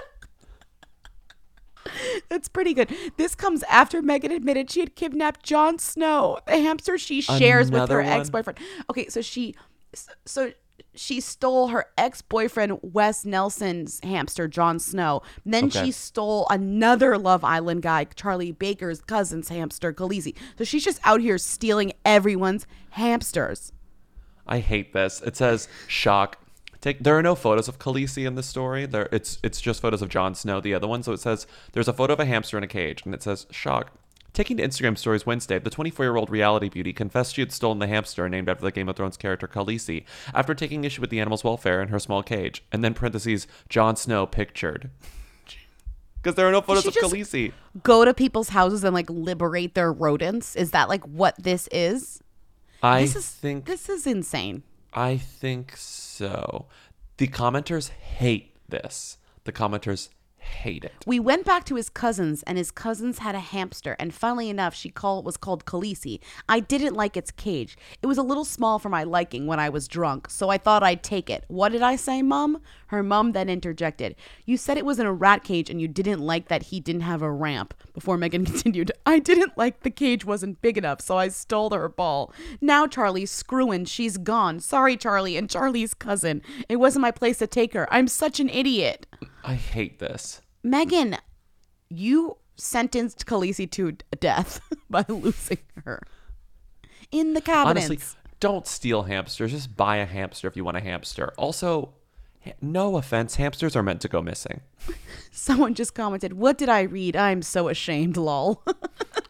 That's 2.29 2.47
pretty 2.47 2.73
good. 2.73 2.93
This 3.17 3.35
comes 3.35 3.63
after 3.63 4.01
Megan 4.01 4.31
admitted 4.31 4.69
she 4.69 4.79
had 4.79 4.95
kidnapped 4.95 5.43
Jon 5.43 5.79
Snow, 5.79 6.39
the 6.45 6.59
hamster 6.59 6.97
she 6.97 7.21
shares 7.21 7.71
with 7.71 7.89
her 7.89 8.03
one? 8.03 8.05
ex-boyfriend. 8.05 8.59
Okay, 8.89 9.07
so 9.07 9.21
she 9.21 9.55
so 10.25 10.53
she 10.93 11.19
stole 11.19 11.67
her 11.69 11.85
ex-boyfriend 11.97 12.79
Wes 12.81 13.25
Nelson's 13.25 13.99
hamster 14.03 14.47
Jon 14.47 14.79
Snow. 14.79 15.21
Then 15.45 15.65
Okay. 15.65 15.85
she 15.85 15.91
stole 15.91 16.47
another 16.49 17.17
Love 17.17 17.43
Island 17.43 17.81
guy, 17.81 18.05
Charlie 18.15 18.51
Baker's 18.51 19.01
cousin's 19.01 19.49
hamster 19.49 19.93
Khaleesi. 19.93 20.35
So 20.57 20.63
she's 20.63 20.83
just 20.83 20.99
out 21.03 21.21
here 21.21 21.37
stealing 21.37 21.93
everyone's 22.05 22.67
hamsters. 22.91 23.71
I 24.47 24.59
hate 24.59 24.93
this. 24.93 25.21
It 25.21 25.37
says 25.37 25.67
shock. 25.87 26.37
Take, 26.81 27.03
there 27.03 27.15
are 27.17 27.21
no 27.21 27.35
photos 27.35 27.67
of 27.67 27.77
Khaleesi 27.77 28.25
in 28.25 28.33
the 28.35 28.41
story. 28.43 28.87
There, 28.87 29.07
it's 29.11 29.37
it's 29.43 29.61
just 29.61 29.81
photos 29.81 30.01
of 30.01 30.09
Jon 30.09 30.33
Snow, 30.33 30.59
the 30.59 30.73
other 30.73 30.87
one. 30.87 31.03
So 31.03 31.13
it 31.13 31.19
says 31.19 31.45
there's 31.73 31.87
a 31.87 31.93
photo 31.93 32.13
of 32.13 32.19
a 32.19 32.25
hamster 32.25 32.57
in 32.57 32.63
a 32.63 32.67
cage, 32.67 33.03
and 33.05 33.13
it 33.13 33.21
says 33.21 33.45
shock. 33.51 33.91
Taking 34.33 34.57
to 34.57 34.63
Instagram 34.63 34.97
stories 34.97 35.25
Wednesday, 35.25 35.59
the 35.59 35.69
24-year-old 35.69 36.29
reality 36.29 36.69
beauty 36.69 36.93
confessed 36.93 37.35
she 37.35 37.41
had 37.41 37.51
stolen 37.51 37.79
the 37.79 37.87
hamster 37.87 38.29
named 38.29 38.47
after 38.47 38.63
the 38.63 38.71
Game 38.71 38.87
of 38.87 38.95
Thrones 38.95 39.17
character 39.17 39.47
Khaleesi 39.47 40.05
after 40.33 40.53
taking 40.53 40.83
issue 40.83 41.01
with 41.01 41.09
the 41.09 41.19
animal's 41.19 41.43
welfare 41.43 41.81
in 41.81 41.89
her 41.89 41.99
small 41.99 42.23
cage, 42.23 42.63
and 42.71 42.83
then 42.83 42.93
parentheses 42.93 43.45
Jon 43.67 43.95
Snow 43.95 44.25
pictured. 44.25 44.89
because 46.21 46.35
there 46.35 46.47
are 46.47 46.51
no 46.51 46.61
photos 46.61 46.85
of 46.85 46.93
Khaleesi. 46.93 47.51
Go 47.83 48.05
to 48.05 48.13
people's 48.13 48.49
houses 48.49 48.83
and 48.83 48.93
like 48.93 49.09
liberate 49.09 49.73
their 49.73 49.91
rodents. 49.91 50.55
Is 50.55 50.71
that 50.71 50.89
like 50.89 51.03
what 51.05 51.35
this 51.41 51.67
is? 51.71 52.21
I 52.83 53.01
this 53.01 53.15
is 53.15 53.27
think 53.27 53.65
this 53.65 53.89
is 53.89 54.07
insane. 54.07 54.63
I 54.93 55.17
think 55.17 55.75
so. 55.77 56.67
The 57.17 57.27
commenters 57.27 57.89
hate 57.89 58.55
this. 58.67 59.17
The 59.43 59.51
commenters 59.51 60.09
hate 60.41 60.83
it. 60.83 61.03
We 61.05 61.19
went 61.19 61.45
back 61.45 61.65
to 61.65 61.75
his 61.75 61.89
cousins, 61.89 62.43
and 62.43 62.57
his 62.57 62.71
cousins 62.71 63.19
had 63.19 63.35
a 63.35 63.39
hamster. 63.39 63.95
And 63.99 64.13
funnily 64.13 64.49
enough, 64.49 64.73
she 64.73 64.89
called 64.89 65.25
was 65.25 65.37
called 65.37 65.65
Khaleesi. 65.65 66.19
I 66.49 66.59
didn't 66.59 66.95
like 66.95 67.15
its 67.15 67.31
cage. 67.31 67.77
It 68.01 68.07
was 68.07 68.17
a 68.17 68.23
little 68.23 68.45
small 68.45 68.79
for 68.79 68.89
my 68.89 69.03
liking 69.03 69.47
when 69.47 69.59
I 69.59 69.69
was 69.69 69.87
drunk, 69.87 70.29
so 70.29 70.49
I 70.49 70.57
thought 70.57 70.83
I'd 70.83 71.03
take 71.03 71.29
it. 71.29 71.45
What 71.47 71.71
did 71.71 71.81
I 71.81 71.95
say, 71.95 72.21
Mum? 72.21 72.61
Her 72.87 73.03
mum 73.03 73.31
then 73.31 73.49
interjected, 73.49 74.15
"You 74.45 74.57
said 74.57 74.77
it 74.77 74.85
was 74.85 74.99
in 74.99 75.05
a 75.05 75.13
rat 75.13 75.43
cage, 75.43 75.69
and 75.69 75.79
you 75.79 75.87
didn't 75.87 76.19
like 76.19 76.49
that 76.49 76.63
he 76.63 76.79
didn't 76.79 77.01
have 77.01 77.21
a 77.21 77.31
ramp." 77.31 77.73
Before 77.93 78.17
Megan 78.17 78.45
continued, 78.51 78.91
"I 79.05 79.19
didn't 79.19 79.57
like 79.57 79.81
the 79.81 79.89
cage 79.89 80.25
wasn't 80.25 80.61
big 80.61 80.77
enough, 80.77 80.99
so 81.01 81.17
I 81.17 81.29
stole 81.29 81.69
her 81.69 81.87
ball. 81.87 82.33
Now 82.59 82.87
Charlie's 82.87 83.31
screwing. 83.31 83.85
She's 83.85 84.17
gone. 84.17 84.59
Sorry, 84.59 84.97
Charlie 84.97 85.37
and 85.37 85.49
Charlie's 85.49 85.93
cousin. 85.93 86.41
It 86.67 86.77
wasn't 86.77 87.03
my 87.03 87.11
place 87.11 87.37
to 87.37 87.47
take 87.47 87.73
her. 87.73 87.87
I'm 87.93 88.07
such 88.07 88.39
an 88.39 88.49
idiot." 88.49 89.05
I 89.43 89.55
hate 89.55 89.99
this. 89.99 90.41
Megan, 90.63 91.17
you 91.89 92.37
sentenced 92.55 93.25
Khaleesi 93.25 93.69
to 93.71 93.97
death 94.19 94.61
by 94.89 95.05
losing 95.07 95.59
her 95.83 96.01
in 97.11 97.33
the 97.33 97.41
cabinets. 97.41 97.87
Honestly, 97.87 97.99
don't 98.39 98.67
steal 98.67 99.03
hamsters. 99.03 99.51
Just 99.51 99.75
buy 99.75 99.97
a 99.97 100.05
hamster 100.05 100.47
if 100.47 100.55
you 100.55 100.63
want 100.63 100.77
a 100.77 100.81
hamster. 100.81 101.33
Also, 101.37 101.93
no 102.61 102.97
offense, 102.97 103.35
hamsters 103.35 103.75
are 103.75 103.83
meant 103.83 104.01
to 104.01 104.07
go 104.07 104.21
missing. 104.21 104.61
Someone 105.31 105.73
just 105.73 105.93
commented, 105.93 106.33
"What 106.33 106.57
did 106.57 106.69
I 106.69 106.81
read? 106.81 107.15
I'm 107.15 107.41
so 107.41 107.67
ashamed." 107.67 108.17
Lol. 108.17 108.63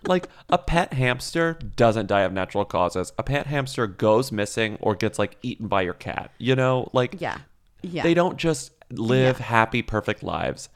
Like 0.08 0.30
a 0.50 0.58
pet 0.58 0.94
hamster 0.94 1.60
doesn't 1.76 2.08
die 2.08 2.22
of 2.22 2.34
natural 2.34 2.66
causes. 2.66 3.14
A 3.20 3.24
pet 3.24 3.46
hamster 3.46 3.86
goes 3.86 4.32
missing 4.32 4.78
or 4.82 4.96
gets 4.96 5.20
like 5.20 5.38
eaten 5.44 5.68
by 5.68 5.84
your 5.84 5.94
cat. 5.94 6.32
You 6.40 6.56
know, 6.56 6.90
like 6.92 7.22
yeah, 7.22 7.38
yeah. 7.84 8.02
they 8.02 8.16
don't 8.16 8.38
just 8.38 8.72
live 9.00 9.38
happy, 9.40 9.82
perfect 9.82 10.24
lives. 10.24 10.70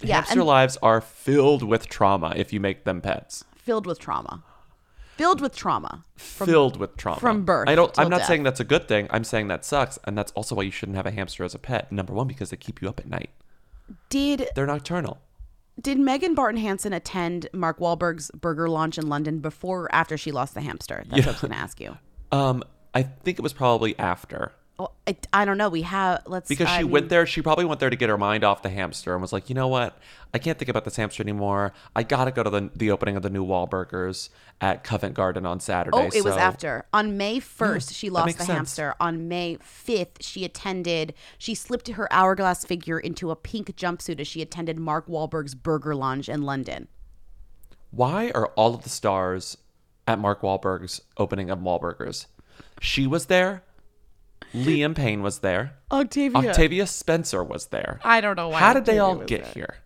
Yeah, 0.00 0.16
hamster 0.22 0.44
lives 0.44 0.76
are 0.82 1.00
filled 1.00 1.62
with 1.62 1.88
trauma 1.88 2.32
if 2.36 2.52
you 2.52 2.60
make 2.60 2.84
them 2.84 3.00
pets. 3.00 3.44
filled 3.56 3.86
with 3.86 3.98
trauma. 3.98 4.42
Filled 5.16 5.40
with 5.40 5.56
trauma. 5.56 6.04
From- 6.16 6.46
filled 6.46 6.76
with 6.78 6.96
trauma 6.96 7.18
from 7.18 7.44
birth 7.44 7.68
I 7.68 7.74
don't. 7.74 7.96
I'm 7.98 8.08
not 8.08 8.18
death. 8.18 8.28
saying 8.28 8.44
that's 8.44 8.60
a 8.60 8.64
good 8.64 8.86
thing. 8.86 9.08
I'm 9.10 9.24
saying 9.24 9.48
that 9.48 9.64
sucks, 9.64 9.98
and 10.04 10.16
that's 10.16 10.30
also 10.32 10.54
why 10.54 10.62
you 10.62 10.70
shouldn't 10.70 10.94
have 10.96 11.06
a 11.06 11.10
hamster 11.10 11.42
as 11.44 11.54
a 11.54 11.58
pet. 11.58 11.90
Number 11.90 12.12
one, 12.12 12.28
because 12.28 12.50
they 12.50 12.56
keep 12.56 12.80
you 12.80 12.88
up 12.88 13.00
at 13.00 13.08
night. 13.08 13.30
Did 14.10 14.48
They're 14.54 14.66
nocturnal. 14.66 15.18
did 15.80 15.98
Megan 15.98 16.34
Barton 16.34 16.60
Hanson 16.60 16.92
attend 16.92 17.48
Mark 17.52 17.78
Wahlberg's 17.80 18.30
burger 18.32 18.68
launch 18.68 18.96
in 18.98 19.08
London 19.08 19.40
before 19.40 19.84
or 19.84 19.94
after 19.94 20.16
she 20.16 20.30
lost 20.30 20.54
the 20.54 20.60
hamster? 20.60 21.02
That's 21.08 21.26
what 21.26 21.26
I 21.26 21.30
was 21.32 21.42
Yeah. 21.42 21.48
to 21.48 21.54
ask 21.56 21.80
you. 21.80 21.98
Um, 22.30 22.62
I 22.94 23.04
think 23.04 23.38
it 23.38 23.42
was 23.42 23.54
probably 23.54 23.98
after. 23.98 24.52
I, 25.08 25.16
I 25.32 25.44
don't 25.44 25.58
know. 25.58 25.68
We 25.68 25.82
have 25.82 26.22
let's 26.26 26.48
Because 26.48 26.68
I 26.68 26.78
she 26.78 26.82
mean- 26.84 26.92
went 26.92 27.08
there, 27.08 27.26
she 27.26 27.42
probably 27.42 27.64
went 27.64 27.80
there 27.80 27.90
to 27.90 27.96
get 27.96 28.08
her 28.08 28.16
mind 28.18 28.44
off 28.44 28.62
the 28.62 28.68
hamster 28.68 29.12
and 29.12 29.20
was 29.20 29.32
like, 29.32 29.48
you 29.48 29.54
know 29.56 29.66
what? 29.66 29.98
I 30.32 30.38
can't 30.38 30.56
think 30.56 30.68
about 30.68 30.84
this 30.84 30.94
hamster 30.96 31.20
anymore. 31.22 31.72
I 31.96 32.04
gotta 32.04 32.30
go 32.30 32.42
to 32.44 32.50
the 32.50 32.70
the 32.76 32.90
opening 32.92 33.16
of 33.16 33.22
the 33.22 33.30
new 33.30 33.44
Wahlburgers 33.44 34.28
at 34.60 34.84
Covent 34.84 35.14
Garden 35.14 35.44
on 35.46 35.58
Saturday. 35.58 35.96
Oh, 35.96 36.10
it 36.14 36.22
was 36.22 36.36
after. 36.36 36.84
On 36.92 37.16
May 37.16 37.40
1st, 37.40 37.92
she 37.94 38.08
lost 38.10 38.38
the 38.38 38.44
sense. 38.44 38.48
hamster. 38.56 38.94
On 39.00 39.26
May 39.26 39.56
5th, 39.56 40.16
she 40.20 40.44
attended, 40.44 41.14
she 41.38 41.54
slipped 41.54 41.88
her 41.88 42.12
hourglass 42.12 42.64
figure 42.64 42.98
into 43.00 43.30
a 43.32 43.36
pink 43.36 43.74
jumpsuit 43.76 44.20
as 44.20 44.28
she 44.28 44.42
attended 44.42 44.78
Mark 44.78 45.06
Wahlberg's 45.08 45.54
Burger 45.54 45.94
Lounge 45.96 46.28
in 46.28 46.42
London. 46.42 46.86
Why 47.90 48.30
are 48.34 48.48
all 48.48 48.74
of 48.74 48.82
the 48.82 48.90
stars 48.90 49.56
at 50.06 50.18
Mark 50.18 50.42
Wahlberg's 50.42 51.00
opening 51.16 51.50
of 51.50 51.58
Wahlburgers? 51.60 52.26
She 52.80 53.06
was 53.06 53.26
there. 53.26 53.62
Liam 54.54 54.94
Payne 54.94 55.22
was 55.22 55.40
there. 55.40 55.74
Octavia. 55.92 56.50
Octavia 56.50 56.86
Spencer 56.86 57.42
was 57.44 57.66
there. 57.66 58.00
I 58.04 58.20
don't 58.20 58.36
know 58.36 58.48
why 58.48 58.58
How 58.60 58.72
did 58.72 58.84
they 58.86 58.98
all 58.98 59.16
get 59.16 59.44
there. 59.44 59.52
here? 59.54 59.76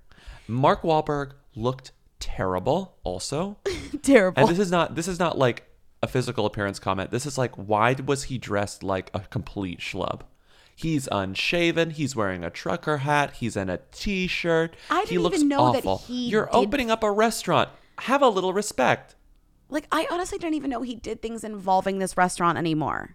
Mark 0.47 0.83
Wahlberg 0.83 1.33
looked 1.55 1.93
terrible. 2.21 2.97
Also, 3.05 3.57
Terrible. 4.03 4.41
And 4.41 4.49
this 4.49 4.59
is 4.59 4.71
not 4.71 4.95
this 4.95 5.09
is 5.09 5.19
not 5.19 5.37
like 5.39 5.65
a 6.03 6.07
physical 6.07 6.47
appearance 6.47 6.79
comment. 6.79 7.11
This 7.11 7.27
is 7.27 7.37
like 7.39 7.55
why 7.57 7.95
was 8.05 8.25
he 8.25 8.39
dressed 8.39 8.83
like 8.83 9.11
a 9.15 9.21
complete 9.21 9.81
schlub? 9.81 10.23
He's 10.75 11.09
unshaven. 11.13 11.91
He's 11.91 12.17
wearing 12.17 12.45
a 12.45 12.51
trucker 12.51 12.99
hat. 12.99 13.33
He's 13.35 13.57
in 13.57 13.69
a 13.69 13.79
t-shirt. 13.93 14.75
I 14.91 15.01
he 15.03 15.07
didn't 15.11 15.23
looks 15.23 15.37
even 15.37 15.49
know 15.49 15.73
that 15.73 15.85
he 16.07 16.29
You're 16.29 16.47
did- 16.47 16.55
opening 16.55 16.91
up 16.91 17.03
a 17.03 17.11
restaurant. 17.11 17.69
Have 17.99 18.23
a 18.23 18.29
little 18.29 18.53
respect. 18.55 19.15
Like, 19.69 19.87
I 19.93 20.07
honestly 20.11 20.39
don't 20.39 20.55
even 20.55 20.71
know 20.71 20.83
he 20.83 20.95
did 20.97 21.23
things 21.23 21.45
involving 21.45 21.99
this 21.99 22.17
restaurant 22.17 22.59
anymore. 22.59 23.15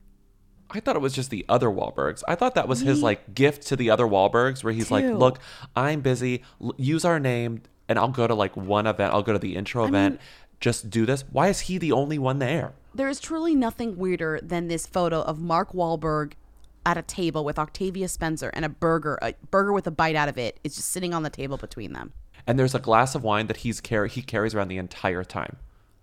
I 0.71 0.79
thought 0.79 0.95
it 0.95 1.01
was 1.01 1.13
just 1.13 1.29
the 1.29 1.45
other 1.47 1.67
Wahlbergs. 1.67 2.23
I 2.27 2.35
thought 2.35 2.55
that 2.55 2.67
was 2.67 2.81
his 2.81 3.01
like 3.01 3.33
gift 3.33 3.67
to 3.67 3.75
the 3.75 3.89
other 3.89 4.05
Wahlbergs, 4.05 4.63
where 4.63 4.73
he's 4.73 4.91
like, 4.91 5.05
too. 5.05 5.15
"Look, 5.17 5.39
I'm 5.75 6.01
busy. 6.01 6.43
L- 6.61 6.75
use 6.77 7.05
our 7.05 7.19
name, 7.19 7.61
and 7.87 7.97
I'll 7.97 8.09
go 8.09 8.27
to 8.27 8.35
like 8.35 8.55
one 8.57 8.85
event. 8.87 9.13
I'll 9.13 9.23
go 9.23 9.33
to 9.33 9.39
the 9.39 9.55
intro 9.55 9.85
event. 9.85 10.19
just 10.59 10.89
do 10.89 11.05
this." 11.05 11.23
Why 11.31 11.47
is 11.47 11.61
he 11.61 11.77
the 11.77 11.91
only 11.91 12.17
one 12.19 12.39
there? 12.39 12.73
There 12.93 13.07
is 13.07 13.19
truly 13.19 13.55
nothing 13.55 13.97
weirder 13.97 14.39
than 14.41 14.67
this 14.67 14.87
photo 14.87 15.21
of 15.21 15.39
Mark 15.39 15.71
Wahlberg 15.73 16.33
at 16.85 16.97
a 16.97 17.01
table 17.01 17.43
with 17.45 17.59
Octavia 17.59 18.07
Spencer 18.07 18.49
and 18.53 18.65
a 18.65 18.69
burger, 18.69 19.19
a 19.21 19.35
burger 19.51 19.71
with 19.73 19.85
a 19.87 19.91
bite 19.91 20.15
out 20.15 20.29
of 20.29 20.37
it 20.37 20.59
is 20.63 20.75
just 20.75 20.89
sitting 20.89 21.13
on 21.13 21.21
the 21.23 21.29
table 21.29 21.57
between 21.57 21.93
them. 21.93 22.13
And 22.47 22.57
there's 22.57 22.73
a 22.73 22.79
glass 22.79 23.13
of 23.13 23.23
wine 23.23 23.47
that 23.47 23.57
he's 23.57 23.81
carry 23.81 24.09
he 24.09 24.21
carries 24.21 24.55
around 24.55 24.69
the 24.69 24.77
entire 24.77 25.23
time. 25.23 25.57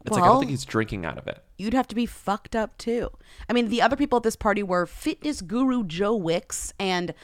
It's 0.05 0.15
like 0.15 0.25
I 0.25 0.27
don't 0.27 0.41
think 0.41 0.51
he's 0.51 0.65
drinking 0.65 1.05
out 1.05 1.17
of 1.17 1.27
it. 1.27 1.43
You'd 1.57 1.73
have 1.75 1.89
to 1.89 1.95
be 1.95 2.05
fucked 2.07 2.55
up 2.55 2.77
too. 2.77 3.11
I 3.49 3.53
mean, 3.53 3.69
the 3.69 3.81
other 3.81 3.97
people 3.97 4.19
at 4.19 4.23
this 4.23 4.37
party 4.37 4.63
were 4.63 4.87
fitness 4.87 5.41
guru 5.41 5.83
Joe 5.85 6.15
Wicks 6.15 6.75
and 6.79 7.15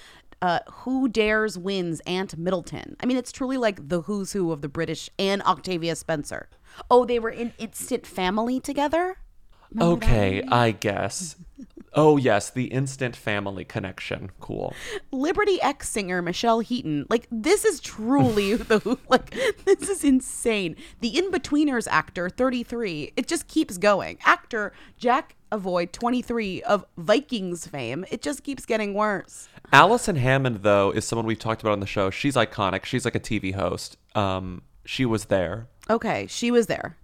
uh, 0.41 0.61
Who 0.71 1.09
Dares 1.09 1.59
Wins 1.59 2.01
Ant 2.01 2.39
Middleton. 2.39 2.97
I 3.01 3.07
mean, 3.07 3.19
it's 3.19 3.33
truly 3.33 3.59
like 3.59 3.89
the 3.89 4.03
who's 4.03 4.33
who 4.33 4.51
of 4.53 4.63
the 4.63 4.69
British 4.69 5.11
and 5.19 5.43
Octavia 5.43 5.95
Spencer. 5.95 6.49
Oh, 6.91 7.05
they 7.05 7.19
were 7.19 7.31
in 7.31 7.53
Instant 7.59 8.07
Family 8.07 8.61
together? 8.61 9.19
Okay. 9.79 10.43
I 10.49 10.71
guess. 10.73 11.37
oh 11.95 12.17
yes, 12.17 12.51
the 12.51 12.67
instant 12.67 13.17
family 13.17 13.65
connection. 13.65 14.31
Cool. 14.41 14.75
Liberty 15.11 15.61
X 15.63 15.89
singer 15.89 16.23
Michelle 16.23 16.61
Heaton. 16.61 17.07
Like 17.09 17.27
this 17.31 17.65
is 17.65 17.81
truly 17.81 18.55
the 18.57 18.99
like 19.09 19.31
this 19.65 19.89
is 19.89 20.05
insane. 20.05 20.77
The 21.01 21.17
In-Betweeners 21.19 21.87
actor 21.91 22.29
33. 22.29 23.13
It 23.17 23.27
just 23.27 23.49
keeps 23.49 23.79
going. 23.79 24.19
Actor 24.25 24.73
Jack 24.99 25.37
McAvoy 25.51 25.91
23 25.91 26.63
of 26.63 26.85
Vikings 26.97 27.67
fame. 27.67 28.05
It 28.11 28.23
just 28.23 28.45
keeps 28.45 28.65
getting 28.67 28.95
worse. 28.95 29.49
Alison 29.73 30.17
Hammond 30.17 30.63
though 30.63 30.91
is 30.91 31.05
someone 31.05 31.27
we've 31.27 31.39
talked 31.39 31.61
about 31.61 31.73
on 31.73 31.81
the 31.81 31.87
show. 31.87 32.11
She's 32.11 32.35
iconic. 32.37 32.85
She's 32.85 33.05
like 33.05 33.15
a 33.15 33.21
TV 33.21 33.55
host. 33.55 33.97
Um, 34.15 34.63
she 34.85 35.05
was 35.05 35.27
there. 35.27 35.69
Okay, 35.89 36.27
she 36.29 36.51
was 36.51 36.67
there. 36.67 36.97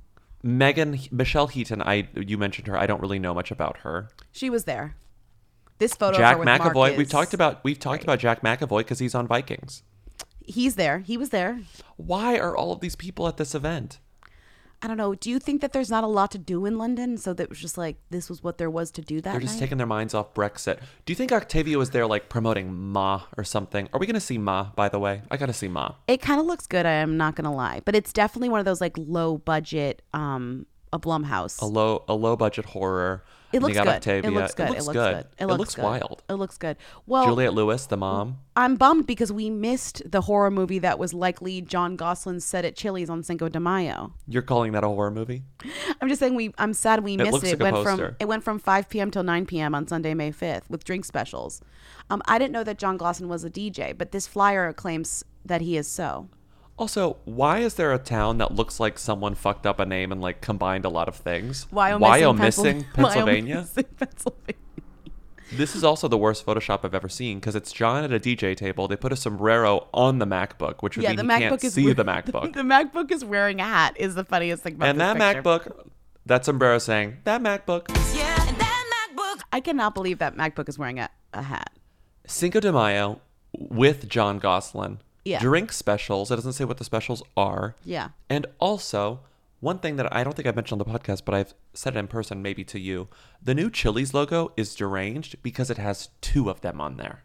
Megan 0.47 0.99
Michelle 1.11 1.49
Heaton. 1.49 1.83
I 1.83 2.09
you 2.15 2.39
mentioned 2.39 2.69
her. 2.69 2.79
I 2.79 2.87
don't 2.87 3.01
really 3.01 3.19
know 3.19 3.35
much 3.35 3.51
about 3.51 3.79
her. 3.79 4.09
She 4.33 4.49
was 4.49 4.65
there. 4.65 4.97
This 5.79 5.95
photo 5.95 6.17
Jack 6.17 6.39
of 6.39 6.45
her 6.45 6.55
with 6.55 6.61
McAvoy. 6.61 6.97
We've 6.97 7.09
talked 7.09 7.35
about 7.35 7.63
we've 7.65 7.79
talked 7.79 8.03
about 8.03 8.19
Jack 8.19 8.43
McAvoy 8.43 8.79
because 8.79 8.99
he's 8.99 9.15
on 9.15 9.27
Vikings. 9.27 9.83
He's 10.41 10.77
there. 10.77 11.01
He 11.01 11.17
was 11.17 11.31
there. 11.31 11.61
Why 11.97 12.39
are 12.39 12.57
all 12.57 12.73
of 12.73 12.81
these 12.81 12.97
people 12.97 13.27
at 13.27 13.37
this 13.37 13.55
event? 13.55 13.99
I 14.87 14.89
don't 14.89 14.99
know. 14.99 15.17
Do 15.17 15.31
you 15.31 15.41
think 15.41 15.63
that 15.63 15.73
there's 15.73 15.91
not 15.91 16.05
a 16.05 16.07
lot 16.07 16.31
to 16.31 16.39
do 16.39 16.65
in 16.65 16.79
London? 16.79 17.19
So 17.19 17.33
that 17.35 17.49
was 17.49 17.59
just 17.59 17.77
like 17.77 17.97
this 18.11 18.31
was 18.31 18.41
what 18.45 18.57
there 18.57 18.71
was 18.71 18.93
to 18.93 19.03
do 19.03 19.21
that 19.21 19.33
They're 19.33 19.41
just 19.41 19.55
night? 19.55 19.59
taking 19.63 19.79
their 19.79 19.87
minds 19.89 20.15
off 20.15 20.33
Brexit. 20.33 20.79
Do 21.05 21.11
you 21.11 21.17
think 21.17 21.33
Octavia 21.33 21.77
was 21.77 21.91
there 21.91 22.07
like 22.07 22.29
promoting 22.29 22.73
Ma 22.73 23.23
or 23.37 23.43
something? 23.43 23.89
Are 23.93 23.99
we 23.99 24.07
gonna 24.07 24.21
see 24.21 24.39
Ma? 24.39 24.71
By 24.77 24.89
the 24.89 25.01
way, 25.01 25.23
I 25.29 25.39
gotta 25.39 25.53
see 25.53 25.67
Ma. 25.67 25.95
It 26.07 26.23
kind 26.23 26.39
of 26.39 26.47
looks 26.47 26.69
good. 26.69 26.87
I 26.87 26.93
am 26.93 27.17
not 27.17 27.35
gonna 27.35 27.53
lie, 27.53 27.83
but 27.85 27.97
it's 27.97 28.13
definitely 28.13 28.49
one 28.49 28.61
of 28.61 28.65
those 28.65 28.81
like 28.81 28.97
low 28.97 29.39
budget, 29.39 30.03
um, 30.15 30.67
a 30.93 31.01
Blumhouse. 31.01 31.61
A 31.61 31.65
low 31.67 32.05
a 32.07 32.15
low 32.15 32.37
budget 32.37 32.67
horror. 32.67 33.25
It 33.53 33.59
And 33.59 33.65
they 33.65 33.69
looks 33.69 33.79
good. 33.79 33.89
Octavia. 33.89 34.31
It 34.31 34.35
looks 34.35 34.55
good. 34.55 34.69
It 34.69 34.71
looks 34.73 34.87
good. 34.89 35.27
It 35.39 35.47
looks, 35.47 35.75
good. 35.77 35.83
wild. 35.85 36.23
It 36.29 36.35
looks 36.35 36.59
good. 36.59 36.77
Well, 37.07 37.27
Juliette 37.27 37.55
Lewis, 37.55 37.87
the 37.87 37.97
mom. 37.97 38.39
I'm 38.57 38.75
bummed 38.77 39.07
because 39.07 39.31
we 39.33 39.51
missed 39.51 40.03
the 40.11 40.23
horror 40.23 40.51
movie 40.51 40.79
that 40.81 40.99
was 40.99 41.15
likely 41.15 41.61
Jon 41.61 41.95
Gosselin's 41.97 42.45
set 42.45 42.65
at 42.65 42.75
Chili's 42.75 43.09
on 43.09 43.23
Cinco 43.23 43.49
de 43.49 43.61
Mayo. 43.61 44.15
You're 44.27 44.43
calling 44.43 44.73
that 44.73 44.83
a 44.83 44.89
horror 44.89 45.11
movie? 45.13 45.45
I'm 46.01 46.09
just 46.09 46.19
saying 46.19 46.35
we. 46.35 46.53
I'm 46.59 46.75
sad 46.75 47.05
we 47.05 47.15
It 47.15 47.19
missed 47.19 47.33
looks 47.33 47.45
it. 47.49 47.61
like 47.61 47.71
a 47.71 47.73
went 47.75 47.85
from 47.85 47.99
poster. 47.99 48.17
it 48.19 48.25
went 48.27 48.43
from 48.45 48.59
5 48.59 48.89
p.m. 48.89 49.11
till 49.11 49.23
9 49.23 49.47
p.m. 49.47 49.75
on 49.75 49.87
Sunday, 49.87 50.13
May 50.15 50.33
5th, 50.33 50.69
with 50.69 50.85
drink 50.85 51.05
specials. 51.05 51.61
Um, 52.11 52.23
I 52.27 52.39
didn't 52.39 52.53
know 52.53 52.65
that 52.65 52.79
John 52.79 52.97
Gosling 52.97 53.29
was 53.29 53.45
a 53.45 53.51
DJ, 53.51 53.97
but 53.97 54.11
this 54.13 54.27
flyer 54.27 54.73
claims 54.73 55.25
that 55.45 55.61
he 55.61 55.77
is 55.77 55.87
so. 55.87 56.29
Also, 56.79 57.17
why 57.25 57.61
is 57.61 57.75
there 57.75 57.93
a 57.93 57.99
town 57.99 58.39
that 58.39 58.55
looks 58.55 58.79
like 58.79 58.99
someone 58.99 59.35
fucked 59.35 59.67
up 59.67 59.81
a 59.81 59.87
name 59.87 60.13
and 60.13 60.21
like 60.21 60.43
combined 60.43 60.85
a 60.85 60.91
lot 60.91 61.09
of 61.09 61.17
things? 61.17 61.67
Wyomissing, 61.73 62.37
Wyomissing, 62.37 62.93
Pennsylvania. 62.93 62.93
Pennsylvania. 62.95 63.57
Wyomissing, 63.57 63.97
Pennsylvania. 63.99 64.61
This 65.53 65.77
is 65.77 65.85
also 65.85 66.09
the 66.09 66.19
worst 66.19 66.45
Photoshop 66.45 66.81
I've 66.85 66.95
ever 66.95 67.09
seen 67.09 67.39
because 67.39 67.55
it's 67.55 67.73
Jon 67.73 68.03
at 68.05 68.13
a 68.13 68.19
DJ 68.19 68.57
table. 68.57 68.89
They 68.89 68.97
put 68.97 69.13
a 69.13 69.17
sombrero 69.17 69.87
on 69.95 70.19
the 70.19 70.27
MacBook, 70.27 70.83
which 70.83 70.97
would 70.97 71.05
yeah, 71.05 71.11
mean 71.11 71.17
the 71.17 71.23
he 71.23 71.29
MacBook 71.29 71.49
can't 71.49 71.65
is 71.65 71.75
see 71.75 71.87
we- 71.87 71.93
the 71.95 72.05
MacBook. 72.05 72.53
The, 72.57 72.63
MacBook 72.63 73.11
is 73.11 73.25
wearing 73.25 73.61
a 73.61 73.65
hat. 73.65 73.95
Is 73.97 74.15
the 74.15 74.25
funniest 74.25 74.63
thing 74.63 74.75
about 74.75 74.89
and 74.89 75.01
this 75.01 75.15
that 75.15 75.37
picture. 75.37 75.43
MacBook, 75.43 75.89
that 76.27 76.45
sombrero 76.45 76.79
saying, 76.79 77.19
that 77.25 77.41
MacBook. 77.43 77.89
I 79.53 79.61
cannot 79.61 79.95
believe 79.95 80.19
that 80.19 80.37
MacBook 80.37 80.69
is 80.69 80.79
wearing 80.79 80.99
a, 80.99 81.09
a 81.33 81.41
hat. 81.41 81.71
Cinco 82.27 82.61
de 82.61 82.73
Mayo 82.73 83.21
with 83.55 84.07
Jon 84.07 84.39
Gosselin. 84.39 84.99
Yeah. 85.27 85.41
Drink 85.41 85.73
specials. 85.73 86.31
It 86.31 86.37
doesn't 86.37 86.53
say 86.55 86.65
what 86.65 86.79
the 86.79 86.85
specials 86.85 87.23
are. 87.37 87.75
Yeah. 87.85 88.11
And 88.31 88.47
also, 88.59 89.21
one 89.61 89.79
thing 89.79 89.97
that 89.97 90.15
I 90.15 90.23
don't 90.23 90.35
think 90.35 90.47
I've 90.47 90.55
mentioned 90.57 90.81
on 90.81 90.87
the 90.91 90.99
podcast, 90.99 91.23
but 91.25 91.35
I've 91.35 91.55
said 91.75 91.97
it 91.97 91.99
in 91.99 92.07
person, 92.07 92.43
maybe 92.43 92.63
to 92.65 92.79
you. 92.79 93.09
The 93.43 93.55
new 93.55 93.71
Chili's 93.71 94.15
logo 94.15 94.53
is 94.57 94.75
deranged 94.75 95.43
because 95.43 95.71
it 95.71 95.79
has 95.79 96.11
two 96.21 96.49
of 96.49 96.61
them 96.61 96.81
on 96.81 96.97
there. 96.97 97.25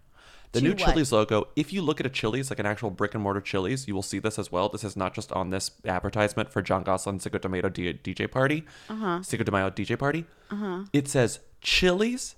The 0.52 0.60
Two 0.60 0.66
new 0.68 0.72
what? 0.74 0.80
Chili's 0.80 1.12
logo, 1.14 1.48
if 1.56 1.72
you 1.72 1.82
look 1.82 2.00
at 2.02 2.06
a 2.06 2.10
Chili's, 2.10 2.50
like 2.50 2.60
an 2.60 2.66
actual 2.66 2.90
brick 2.90 3.14
and 3.14 3.24
mortar 3.24 3.40
Chili's, 3.40 3.88
you 3.88 3.96
will 3.96 4.02
see 4.02 4.20
this 4.20 4.38
as 4.38 4.52
well. 4.52 4.68
This 4.68 4.84
is 4.84 4.98
not 4.98 5.14
just 5.14 5.32
on 5.32 5.50
this 5.50 5.72
advertisement 5.86 6.52
for 6.52 6.62
Jon 6.62 6.84
Gosselin's 6.84 7.24
Cinco 7.24 7.38
de 7.38 7.48
Mayo 7.48 7.70
D- 7.70 7.94
DJ 7.94 8.30
party. 8.30 8.66
Uh-huh. 8.90 9.22
Cinco 9.22 9.46
de 9.46 9.52
Mayo 9.52 9.70
DJ 9.70 9.98
party. 9.98 10.26
Uh-huh. 10.50 10.86
It 10.92 11.08
says 11.08 11.40
Chili's, 11.62 12.36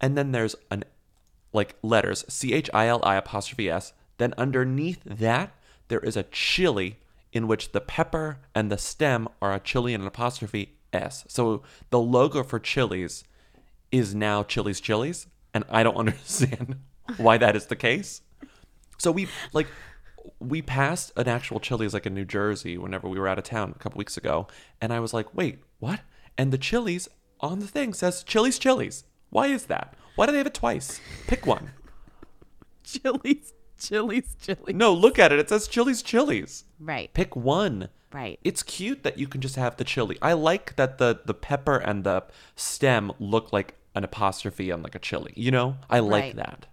and 0.00 0.16
then 0.16 0.32
there's 0.32 0.54
an 0.70 0.84
like 1.52 1.74
letters 1.82 2.24
C 2.28 2.54
H 2.54 2.70
I 2.72 2.86
L 2.86 3.00
I 3.02 3.16
apostrophe 3.16 3.68
S. 3.68 3.92
Then 4.18 4.34
underneath 4.36 5.02
that, 5.04 5.54
there 5.88 6.00
is 6.00 6.16
a 6.16 6.24
chili 6.24 6.98
in 7.32 7.46
which 7.46 7.72
the 7.72 7.80
pepper 7.80 8.38
and 8.54 8.70
the 8.70 8.78
stem 8.78 9.28
are 9.40 9.54
a 9.54 9.60
chili 9.60 9.94
and 9.94 10.02
an 10.02 10.08
apostrophe 10.08 10.76
S. 10.92 11.24
So 11.28 11.62
the 11.90 11.98
logo 11.98 12.42
for 12.42 12.58
Chili's 12.58 13.24
is 13.90 14.14
now 14.14 14.42
Chili's 14.42 14.80
Chili's, 14.80 15.26
and 15.54 15.64
I 15.70 15.82
don't 15.82 15.96
understand 16.04 16.76
why 17.16 17.38
that 17.38 17.56
is 17.56 17.66
the 17.66 17.76
case. 17.76 18.22
So 18.98 19.10
we 19.10 19.28
like 19.52 19.66
we 20.38 20.62
passed 20.62 21.12
an 21.16 21.28
actual 21.28 21.58
Chili's 21.60 21.94
like 21.94 22.06
in 22.06 22.14
New 22.14 22.24
Jersey 22.24 22.78
whenever 22.78 23.08
we 23.08 23.18
were 23.18 23.28
out 23.28 23.38
of 23.38 23.44
town 23.44 23.72
a 23.74 23.78
couple 23.78 23.98
weeks 23.98 24.16
ago, 24.16 24.46
and 24.80 24.92
I 24.92 25.00
was 25.00 25.12
like, 25.12 25.34
"Wait, 25.34 25.58
what?" 25.78 26.00
And 26.38 26.52
the 26.52 26.58
Chili's 26.58 27.08
on 27.40 27.58
the 27.58 27.66
thing 27.66 27.92
says 27.92 28.22
Chili's 28.22 28.58
Chili's. 28.58 29.04
Why 29.30 29.46
is 29.46 29.66
that? 29.66 29.94
Why 30.14 30.26
do 30.26 30.32
they 30.32 30.38
have 30.38 30.46
it 30.46 30.54
twice? 30.54 31.00
Pick 31.26 31.46
one. 31.46 31.70
Chili's, 32.84 33.54
Chili's, 33.88 34.36
Chili's. 34.40 34.74
No, 34.74 34.92
look 34.92 35.18
at 35.18 35.32
it. 35.32 35.38
It 35.38 35.48
says 35.48 35.68
Chili's 35.68 36.02
Chili's. 36.02 36.64
Right. 36.80 37.12
Pick 37.14 37.34
one. 37.36 37.88
Right. 38.12 38.38
It's 38.44 38.62
cute 38.62 39.02
that 39.04 39.18
you 39.18 39.26
can 39.26 39.40
just 39.40 39.56
have 39.56 39.76
the 39.76 39.84
chili. 39.84 40.18
I 40.20 40.34
like 40.34 40.76
that 40.76 40.98
the 40.98 41.20
the 41.24 41.32
pepper 41.34 41.76
and 41.78 42.04
the 42.04 42.24
stem 42.56 43.10
look 43.18 43.52
like 43.52 43.74
an 43.94 44.04
apostrophe 44.04 44.70
on 44.70 44.82
like 44.82 44.94
a 44.94 44.98
chili. 44.98 45.32
You 45.34 45.50
know, 45.50 45.76
I 45.88 46.00
like 46.00 46.22
Right. 46.22 46.36
that. 46.36 46.66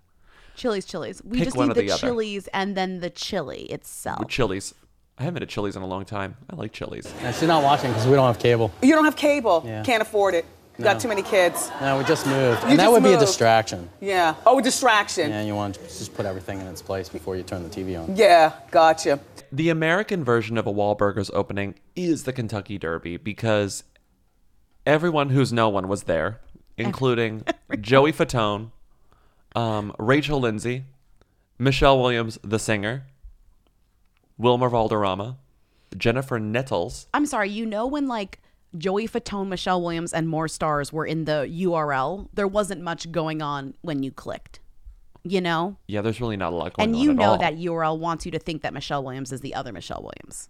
Chili's, 0.55 0.85
Chili's. 0.85 1.21
We 1.23 1.37
Pick 1.37 1.45
just 1.45 1.55
one 1.57 1.69
need 1.69 1.77
the, 1.77 1.87
the 1.87 1.97
chilies 1.97 2.47
and 2.53 2.75
then 2.75 2.99
the 2.99 3.09
chili 3.09 3.61
itself. 3.71 4.19
With 4.19 4.27
Chili's. 4.27 4.73
I 5.17 5.23
haven't 5.23 5.41
had 5.41 5.49
Chili's 5.49 5.75
in 5.77 5.81
a 5.81 5.87
long 5.87 6.03
time. 6.05 6.35
I 6.49 6.55
like 6.57 6.71
Chili's. 6.73 7.13
Yeah, 7.21 7.31
she's 7.31 7.47
not 7.47 7.63
watching 7.63 7.91
because 7.91 8.07
we 8.07 8.15
don't 8.15 8.27
have 8.27 8.39
cable. 8.39 8.71
You 8.81 8.93
don't 8.95 9.05
have 9.05 9.15
cable. 9.15 9.63
Yeah. 9.65 9.83
Can't 9.83 10.01
afford 10.01 10.33
it. 10.33 10.45
You 10.79 10.85
No. 10.85 10.93
Got 10.93 11.01
too 11.01 11.09
many 11.09 11.21
kids. 11.23 11.69
No, 11.81 11.97
we 11.97 12.05
just 12.05 12.25
moved. 12.25 12.63
You 12.63 12.69
and 12.69 12.79
that 12.79 12.83
just 12.85 12.91
would 12.93 13.03
be 13.03 13.11
a 13.11 13.19
distraction. 13.19 13.89
Yeah. 13.99 14.35
Oh, 14.45 14.59
a 14.59 14.61
distraction. 14.61 15.29
Yeah, 15.29 15.43
you 15.43 15.53
want 15.53 15.75
to 15.75 15.81
just 15.81 16.13
put 16.13 16.25
everything 16.25 16.61
in 16.61 16.67
its 16.67 16.81
place 16.81 17.09
before 17.09 17.35
you 17.35 17.43
turn 17.43 17.63
the 17.63 17.69
TV 17.69 18.01
on. 18.01 18.15
Yeah, 18.15 18.53
gotcha. 18.71 19.19
The 19.51 19.67
American 19.67 20.23
version 20.23 20.57
of 20.57 20.65
a 20.65 20.71
Wahlburgers 20.71 21.29
opening 21.33 21.75
is 21.97 22.23
the 22.23 22.31
Kentucky 22.31 22.77
Derby 22.77 23.17
because 23.17 23.83
everyone 24.85 25.31
who's 25.31 25.51
no 25.51 25.67
one 25.67 25.89
was 25.89 26.03
there, 26.03 26.39
including 26.77 27.43
Joey 27.81 28.13
Fatone, 28.13 28.71
um, 29.57 29.93
Rachel 29.99 30.39
Lindsay, 30.39 30.85
Michelle 31.57 31.99
Williams, 31.99 32.39
the 32.41 32.57
singer, 32.57 33.03
Wilmer 34.37 34.69
Valderrama, 34.69 35.35
Jennifer 35.97 36.39
Nettles. 36.39 37.07
I'm 37.13 37.25
sorry, 37.25 37.49
you 37.49 37.65
know 37.65 37.85
when 37.85 38.07
like 38.07 38.39
Joey 38.77 39.07
Fatone, 39.07 39.47
Michelle 39.47 39.81
Williams, 39.81 40.13
and 40.13 40.29
more 40.29 40.47
stars 40.47 40.93
were 40.93 41.05
in 41.05 41.25
the 41.25 41.47
URL, 41.51 42.27
there 42.33 42.47
wasn't 42.47 42.81
much 42.81 43.11
going 43.11 43.41
on 43.41 43.73
when 43.81 44.03
you 44.03 44.11
clicked. 44.11 44.59
You 45.23 45.41
know? 45.41 45.75
Yeah, 45.87 46.01
there's 46.01 46.21
really 46.21 46.37
not 46.37 46.53
a 46.53 46.55
lot 46.55 46.73
going 46.73 46.87
And 46.89 46.95
on. 46.95 47.01
And 47.01 47.03
you 47.03 47.13
know 47.13 47.31
all. 47.31 47.37
that 47.39 47.55
URL 47.57 47.97
wants 47.99 48.25
you 48.25 48.31
to 48.31 48.39
think 48.39 48.61
that 48.61 48.73
Michelle 48.73 49.03
Williams 49.03 49.31
is 49.31 49.41
the 49.41 49.53
other 49.53 49.73
Michelle 49.73 50.01
Williams. 50.01 50.49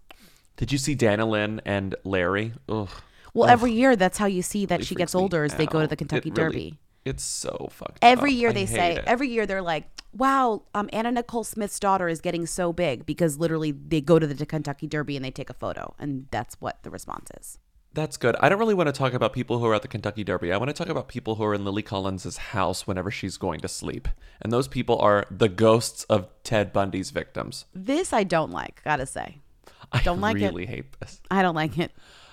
Did 0.56 0.70
you 0.70 0.78
see 0.78 0.94
Dannielynn 0.94 1.60
and 1.64 1.94
Larry? 2.04 2.52
Ugh. 2.68 2.88
Well, 3.34 3.44
Ugh. 3.48 3.50
every 3.52 3.72
year 3.72 3.96
that's 3.96 4.18
how 4.18 4.26
you 4.26 4.42
see 4.42 4.66
that 4.66 4.76
Really 4.76 4.84
she 4.86 4.94
gets 4.94 5.14
older 5.14 5.42
as 5.44 5.54
they 5.54 5.66
go 5.66 5.80
to 5.80 5.86
the 5.86 5.96
Kentucky 5.96 6.28
It 6.28 6.36
really- 6.38 6.52
Derby. 6.70 6.78
It's 7.06 7.24
so 7.24 7.68
fucked 7.72 7.98
Every 8.02 8.32
up. 8.32 8.36
year 8.36 8.48
I 8.50 8.52
they 8.52 8.66
say, 8.66 8.96
it. 8.96 9.04
every 9.06 9.28
year 9.30 9.46
they're 9.46 9.62
like, 9.62 9.88
wow, 10.12 10.62
um, 10.74 10.90
Anna 10.92 11.10
Nicole 11.10 11.44
Smith's 11.44 11.80
daughter 11.80 12.08
is 12.08 12.20
getting 12.20 12.44
so 12.44 12.74
big 12.74 13.06
because 13.06 13.38
literally 13.38 13.72
they 13.72 14.02
go 14.02 14.18
to 14.18 14.26
the 14.26 14.44
Kentucky 14.44 14.86
Derby 14.86 15.16
and 15.16 15.24
they 15.24 15.30
take 15.30 15.48
a 15.48 15.54
photo. 15.54 15.94
And 15.98 16.26
that's 16.30 16.56
what 16.60 16.82
the 16.82 16.90
response 16.90 17.30
is. 17.40 17.58
That's 17.92 18.16
good. 18.16 18.36
I 18.38 18.48
don't 18.48 18.58
really 18.60 18.74
want 18.74 18.86
to 18.86 18.92
talk 18.92 19.14
about 19.14 19.32
people 19.32 19.58
who 19.58 19.66
are 19.66 19.74
at 19.74 19.82
the 19.82 19.88
Kentucky 19.88 20.22
Derby. 20.22 20.52
I 20.52 20.56
want 20.58 20.68
to 20.68 20.74
talk 20.74 20.88
about 20.88 21.08
people 21.08 21.34
who 21.34 21.44
are 21.44 21.54
in 21.54 21.64
Lily 21.64 21.82
Collins' 21.82 22.36
house 22.36 22.86
whenever 22.86 23.10
she's 23.10 23.36
going 23.36 23.60
to 23.60 23.68
sleep. 23.68 24.06
And 24.40 24.52
those 24.52 24.68
people 24.68 24.98
are 25.00 25.26
the 25.30 25.48
ghosts 25.48 26.04
of 26.04 26.28
Ted 26.44 26.72
Bundy's 26.72 27.10
victims. 27.10 27.64
This 27.74 28.12
I 28.12 28.22
don't 28.22 28.52
like, 28.52 28.80
gotta 28.84 29.06
say. 29.06 29.40
I 29.92 30.02
Don't 30.02 30.20
like 30.20 30.36
it. 30.36 30.48
really 30.48 30.66
hate 30.66 30.98
this. 31.00 31.20
I 31.30 31.42
don't 31.42 31.54
like 31.56 31.78
it. 31.78 31.90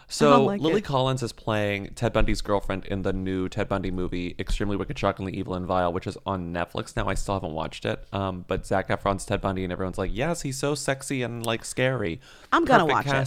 So 0.10 0.46
like 0.46 0.62
Lily 0.62 0.78
it. 0.78 0.86
Collins 0.86 1.22
is 1.22 1.34
playing 1.34 1.94
Ted 1.96 2.14
Bundy's 2.14 2.42
girlfriend 2.42 2.86
in 2.86 3.02
the 3.02 3.12
new 3.12 3.50
Ted 3.50 3.68
Bundy 3.68 3.92
movie, 3.92 4.36
Extremely 4.40 4.78
Wicked, 4.78 4.98
Shockingly 4.98 5.34
Evil, 5.34 5.54
and 5.56 5.66
Vile, 5.66 5.92
which 5.92 6.08
is 6.08 6.18
on 6.26 6.54
Netflix 6.54 6.96
now. 6.96 7.08
I 7.10 7.14
still 7.14 7.34
haven't 7.34 7.54
watched 7.54 7.84
it. 7.86 8.06
Um, 8.14 8.46
but 8.48 8.66
Zac 8.66 8.88
Efron's 8.88 9.26
Ted 9.26 9.42
Bundy, 9.42 9.64
and 9.64 9.74
everyone's 9.74 9.98
like, 9.98 10.12
"Yes, 10.14 10.44
he's 10.44 10.58
so 10.58 10.76
sexy 10.76 11.24
and 11.24 11.46
like 11.46 11.66
scary." 11.66 12.22
I'm 12.54 12.64
gonna 12.64 12.86
Perfect 12.86 13.08
watch 13.08 13.16
it. 13.16 13.18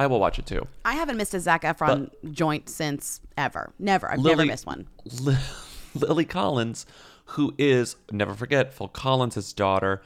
I 0.00 0.06
will 0.06 0.18
watch 0.18 0.38
it 0.38 0.46
too. 0.46 0.66
I 0.82 0.94
haven't 0.94 1.18
missed 1.18 1.34
a 1.34 1.40
Zac 1.40 1.60
Efron 1.62 2.08
joint 2.32 2.70
since 2.70 3.20
ever. 3.36 3.74
Never. 3.78 4.10
I've 4.10 4.24
never 4.24 4.46
missed 4.46 4.64
one. 4.64 4.88
Li- 5.20 5.36
Lily 5.94 6.24
Collins, 6.24 6.86
who 7.26 7.54
is 7.58 7.96
never 8.10 8.32
forget 8.32 8.72
Phil 8.72 8.88
Collins' 8.88 9.52
daughter, 9.52 10.00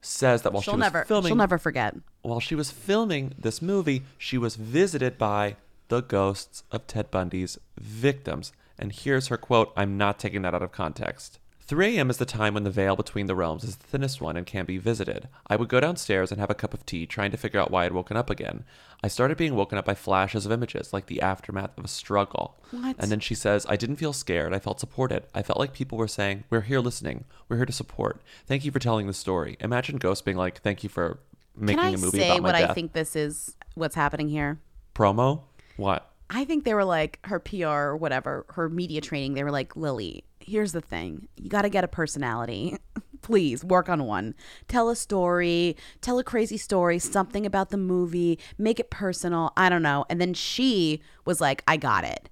says 0.00 0.42
that 0.42 0.52
while 0.52 0.62
she'll 0.62 0.74
she 0.74 0.78
was 0.78 0.84
never 0.84 1.04
filming, 1.04 1.30
she'll 1.30 1.36
never 1.36 1.58
forget. 1.58 1.94
while 2.22 2.40
she 2.40 2.56
was 2.56 2.72
filming 2.72 3.34
this 3.38 3.62
movie, 3.62 4.02
she 4.18 4.36
was 4.36 4.56
visited 4.56 5.16
by 5.16 5.54
the 5.86 6.00
ghosts 6.00 6.64
of 6.72 6.88
Ted 6.88 7.12
Bundy's 7.12 7.56
victims. 7.78 8.52
And 8.76 8.90
here's 8.90 9.28
her 9.28 9.36
quote 9.36 9.72
I'm 9.76 9.96
not 9.96 10.18
taking 10.18 10.42
that 10.42 10.56
out 10.56 10.62
of 10.62 10.72
context. 10.72 11.38
3 11.66 11.96
a.m. 11.96 12.10
is 12.10 12.18
the 12.18 12.24
time 12.24 12.54
when 12.54 12.62
the 12.62 12.70
veil 12.70 12.94
between 12.94 13.26
the 13.26 13.34
realms 13.34 13.64
is 13.64 13.76
the 13.76 13.86
thinnest 13.86 14.20
one 14.20 14.36
and 14.36 14.46
can 14.46 14.64
be 14.64 14.78
visited. 14.78 15.28
I 15.48 15.56
would 15.56 15.68
go 15.68 15.80
downstairs 15.80 16.30
and 16.30 16.40
have 16.40 16.50
a 16.50 16.54
cup 16.54 16.72
of 16.72 16.86
tea, 16.86 17.06
trying 17.06 17.32
to 17.32 17.36
figure 17.36 17.58
out 17.58 17.72
why 17.72 17.84
I'd 17.84 17.92
woken 17.92 18.16
up 18.16 18.30
again. 18.30 18.64
I 19.02 19.08
started 19.08 19.36
being 19.36 19.56
woken 19.56 19.76
up 19.76 19.84
by 19.84 19.94
flashes 19.94 20.46
of 20.46 20.52
images, 20.52 20.92
like 20.92 21.06
the 21.06 21.20
aftermath 21.20 21.76
of 21.76 21.84
a 21.84 21.88
struggle. 21.88 22.56
What? 22.70 22.94
And 23.00 23.10
then 23.10 23.18
she 23.18 23.34
says, 23.34 23.66
I 23.68 23.74
didn't 23.74 23.96
feel 23.96 24.12
scared. 24.12 24.54
I 24.54 24.60
felt 24.60 24.78
supported. 24.78 25.24
I 25.34 25.42
felt 25.42 25.58
like 25.58 25.72
people 25.72 25.98
were 25.98 26.06
saying, 26.06 26.44
We're 26.50 26.60
here 26.60 26.78
listening. 26.78 27.24
We're 27.48 27.56
here 27.56 27.66
to 27.66 27.72
support. 27.72 28.22
Thank 28.46 28.64
you 28.64 28.70
for 28.70 28.78
telling 28.78 29.08
the 29.08 29.12
story. 29.12 29.56
Imagine 29.58 29.96
ghosts 29.96 30.22
being 30.22 30.36
like, 30.36 30.60
Thank 30.60 30.84
you 30.84 30.88
for 30.88 31.18
making 31.56 31.78
Can 31.78 31.86
I 31.86 31.90
a 31.90 31.98
movie 31.98 32.18
say 32.18 32.28
about 32.28 32.42
my 32.42 32.48
what 32.48 32.58
death. 32.58 32.70
I 32.70 32.74
think 32.74 32.92
this 32.92 33.16
is 33.16 33.56
what's 33.74 33.96
happening 33.96 34.28
here? 34.28 34.60
Promo? 34.94 35.42
What? 35.76 36.12
I 36.30 36.44
think 36.44 36.64
they 36.64 36.74
were 36.74 36.84
like 36.84 37.18
her 37.24 37.40
PR 37.40 37.66
or 37.66 37.96
whatever, 37.96 38.46
her 38.50 38.68
media 38.68 39.00
training. 39.00 39.34
They 39.34 39.44
were 39.44 39.50
like, 39.50 39.74
Lily, 39.76 40.24
here's 40.46 40.72
the 40.72 40.80
thing. 40.80 41.28
You 41.36 41.48
got 41.50 41.62
to 41.62 41.68
get 41.68 41.84
a 41.84 41.88
personality. 41.88 42.78
Please 43.22 43.64
work 43.64 43.88
on 43.88 44.04
one. 44.04 44.34
Tell 44.68 44.88
a 44.88 44.94
story, 44.96 45.76
tell 46.00 46.18
a 46.18 46.24
crazy 46.24 46.56
story, 46.56 46.98
something 47.00 47.44
about 47.44 47.70
the 47.70 47.76
movie, 47.76 48.38
make 48.56 48.78
it 48.78 48.88
personal. 48.90 49.52
I 49.56 49.68
don't 49.68 49.82
know. 49.82 50.04
And 50.08 50.20
then 50.20 50.32
she 50.32 51.02
was 51.24 51.40
like, 51.40 51.64
I 51.66 51.76
got 51.76 52.04
it. 52.04 52.28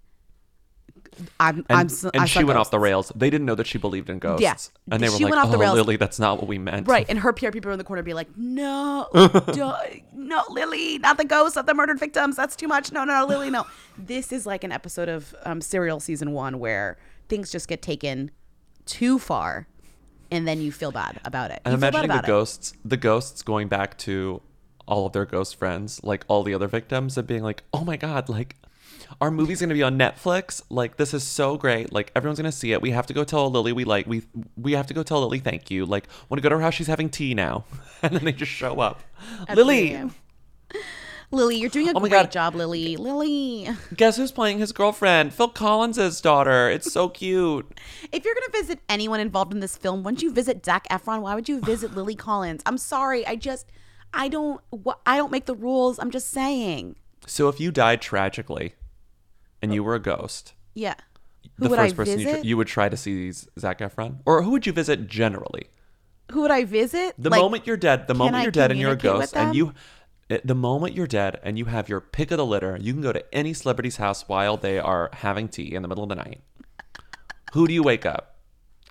I'm, 1.39 1.59
And, 1.59 1.79
I'm, 1.79 1.87
s- 1.87 2.05
and 2.05 2.23
I 2.23 2.25
she 2.27 2.43
went 2.45 2.59
off 2.59 2.71
the 2.71 2.79
rails. 2.79 3.13
They 3.15 3.31
didn't 3.31 3.47
know 3.47 3.55
that 3.55 3.67
she 3.67 3.79
believed 3.79 4.11
in 4.11 4.19
ghosts. 4.19 4.43
Yeah. 4.43 4.57
And 4.93 5.03
they 5.03 5.09
were 5.09 5.17
She 5.17 5.25
like, 5.25 5.33
went 5.33 5.45
off 5.45 5.51
the 5.51 5.57
oh, 5.59 5.61
rails. 5.61 5.75
Lily, 5.77 5.97
that's 5.97 6.19
not 6.19 6.39
what 6.39 6.49
we 6.49 6.59
meant. 6.59 6.89
Right. 6.89 7.07
And 7.09 7.21
her 7.21 7.33
PR 7.33 7.51
people 7.51 7.71
in 7.73 7.79
the 7.79 7.85
corner 7.85 8.03
be 8.03 8.15
like, 8.15 8.29
no, 8.37 9.09
no, 10.13 10.43
Lily, 10.51 10.99
not 10.99 11.17
the 11.17 11.25
ghosts 11.25 11.57
of 11.57 11.67
the 11.67 11.75
murdered 11.75 12.01
victims. 12.01 12.37
That's 12.37 12.57
too 12.57 12.69
much. 12.69 12.91
No, 12.93 13.05
no, 13.05 13.21
no, 13.21 13.27
Lily, 13.27 13.51
no. 13.51 13.65
This 13.97 14.33
is 14.33 14.45
like 14.45 14.65
an 14.65 14.73
episode 14.73 15.09
of 15.09 15.35
um, 15.45 15.61
Serial 15.61 16.01
season 16.01 16.33
one 16.33 16.59
where 16.59 16.99
things 17.29 17.51
just 17.51 17.69
get 17.69 17.83
taken 17.83 18.31
too 18.87 19.19
far 19.19 19.67
and 20.31 20.49
then 20.49 20.61
you 20.61 20.73
feel 20.73 20.91
bad 20.93 21.21
about 21.25 21.51
it. 21.51 21.61
And 21.65 21.73
You 21.73 21.79
feel 21.79 21.91
bad 21.91 21.95
imagining 22.05 22.17
the 22.17 22.23
it. 22.25 22.27
ghosts, 22.27 22.75
the 22.85 22.97
ghosts 22.97 23.43
going 23.43 23.69
back 23.69 23.97
to 23.99 24.43
all 24.87 25.07
of 25.07 25.13
their 25.13 25.25
ghost 25.25 25.57
friends, 25.57 26.01
like 26.03 26.25
all 26.29 26.43
the 26.43 26.55
other 26.55 26.67
victims, 26.69 27.17
and 27.17 27.27
being 27.27 27.43
like, 27.43 27.63
oh 27.73 27.85
my 27.85 27.97
God, 27.97 28.29
like, 28.29 28.57
our 29.21 29.31
movie's 29.31 29.61
gonna 29.61 29.75
be 29.75 29.83
on 29.83 29.99
Netflix. 29.99 30.63
Like, 30.71 30.97
this 30.97 31.15
is 31.15 31.23
so 31.23 31.57
great. 31.57 31.93
Like, 31.93 32.11
everyone's 32.17 32.39
gonna 32.39 32.51
see 32.53 32.73
it. 32.73 32.83
We 32.83 32.91
have 32.91 33.07
to 33.07 33.15
go 33.15 33.23
tell 33.23 33.51
Lily 33.51 33.73
we 33.73 33.85
like 33.85 34.07
we 34.07 34.23
we 34.57 34.73
have 34.73 34.87
to 34.89 34.95
go 34.95 35.03
tell 35.03 35.21
Lily 35.21 35.39
thank 35.39 35.71
you. 35.71 35.87
Like, 35.87 36.09
want 36.29 36.39
to 36.39 36.43
go 36.43 36.49
to 36.49 36.57
her 36.57 36.63
house? 36.63 36.75
She's 36.75 36.87
having 36.87 37.09
tea 37.11 37.35
now, 37.35 37.65
and 38.03 38.15
then 38.15 38.25
they 38.25 38.33
just 38.33 38.51
show 38.53 38.81
up. 38.81 39.03
Lily, 39.55 39.89
3 39.91 39.95
a.m. 39.97 40.15
Lily, 41.35 41.57
you're 41.57 41.71
doing 41.71 41.89
a 41.89 41.93
Oh 41.95 42.01
my 42.01 42.09
great 42.09 42.23
God. 42.25 42.31
job, 42.33 42.55
Lily. 42.55 42.97
Lily. 42.97 43.69
Guess 43.97 44.17
who's 44.17 44.33
playing 44.33 44.59
his 44.59 44.73
girlfriend? 44.73 45.33
Phil 45.35 45.49
Collins's 45.49 46.21
daughter. 46.21 46.69
It's 46.71 46.93
so 46.93 47.09
cute. 47.09 47.67
If 48.13 48.25
you're 48.25 48.35
gonna 48.35 48.47
visit 48.53 48.81
anyone 48.89 49.21
involved 49.21 49.53
in 49.53 49.61
this 49.61 49.77
film, 49.77 50.03
wouldn't 50.03 50.23
you 50.23 50.33
visit 50.33 50.65
Zac 50.65 50.89
Efron? 50.89 51.21
Why 51.21 51.35
would 51.35 51.49
you 51.49 51.61
visit 51.61 51.95
Lily 51.97 52.15
Collins? 52.15 52.63
I'm 52.67 52.79
sorry, 52.79 53.27
I 53.27 53.37
just, 53.37 53.71
I 54.13 54.29
don't, 54.29 54.61
I 55.07 55.17
don't 55.17 55.33
make 55.33 55.47
the 55.47 55.55
rules. 55.55 55.99
I'm 55.99 56.11
just 56.11 56.31
saying. 56.31 56.97
So 57.27 57.49
if 57.49 57.59
you 57.61 57.71
died 57.71 58.01
tragically 58.01 58.75
and 59.63 59.73
you 59.75 59.83
were 59.83 59.95
a 59.95 60.01
ghost, 60.01 60.55
Yeah. 60.75 60.95
Who 61.59 61.65
the 61.65 61.71
would 61.71 61.77
first 61.79 61.95
I 61.95 61.97
person 61.97 62.21
you, 62.21 62.31
tr- 62.31 62.37
you 62.43 62.57
would 62.57 62.67
try 62.69 62.89
to 62.89 62.97
see 62.97 63.29
is 63.29 63.49
Zac 63.59 63.79
Efron? 63.81 64.21
Or 64.27 64.43
who 64.43 64.51
would 64.51 64.67
you 64.67 64.73
visit 64.73 65.07
generally? 65.07 65.69
Who 66.33 66.41
would 66.41 66.51
I 66.51 66.65
visit? 66.65 67.15
The 67.19 67.29
Like, 67.31 67.41
moment 67.41 67.67
you're 67.67 67.77
dead, 67.77 68.07
the 68.09 68.15
moment 68.15 68.43
you're 68.43 68.51
dead 68.51 68.71
and 68.71 68.81
you're 68.81 68.93
a 68.93 68.97
ghost, 68.97 69.37
and 69.37 69.55
you, 69.55 69.73
the 70.29 70.55
moment 70.55 70.95
you're 70.95 71.07
dead 71.07 71.39
and 71.43 71.59
you 71.59 71.67
have 71.67 71.89
your 71.89 72.01
pick 72.01 72.31
of 72.31 72.39
the 72.39 72.47
litter, 72.47 72.79
you 72.81 72.93
can 72.93 73.03
go 73.03 73.13
to 73.13 73.25
any 73.35 73.53
celebrity's 73.53 73.97
house 73.97 74.29
while 74.29 74.57
they 74.57 74.79
are 74.79 75.11
having 75.13 75.49
tea 75.49 75.75
in 75.75 75.83
the 75.83 75.89
middle 75.89 76.03
of 76.05 76.09
the 76.09 76.15
night. 76.17 76.41
Who 77.53 77.67
do 77.69 77.75
you 77.75 77.83
wake 77.83 78.05
up? 78.07 78.37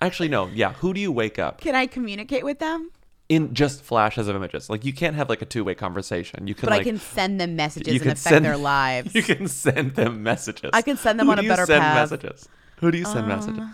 Actually, 0.00 0.28
no. 0.28 0.46
Yeah, 0.46 0.72
who 0.74 0.94
do 0.94 1.00
you 1.00 1.12
wake 1.12 1.38
up 1.38 1.60
Can 1.60 1.74
I 1.74 1.86
communicate 1.86 2.44
with 2.44 2.58
them? 2.58 2.90
in 3.28 3.54
just 3.54 3.82
flashes 3.82 4.28
of 4.28 4.36
images? 4.36 4.68
Like 4.68 4.84
you 4.84 4.92
can't 4.92 5.16
have 5.16 5.28
like 5.30 5.40
a 5.42 5.46
two 5.46 5.64
way 5.64 5.74
conversation. 5.74 6.46
You 6.46 6.54
can 6.54 6.66
but 6.66 6.72
like 6.72 6.80
I 6.82 6.84
can 6.84 6.98
send 6.98 7.40
them 7.40 7.56
messages 7.56 7.94
you 7.94 8.00
and 8.00 8.10
affect 8.10 8.20
send- 8.20 8.44
their 8.44 8.56
lives. 8.76 9.14
You 9.14 9.22
can 9.22 9.48
send 9.48 9.94
them 9.94 10.22
messages. 10.22 10.70
I 10.72 10.82
can 10.82 10.96
send 10.96 11.18
them 11.18 11.26
Who 11.26 11.32
on 11.32 11.38
a 11.38 11.42
you 11.42 11.48
better 11.48 11.66
send 11.66 11.80
path. 11.80 12.10
messages? 12.10 12.48
Who 12.80 12.90
do 12.90 12.98
you 12.98 13.04
send 13.04 13.20
um, 13.20 13.28
messages? 13.28 13.64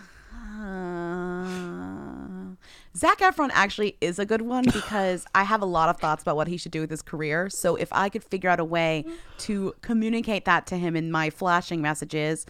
Zac 2.95 3.19
Efron 3.19 3.49
actually 3.53 3.97
is 4.01 4.19
a 4.19 4.25
good 4.25 4.41
one 4.41 4.63
because 4.73 5.25
I 5.33 5.43
have 5.43 5.61
a 5.61 5.65
lot 5.65 5.89
of 5.89 5.97
thoughts 5.97 6.21
about 6.21 6.35
what 6.35 6.47
he 6.47 6.57
should 6.57 6.71
do 6.71 6.81
with 6.81 6.89
his 6.89 7.01
career. 7.01 7.49
So 7.49 7.75
if 7.75 7.91
I 7.91 8.09
could 8.09 8.23
figure 8.23 8.49
out 8.49 8.59
a 8.59 8.65
way 8.65 9.05
to 9.39 9.73
communicate 9.81 10.45
that 10.45 10.65
to 10.67 10.77
him 10.77 10.95
in 10.95 11.11
my 11.11 11.29
flashing 11.29 11.81
messages, 11.81 12.45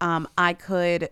um, 0.00 0.28
I 0.38 0.52
could, 0.54 1.10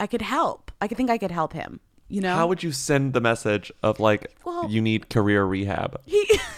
I 0.00 0.06
could 0.06 0.22
help. 0.22 0.70
I 0.80 0.88
could 0.88 0.96
think 0.96 1.10
I 1.10 1.18
could 1.18 1.30
help 1.30 1.52
him. 1.52 1.80
You 2.08 2.20
know, 2.20 2.36
How 2.36 2.46
would 2.46 2.62
you 2.62 2.70
send 2.70 3.14
the 3.14 3.20
message 3.20 3.72
of 3.82 3.98
like 3.98 4.32
Well- 4.44 4.70
you 4.70 4.80
need 4.80 5.10
career 5.10 5.44
rehab? 5.44 6.00
he 6.06 6.24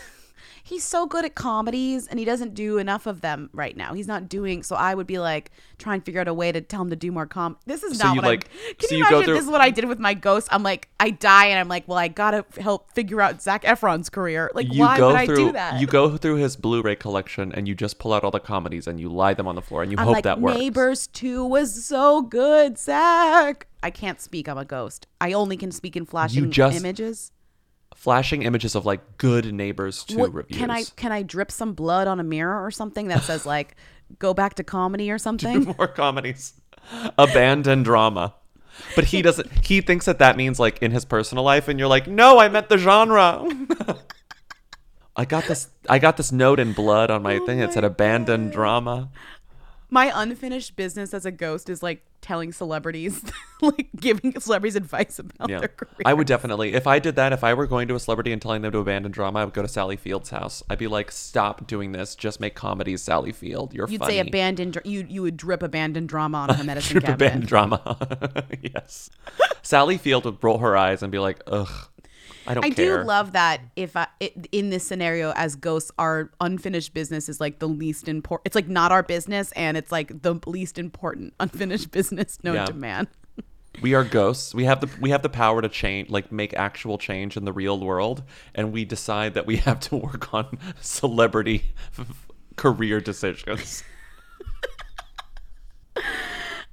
he's 0.68 0.84
so 0.84 1.06
good 1.06 1.24
at 1.24 1.34
comedies 1.34 2.06
and 2.06 2.18
he 2.18 2.24
doesn't 2.24 2.52
do 2.52 2.76
enough 2.78 3.06
of 3.06 3.20
them 3.22 3.48
right 3.54 3.74
now. 3.76 3.94
He's 3.94 4.06
not 4.06 4.28
doing 4.28 4.62
so 4.62 4.76
I 4.76 4.94
would 4.94 5.06
be 5.06 5.18
like 5.18 5.50
try 5.78 5.94
and 5.94 6.04
figure 6.04 6.20
out 6.20 6.28
a 6.28 6.34
way 6.34 6.52
to 6.52 6.60
tell 6.60 6.82
him 6.82 6.90
to 6.90 6.96
do 6.96 7.10
more 7.10 7.26
com 7.26 7.56
this 7.66 7.82
is 7.82 7.98
So 7.98 8.04
not 8.08 8.16
what 8.16 8.24
like- 8.26 8.48
I'm, 8.68 8.74
can 8.74 8.88
so 8.88 8.94
you, 8.94 8.98
you 9.02 9.06
imagine 9.06 9.24
through- 9.24 9.34
this 9.34 9.44
is 9.44 9.50
what 9.50 9.60
I 9.62 9.70
did 9.70 9.86
with 9.86 9.98
my 9.98 10.14
ghost? 10.14 10.48
I'm 10.50 10.62
like 10.62 10.88
i 11.00 11.10
die 11.10 11.46
and 11.46 11.58
i'm 11.60 11.68
like 11.68 11.86
well 11.88 11.96
i 11.98 12.08
gotta 12.08 12.44
help 12.60 12.92
figure 12.92 13.20
out 13.20 13.40
zac 13.40 13.62
efron's 13.64 14.10
career. 14.10 14.50
Like 14.54 14.72
you 14.72 14.80
why 14.80 14.98
go 14.98 15.06
would 15.08 15.16
i 15.16 15.26
through 15.26 15.36
do 15.36 15.52
that? 15.52 15.80
you 15.80 15.86
go 15.86 16.16
through 16.16 16.36
his 16.36 16.56
Blu-ray 16.56 16.96
collection 16.96 17.52
and 17.52 17.66
you 17.68 17.74
just 17.74 17.98
pull 17.98 18.12
out 18.12 18.24
all 18.24 18.30
the 18.30 18.40
comedies 18.40 18.86
and 18.86 18.98
you 19.00 19.08
lie 19.08 19.34
them 19.34 19.46
on 19.46 19.54
the 19.54 19.62
floor 19.62 19.82
and 19.82 19.90
you 19.92 19.98
i'm 19.98 20.04
hope 20.06 20.14
like 20.14 20.24
that 20.24 20.40
works. 20.40 20.58
neighbors 20.58 21.06
2 21.08 21.44
was 21.44 21.84
so 21.84 22.20
good 22.22 22.76
zac 22.78 23.66
i 23.82 23.90
can't 23.90 24.20
speak 24.20 24.48
i'm 24.48 24.58
a 24.58 24.64
ghost. 24.64 25.06
I 25.20 25.32
only 25.32 25.56
can 25.56 25.70
speak 25.72 25.96
in 25.96 26.04
flashing 26.04 26.50
just- 26.50 26.76
images 26.76 27.32
Flashing 27.98 28.42
images 28.42 28.76
of 28.76 28.86
like 28.86 29.18
good 29.18 29.52
neighbors 29.52 30.04
to 30.04 30.16
What- 30.16 30.32
reviews. 30.32 30.58
can 30.60 30.70
i 30.70 30.84
can 30.94 31.10
i 31.10 31.22
drip 31.22 31.50
some 31.50 31.72
blood 31.72 32.06
on 32.06 32.20
a 32.20 32.22
mirror 32.22 32.64
or 32.64 32.70
something 32.70 33.08
that 33.08 33.24
says 33.24 33.44
like 33.44 33.74
go 34.20 34.32
back 34.32 34.54
to 34.54 34.62
comedy 34.64 35.10
or 35.10 35.18
something 35.28 35.74
more 35.76 35.88
comedies? 35.88 36.54
Abandon 37.18 37.82
drama. 37.82 38.34
But 38.94 39.06
he 39.06 39.20
doesn't. 39.20 39.50
He 39.66 39.80
thinks 39.80 40.06
that 40.06 40.20
that 40.20 40.36
means 40.36 40.60
like 40.60 40.78
in 40.80 40.92
his 40.92 41.04
personal 41.04 41.42
life, 41.42 41.66
and 41.66 41.76
you're 41.80 41.88
like, 41.88 42.06
no, 42.06 42.38
I 42.38 42.48
meant 42.48 42.68
the 42.68 42.78
genre. 42.78 43.44
I 45.16 45.24
got 45.24 45.44
this. 45.46 45.68
I 45.88 45.98
got 45.98 46.16
this 46.16 46.30
note 46.30 46.60
in 46.60 46.72
blood 46.72 47.10
on 47.10 47.22
my 47.22 47.38
oh 47.38 47.46
thing. 47.46 47.58
It 47.58 47.72
said 47.72 47.82
abandoned 47.82 48.52
drama. 48.52 49.10
My 49.90 50.12
unfinished 50.14 50.76
business 50.76 51.14
as 51.14 51.24
a 51.24 51.30
ghost 51.30 51.68
is 51.70 51.82
like 51.82 52.04
telling 52.20 52.52
celebrities 52.52 53.22
like 53.62 53.88
giving 53.96 54.38
celebrities 54.40 54.74
advice 54.76 55.18
about 55.18 55.48
Yeah, 55.48 55.60
their 55.60 55.68
career 55.68 55.92
I 56.04 56.14
would 56.14 56.26
definitely. 56.26 56.74
If 56.74 56.86
I 56.86 56.98
did 56.98 57.16
that, 57.16 57.32
if 57.32 57.42
I 57.44 57.54
were 57.54 57.66
going 57.66 57.88
to 57.88 57.94
a 57.94 58.00
celebrity 58.00 58.32
and 58.32 58.42
telling 58.42 58.62
them 58.62 58.72
to 58.72 58.78
abandon 58.78 59.12
drama, 59.12 59.40
I 59.40 59.44
would 59.44 59.54
go 59.54 59.62
to 59.62 59.68
Sally 59.68 59.96
Field's 59.96 60.30
house. 60.30 60.62
I'd 60.68 60.78
be 60.78 60.88
like, 60.88 61.10
stop 61.12 61.66
doing 61.66 61.92
this. 61.92 62.14
Just 62.14 62.40
make 62.40 62.54
comedies, 62.54 63.02
Sally 63.02 63.32
Field. 63.32 63.72
You're 63.72 63.88
you'd 63.88 64.00
funny. 64.00 64.14
say 64.14 64.18
abandoned 64.20 64.74
dr- 64.74 64.86
you 64.86 65.06
you 65.08 65.22
would 65.22 65.36
drip 65.36 65.62
abandoned 65.62 66.08
drama 66.08 66.38
on 66.38 66.54
her 66.56 66.64
medicine 66.72 66.94
Trip 66.94 67.04
cabinet 67.04 67.26
abandoned 67.26 67.48
drama. 67.48 68.44
yes. 68.62 69.10
Sally 69.62 69.96
Field 69.96 70.24
would 70.24 70.42
roll 70.42 70.58
her 70.58 70.76
eyes 70.76 71.02
and 71.02 71.12
be 71.12 71.18
like, 71.18 71.40
ugh, 71.46 71.88
I 72.48 72.54
don't 72.54 72.64
I 72.64 72.70
care. 72.70 73.02
do 73.02 73.04
love 73.06 73.32
that 73.32 73.60
if 73.76 73.96
I 73.96 74.06
it, 74.20 74.48
in 74.52 74.70
this 74.70 74.82
scenario 74.84 75.32
as 75.36 75.54
ghosts 75.54 75.90
our 75.98 76.30
unfinished 76.40 76.94
business 76.94 77.28
is 77.28 77.40
like 77.40 77.58
the 77.60 77.68
least 77.68 78.08
important 78.08 78.46
it's 78.46 78.56
like 78.56 78.68
not 78.68 78.90
our 78.90 79.02
business 79.02 79.52
and 79.52 79.76
it's 79.76 79.92
like 79.92 80.22
the 80.22 80.40
least 80.46 80.78
important 80.78 81.34
unfinished 81.40 81.90
business 81.90 82.38
known 82.42 82.54
Yeah. 82.56 82.64
to 82.64 82.74
man 82.74 83.06
we 83.82 83.94
are 83.94 84.02
ghosts. 84.02 84.54
We 84.54 84.64
have 84.64 84.80
the 84.80 84.88
we 85.00 85.10
have 85.10 85.22
the 85.22 85.28
power 85.28 85.62
to 85.62 85.68
change, 85.68 86.10
like 86.10 86.32
make 86.32 86.52
actual 86.54 86.98
change 86.98 87.36
in 87.36 87.44
the 87.44 87.52
real 87.52 87.78
world, 87.78 88.24
and 88.54 88.72
we 88.72 88.84
decide 88.84 89.34
that 89.34 89.46
we 89.46 89.56
have 89.68 89.78
to 89.80 89.96
work 89.96 90.34
on 90.34 90.58
celebrity 90.80 91.62
career 92.56 93.00
decisions. 93.00 93.84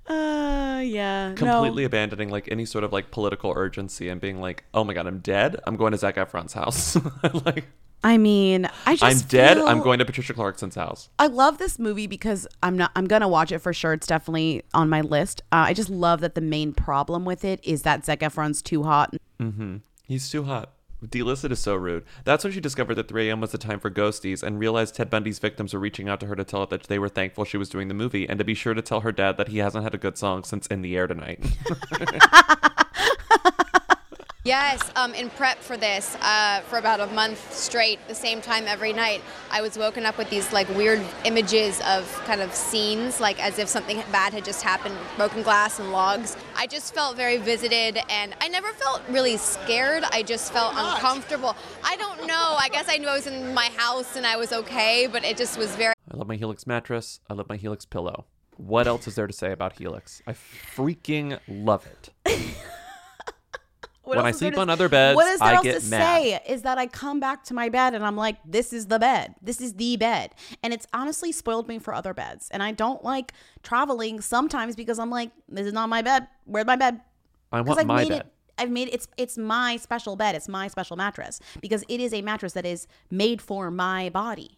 uh 0.08 0.82
yeah 0.96 1.34
Completely 1.36 1.84
abandoning 1.84 2.30
like 2.30 2.48
any 2.52 2.66
sort 2.66 2.84
of 2.84 2.94
like 2.94 3.12
political 3.12 3.54
urgency 3.56 4.10
and 4.10 4.22
being 4.22 4.40
like, 4.40 4.64
oh 4.74 4.84
my 4.84 4.94
god, 4.94 5.08
I'm 5.08 5.20
dead. 5.20 5.58
I'm 5.68 5.76
going 5.76 5.92
to 5.92 5.98
Zac 5.98 6.16
Efron's 6.16 6.54
house. 6.54 6.98
like 7.46 7.66
I 8.04 8.18
mean 8.18 8.70
I 8.86 8.96
just 8.96 9.04
I'm 9.04 9.28
dead. 9.28 9.58
I'm 9.58 9.82
going 9.82 10.00
to 10.00 10.06
Patricia 10.06 10.34
Clarkson's 10.34 10.76
house. 10.76 11.10
I 11.20 11.28
love 11.28 11.58
this 11.58 11.78
movie 11.80 12.08
because 12.08 12.48
I'm 12.64 12.78
not. 12.78 12.92
I'm 12.96 13.08
gonna 13.08 13.28
watch 13.28 13.52
it 13.52 13.60
for 13.60 13.74
sure. 13.74 13.94
It's 13.94 14.08
definitely 14.08 14.64
on 14.74 14.90
my 14.90 15.02
list. 15.02 15.42
Uh, 15.52 15.66
I 15.70 15.74
just 15.74 15.90
love 15.90 16.22
that 16.22 16.36
the 16.36 16.42
main 16.42 16.74
problem 16.74 17.26
with 17.26 17.44
it 17.44 17.60
is 17.64 17.82
that 17.82 18.06
Zac 18.06 18.20
Efron's 18.20 18.62
too 18.62 18.84
hot. 18.84 19.16
Mm-hmm. 19.40 19.78
He's 20.08 20.30
too 20.30 20.44
hot. 20.44 20.75
Delisted 21.06 21.52
is 21.52 21.60
so 21.60 21.76
rude. 21.76 22.04
That's 22.24 22.44
when 22.44 22.54
she 22.54 22.60
discovered 22.60 22.96
that 22.96 23.08
3 23.08 23.30
a.m. 23.30 23.42
was 23.42 23.52
the 23.52 23.58
time 23.58 23.80
for 23.80 23.90
ghosties 23.90 24.44
and 24.44 24.60
realized 24.60 24.96
Ted 24.96 25.10
Bundy's 25.10 25.40
victims 25.40 25.74
were 25.74 25.80
reaching 25.80 26.10
out 26.10 26.20
to 26.22 26.28
her 26.28 26.36
to 26.36 26.44
tell 26.44 26.62
her 26.62 26.66
that 26.68 26.84
they 26.84 27.00
were 27.00 27.10
thankful 27.10 27.46
she 27.46 27.58
was 27.58 27.70
doing 27.70 27.88
the 27.88 27.94
movie 27.94 28.28
and 28.28 28.40
to 28.40 28.46
be 28.46 28.54
sure 28.54 28.74
to 28.74 28.82
tell 28.82 29.02
her 29.02 29.12
dad 29.12 29.38
that 29.38 29.50
he 29.50 29.60
hasn't 29.60 29.84
had 29.84 29.94
a 29.94 30.00
good 30.00 30.18
song 30.18 30.44
since 30.44 30.68
In 30.68 30.82
the 30.82 30.96
Air 30.96 31.08
Tonight. 31.08 31.44
Yes, 34.46 34.80
um, 34.96 35.16
in 35.16 35.32
prep 35.32 35.58
for 35.58 35.76
this, 35.76 36.16
uh, 36.22 36.60
for 36.70 36.78
about 36.78 37.00
a 37.00 37.08
month 37.08 37.52
straight, 37.52 37.98
the 38.08 38.14
same 38.14 38.42
time 38.42 38.66
every 38.68 38.94
night, 38.94 39.24
I 39.50 39.64
was 39.64 39.76
woken 39.76 40.06
up 40.06 40.20
with 40.20 40.30
these 40.30 40.54
like 40.54 40.70
weird 40.76 41.02
images 41.24 41.82
of 41.82 42.08
kind 42.26 42.42
of 42.42 42.54
scenes, 42.54 43.20
like 43.20 43.44
as 43.44 43.58
if 43.58 43.68
something 43.68 44.04
bad 44.12 44.34
had 44.34 44.46
just 44.46 44.62
happened, 44.62 44.96
broken 45.18 45.42
glass 45.42 45.80
and 45.80 45.92
logs. 45.92 46.38
I 46.56 46.68
just 46.68 46.94
felt 46.94 47.18
very 47.18 47.38
visited, 47.38 47.98
and 48.08 48.36
I 48.40 48.48
never 48.48 48.72
felt 48.74 49.02
really 49.10 49.38
scared. 49.38 50.04
I 50.12 50.22
just 50.22 50.54
felt 50.54 50.76
uncomfortable. 50.78 51.56
I 51.84 51.96
don't 51.96 52.28
know. 52.28 52.56
I 52.60 52.70
guess 52.72 52.86
I 52.88 52.98
knew 52.98 53.08
I 53.08 53.16
was 53.16 53.26
in 53.26 53.52
my 53.56 53.72
house 53.78 54.16
and 54.16 54.28
I 54.28 54.38
was 54.38 54.54
okay, 54.54 55.08
but 55.12 55.24
it 55.24 55.38
just 55.38 55.58
was 55.58 55.76
very. 55.76 55.96
I 56.12 56.16
love 56.16 56.28
my 56.28 56.36
Helix 56.36 56.68
mattress. 56.68 57.20
I 57.32 57.34
love 57.34 57.50
my 57.50 57.58
Helix 57.58 57.84
pillow. 57.86 58.26
What 58.58 58.86
else 58.86 59.08
is 59.08 59.16
there 59.16 59.26
to 59.26 59.34
say 59.34 59.52
about 59.52 59.80
Helix? 59.80 60.22
I 60.28 60.34
freaking 60.34 61.40
love 61.48 61.88
it. 61.88 62.56
What 64.06 64.18
when 64.18 64.26
I 64.26 64.30
else 64.30 64.36
is 64.36 64.40
there 64.42 64.52
sleep 64.52 64.60
on 64.60 64.70
other 64.70 64.90
beds, 64.90 65.16
what 65.16 65.28
is 65.28 65.40
there 65.40 65.50
I 65.50 65.54
else 65.56 65.64
get 65.64 65.82
to 65.82 65.90
mad. 65.90 66.22
say? 66.22 66.42
Is 66.48 66.62
that 66.64 66.78
I 66.78 66.88
come 66.88 67.20
back 67.20 67.44
to 67.46 67.54
my 67.54 67.70
bed 67.70 67.94
and 67.96 68.06
I'm 68.06 68.16
like, 68.16 68.38
this 68.46 68.72
is 68.74 68.88
the 68.88 69.00
bed. 69.00 69.36
This 69.42 69.60
is 69.62 69.74
the 69.74 69.98
bed, 69.98 70.32
and 70.64 70.74
it's 70.74 70.88
honestly 70.94 71.32
spoiled 71.32 71.68
me 71.68 71.80
for 71.80 71.94
other 71.94 72.14
beds. 72.14 72.50
And 72.52 72.62
I 72.62 72.72
don't 72.72 73.04
like 73.04 73.34
traveling 73.64 74.22
sometimes 74.22 74.76
because 74.76 75.00
I'm 75.00 75.10
like, 75.10 75.32
this 75.50 75.66
is 75.66 75.74
not 75.74 75.90
my 75.90 76.02
bed. 76.02 76.28
Where's 76.46 76.66
my 76.66 76.76
bed? 76.76 77.02
I 77.52 77.62
want 77.62 77.80
I've 77.80 77.88
my 77.88 78.04
made 78.04 78.10
bed. 78.10 78.22
It, 78.22 78.28
I've 78.58 78.72
made 78.72 78.90
it's 78.92 79.08
it's 79.18 79.38
my 79.38 79.78
special 79.78 80.16
bed. 80.16 80.36
It's 80.36 80.48
my 80.48 80.68
special 80.68 80.96
mattress 80.96 81.40
because 81.62 81.84
it 81.90 82.00
is 82.00 82.14
a 82.14 82.22
mattress 82.22 82.54
that 82.54 82.66
is 82.66 82.88
made 83.12 83.42
for 83.42 83.70
my 83.72 84.10
body. 84.10 84.58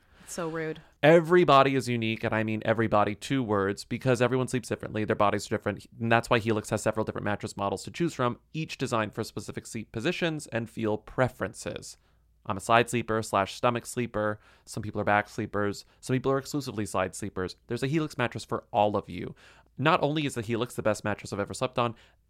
So 0.31 0.47
rude. 0.47 0.79
Everybody 1.03 1.75
is 1.75 1.89
unique, 1.89 2.23
and 2.23 2.33
I 2.33 2.43
mean 2.43 2.61
everybody 2.63 3.15
two 3.15 3.43
words 3.43 3.83
because 3.83 4.21
everyone 4.21 4.47
sleeps 4.47 4.69
differently. 4.69 5.03
Their 5.03 5.13
bodies 5.13 5.45
are 5.45 5.49
different, 5.49 5.85
and 5.99 6.09
that's 6.09 6.29
why 6.29 6.39
Helix 6.39 6.69
has 6.69 6.81
several 6.81 7.03
different 7.03 7.25
mattress 7.25 7.57
models 7.57 7.83
to 7.83 7.91
choose 7.91 8.13
from, 8.13 8.39
each 8.53 8.77
designed 8.77 9.13
for 9.13 9.25
specific 9.25 9.67
sleep 9.67 9.91
positions 9.91 10.47
and 10.47 10.69
feel 10.69 10.97
preferences. 10.97 11.97
I'm 12.45 12.55
a 12.55 12.61
side 12.61 12.89
sleeper 12.89 13.21
slash 13.21 13.55
stomach 13.55 13.85
sleeper. 13.85 14.39
Some 14.63 14.81
people 14.81 15.01
are 15.01 15.03
back 15.03 15.27
sleepers. 15.27 15.83
Some 15.99 16.13
people 16.13 16.31
are 16.31 16.37
exclusively 16.37 16.85
side 16.85 17.13
sleepers. 17.13 17.57
There's 17.67 17.83
a 17.83 17.87
Helix 17.87 18.17
mattress 18.17 18.45
for 18.45 18.63
all 18.71 18.95
of 18.95 19.09
you. 19.09 19.35
Not 19.77 20.01
only 20.01 20.25
is 20.25 20.35
the 20.35 20.41
Helix 20.41 20.75
the 20.75 20.81
best 20.81 21.03
mattress 21.03 21.33
I've 21.33 21.41
ever 21.41 21.53
slept 21.53 21.77
on, 21.77 21.93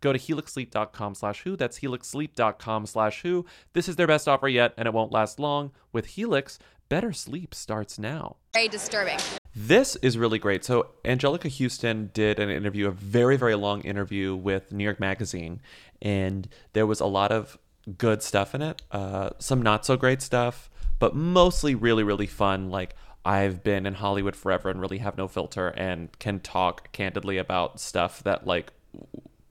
Go 0.00 0.12
to 0.12 0.18
helixsleep.com 0.18 1.14
slash 1.14 1.42
who. 1.42 1.56
That's 1.56 1.80
helixsleep.com 1.80 2.86
slash 2.86 3.22
who. 3.22 3.46
This 3.72 3.88
is 3.88 3.96
their 3.96 4.06
best 4.06 4.28
offer 4.28 4.48
yet, 4.48 4.74
and 4.76 4.86
it 4.86 4.94
won't 4.94 5.12
last 5.12 5.38
long. 5.38 5.72
With 5.92 6.06
Helix, 6.06 6.58
better 6.88 7.12
sleep 7.12 7.54
starts 7.54 7.98
now. 7.98 8.36
Very 8.54 8.68
disturbing. 8.68 9.18
This 9.54 9.96
is 9.96 10.16
really 10.16 10.38
great. 10.38 10.64
So, 10.64 10.90
Anjelica 11.04 11.50
Huston 11.50 12.10
did 12.14 12.38
an 12.38 12.48
interview, 12.48 12.88
a 12.88 12.90
very, 12.90 13.36
very 13.36 13.54
long 13.54 13.82
interview 13.82 14.34
with 14.34 14.72
New 14.72 14.84
York 14.84 14.98
Magazine, 14.98 15.60
and 16.00 16.48
there 16.72 16.86
was 16.86 17.00
a 17.00 17.06
lot 17.06 17.30
of 17.30 17.58
good 17.98 18.22
stuff 18.22 18.54
in 18.54 18.62
it, 18.62 18.82
uh, 18.92 19.30
some 19.38 19.60
not 19.60 19.84
so 19.84 19.96
great 19.96 20.22
stuff, 20.22 20.70
but 20.98 21.14
mostly 21.14 21.74
really, 21.74 22.02
really 22.02 22.26
fun. 22.26 22.70
Like, 22.70 22.94
I've 23.24 23.62
been 23.62 23.86
in 23.86 23.94
Hollywood 23.94 24.36
forever 24.36 24.68
and 24.70 24.80
really 24.80 24.98
have 24.98 25.16
no 25.16 25.28
filter 25.28 25.68
and 25.68 26.16
can 26.18 26.40
talk 26.40 26.90
candidly 26.92 27.38
about 27.38 27.80
stuff 27.80 28.22
that, 28.24 28.46
like, 28.46 28.72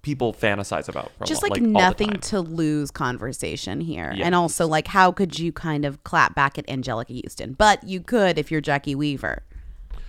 people 0.01 0.33
fantasize 0.33 0.89
about. 0.89 1.11
Just 1.25 1.43
lo- 1.43 1.49
like, 1.49 1.61
nothing 1.61 2.11
to 2.11 2.41
lose 2.41 2.91
conversation 2.91 3.81
here. 3.81 4.13
Yeah. 4.15 4.25
And 4.25 4.35
also, 4.35 4.67
like, 4.67 4.87
how 4.87 5.11
could 5.11 5.37
you 5.37 5.51
kind 5.51 5.85
of 5.85 6.03
clap 6.03 6.35
back 6.35 6.57
at 6.57 6.65
Anjelica 6.67 7.23
Huston? 7.23 7.53
But 7.53 7.83
you 7.83 8.01
could 8.01 8.37
if 8.37 8.51
you're 8.51 8.61
Jacki 8.61 8.95
Weaver. 8.95 9.43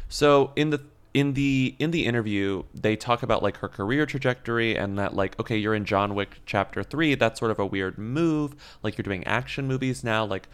So 0.08 0.52
in 0.56 0.70
the 0.70 0.80
in 1.14 1.34
the 1.34 1.74
in 1.78 1.90
the 1.90 2.06
interview, 2.06 2.64
they 2.74 2.96
talk 2.96 3.22
about 3.22 3.42
like 3.42 3.58
her 3.58 3.68
career 3.68 4.06
trajectory 4.06 4.76
and 4.76 4.98
that 4.98 5.14
like 5.14 5.38
okay, 5.38 5.56
you're 5.56 5.74
in 5.74 5.84
John 5.84 6.14
Wick 6.14 6.40
chapter 6.46 6.82
3, 6.82 7.14
that's 7.16 7.38
sort 7.38 7.50
of 7.50 7.58
a 7.58 7.66
weird 7.66 7.98
move, 7.98 8.54
like 8.82 8.96
you're 8.96 9.02
doing 9.02 9.24
action 9.24 9.66
movies 9.66 10.02
now 10.02 10.24
like 10.24 10.48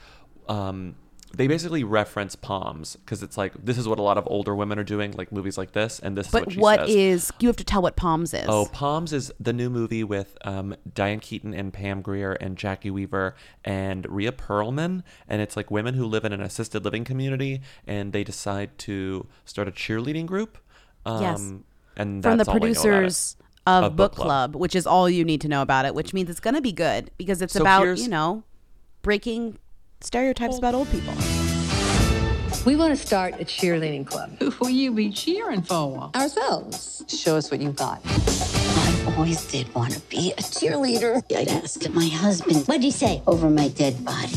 um 0.49 0.97
they 1.37 1.47
basically 1.47 1.85
reference 1.85 2.35
poms 2.37 2.97
because 2.97 3.23
it's 3.23 3.37
like 3.37 3.53
this 3.63 3.77
is 3.79 3.87
what 3.87 3.99
a 3.99 4.03
lot 4.03 4.17
of 4.19 4.25
older 4.29 4.55
women 4.55 4.79
are 4.79 4.85
doing, 4.85 5.13
like 5.13 5.31
movies 5.31 5.59
like 5.59 5.73
this, 5.73 5.99
and 5.99 6.17
this 6.17 6.27
is 6.27 6.33
But 6.33 6.47
what 6.47 6.53
she 6.53 6.59
what 6.59 6.81
says. 6.81 6.89
is, 6.95 7.33
you 7.41 7.49
have 7.49 7.57
to 7.57 7.65
tell 7.65 7.83
what 7.83 7.97
Poms 7.97 8.33
is. 8.35 8.47
Oh, 8.49 8.67
Poms 8.73 9.13
is 9.13 9.33
the 9.39 9.53
new 9.53 9.69
movie 9.71 10.03
with 10.05 10.37
um, 10.45 10.75
Diane 10.95 11.21
Keaton 11.21 11.53
and 11.55 11.73
Pam 11.73 12.01
Grier 12.03 12.33
and 12.33 12.57
Jacki 12.57 12.91
Weaver 12.91 13.35
and 13.65 14.07
Rhea 14.09 14.33
Perlman. 14.33 15.03
And 15.29 15.43
it's 15.43 15.57
like 15.57 15.71
women 15.71 15.95
who 15.95 16.05
live 16.07 16.25
in 16.25 16.33
an 16.33 16.41
assisted 16.41 16.85
living 16.85 17.05
community 17.05 17.61
and 17.87 18.13
they 18.13 18.25
decide 18.25 18.77
to 18.79 19.27
start 19.45 19.69
a 19.69 19.73
cheerleading 19.73 20.27
group. 20.27 20.59
Um, 21.07 21.23
Yes. 21.23 21.53
And 21.97 22.23
From 22.23 22.23
the 22.23 22.29
all 22.29 22.33
I 22.33 22.37
know 22.37 22.43
about 22.43 22.57
it. 22.57 22.61
producers 22.61 23.37
of, 23.67 23.97
Book 23.97 24.15
Club. 24.15 24.55
which 24.57 24.75
is 24.77 24.87
all 24.87 25.11
you 25.11 25.25
need 25.25 25.41
to 25.43 25.49
know 25.49 25.63
about 25.63 25.85
it, 25.85 25.95
which 25.95 26.15
means 26.15 26.31
it's 26.31 26.41
going 26.41 26.55
to 26.55 26.61
be 26.63 26.73
good 26.73 27.11
because 27.19 27.43
it's 27.43 27.53
So 27.53 27.61
about, 27.61 27.99
you 27.99 28.09
know, 28.09 28.45
breaking 29.03 29.59
stereotypes 30.01 30.59
about 30.59 30.75
old 30.75 30.91
people. 30.91 31.15
We 32.65 32.77
want 32.77 32.97
to 32.99 33.07
start 33.07 33.35
a 33.35 33.45
cheerleading 33.45 34.07
club. 34.07 34.37
Who 34.39 34.53
will 34.61 34.71
you 34.71 34.93
be 34.93 35.11
cheering 35.11 35.63
for? 35.63 36.11
Ourselves. 36.15 37.05
Show 37.09 37.37
us 37.37 37.51
what 37.51 37.61
you've 37.61 37.77
got. 37.77 38.01
I 38.05 39.15
always 39.17 39.45
did 39.47 39.73
want 39.75 39.95
to 39.95 40.01
be 40.01 40.33
a 40.33 40.43
cheerleader. 40.43 41.23
I'd 41.35 41.49
asked 41.49 41.89
my 41.91 42.07
husband, 42.07 42.67
what'd 42.67 42.83
he 42.83 42.91
say? 42.91 43.23
Over 43.27 43.49
my 43.49 43.69
dead 43.69 44.05
body. 44.05 44.35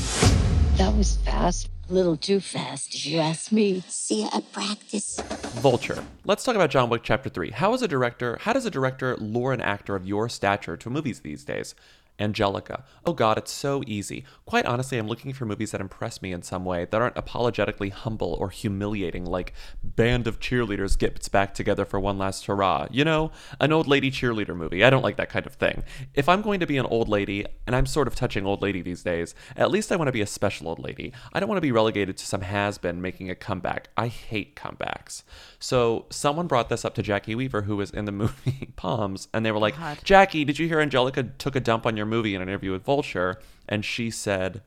That 0.78 0.96
was 0.96 1.18
fast. 1.18 1.70
A 1.90 1.94
little 1.94 2.16
too 2.16 2.40
fast, 2.40 2.96
if 2.96 3.06
you 3.06 3.20
ask 3.20 3.52
me. 3.52 3.84
See 3.88 4.22
you 4.22 4.30
at 4.34 4.50
practice. 4.54 5.20
Vulture. 5.56 6.02
Let's 6.24 6.46
talk 6.46 6.56
about 6.56 6.70
John 6.70 6.90
Wick 6.90 7.02
Chapter 7.04 7.30
3. 7.30 7.52
How 7.52 7.74
is 7.74 7.82
a 7.82 7.88
director, 7.88 8.38
how 8.42 8.54
does 8.54 8.66
a 8.66 8.72
director 8.72 9.18
lure 9.18 9.52
an 9.52 9.60
actor 9.60 9.96
of 9.96 10.06
your 10.06 10.30
stature 10.30 10.78
to 10.78 10.90
movies 10.90 11.20
these 11.20 11.44
days? 11.44 11.76
Anjelica. 12.22 12.84
Oh 13.06 13.14
god, 13.14 13.38
it's 13.38 13.52
so 13.52 13.84
easy. 13.88 14.24
Quite 14.46 14.66
honestly, 14.66 14.98
I'm 14.98 15.08
looking 15.08 15.34
for 15.34 15.46
movies 15.46 15.72
that 15.72 15.82
impress 15.82 16.22
me 16.22 16.32
in 16.32 16.42
some 16.42 16.64
way, 16.64 16.86
that 16.86 17.02
aren't 17.02 17.18
apologetically 17.18 17.90
humble 17.90 18.38
or 18.40 18.50
humiliating, 18.50 19.26
like 19.26 19.54
Band 19.84 20.28
of 20.28 20.40
Cheerleaders 20.40 20.98
gets 20.98 21.28
back 21.28 21.54
together 21.54 21.86
for 21.86 22.00
one 22.00 22.18
last 22.18 22.46
hurrah. 22.46 22.88
You 22.92 23.04
know, 23.04 23.32
an 23.60 23.74
old 23.74 23.88
lady 23.88 24.12
cheerleader 24.12 24.56
movie. 24.56 24.84
I 24.84 24.90
don't 24.90 25.04
like 25.04 25.18
that 25.18 25.30
kind 25.30 25.46
of 25.46 25.54
thing. 25.54 25.84
If 26.14 26.30
I'm 26.30 26.42
going 26.42 26.60
to 26.60 26.68
be 26.68 26.78
an 26.78 26.86
old 26.86 27.10
lady, 27.10 27.46
and 27.66 27.76
I'm 27.76 27.86
sort 27.86 28.08
of 28.08 28.16
touching 28.16 28.46
old 28.46 28.62
lady 28.62 28.82
these 28.82 29.04
days, 29.04 29.34
at 29.56 29.72
least 29.72 29.92
I 29.92 29.96
want 29.96 30.08
to 30.08 30.14
be 30.14 30.22
a 30.22 30.28
special 30.28 30.68
old 30.68 30.80
lady. 30.80 31.14
I 31.34 31.40
don't 31.40 31.50
want 31.50 31.58
to 31.58 31.62
be 31.62 31.72
relegated 31.72 32.18
to 32.18 32.26
some 32.26 32.42
has 32.42 32.78
been 32.78 33.02
making 33.02 33.30
a 33.30 33.36
comeback. 33.36 33.90
I 33.98 34.08
hate 34.08 34.56
comebacks. 34.56 35.24
So 35.60 36.06
someone 36.10 36.48
brought 36.48 36.70
this 36.70 36.86
up 36.86 36.96
to 36.96 37.04
Jacki 37.04 37.36
Weaver, 37.36 37.64
who 37.64 37.78
was 37.78 37.92
in 37.92 38.06
the 38.06 38.12
movie 38.12 38.74
Poms, 38.76 39.28
and 39.34 39.46
they 39.46 39.52
were 39.52 39.60
like, 39.60 39.78
God. 39.78 40.00
Jacki, 40.04 40.46
did 40.46 40.60
you 40.60 40.68
hear 40.68 40.78
Anjelica 40.78 41.38
took 41.38 41.56
a 41.56 41.60
dump 41.60 41.86
on 41.86 41.98
your 41.98 42.06
movie 42.12 42.36
in 42.36 42.42
an 42.42 42.50
interview 42.50 42.72
with 42.72 42.84
Vulture? 42.84 43.40
And 43.68 43.84
she 43.84 44.12
said, 44.12 44.62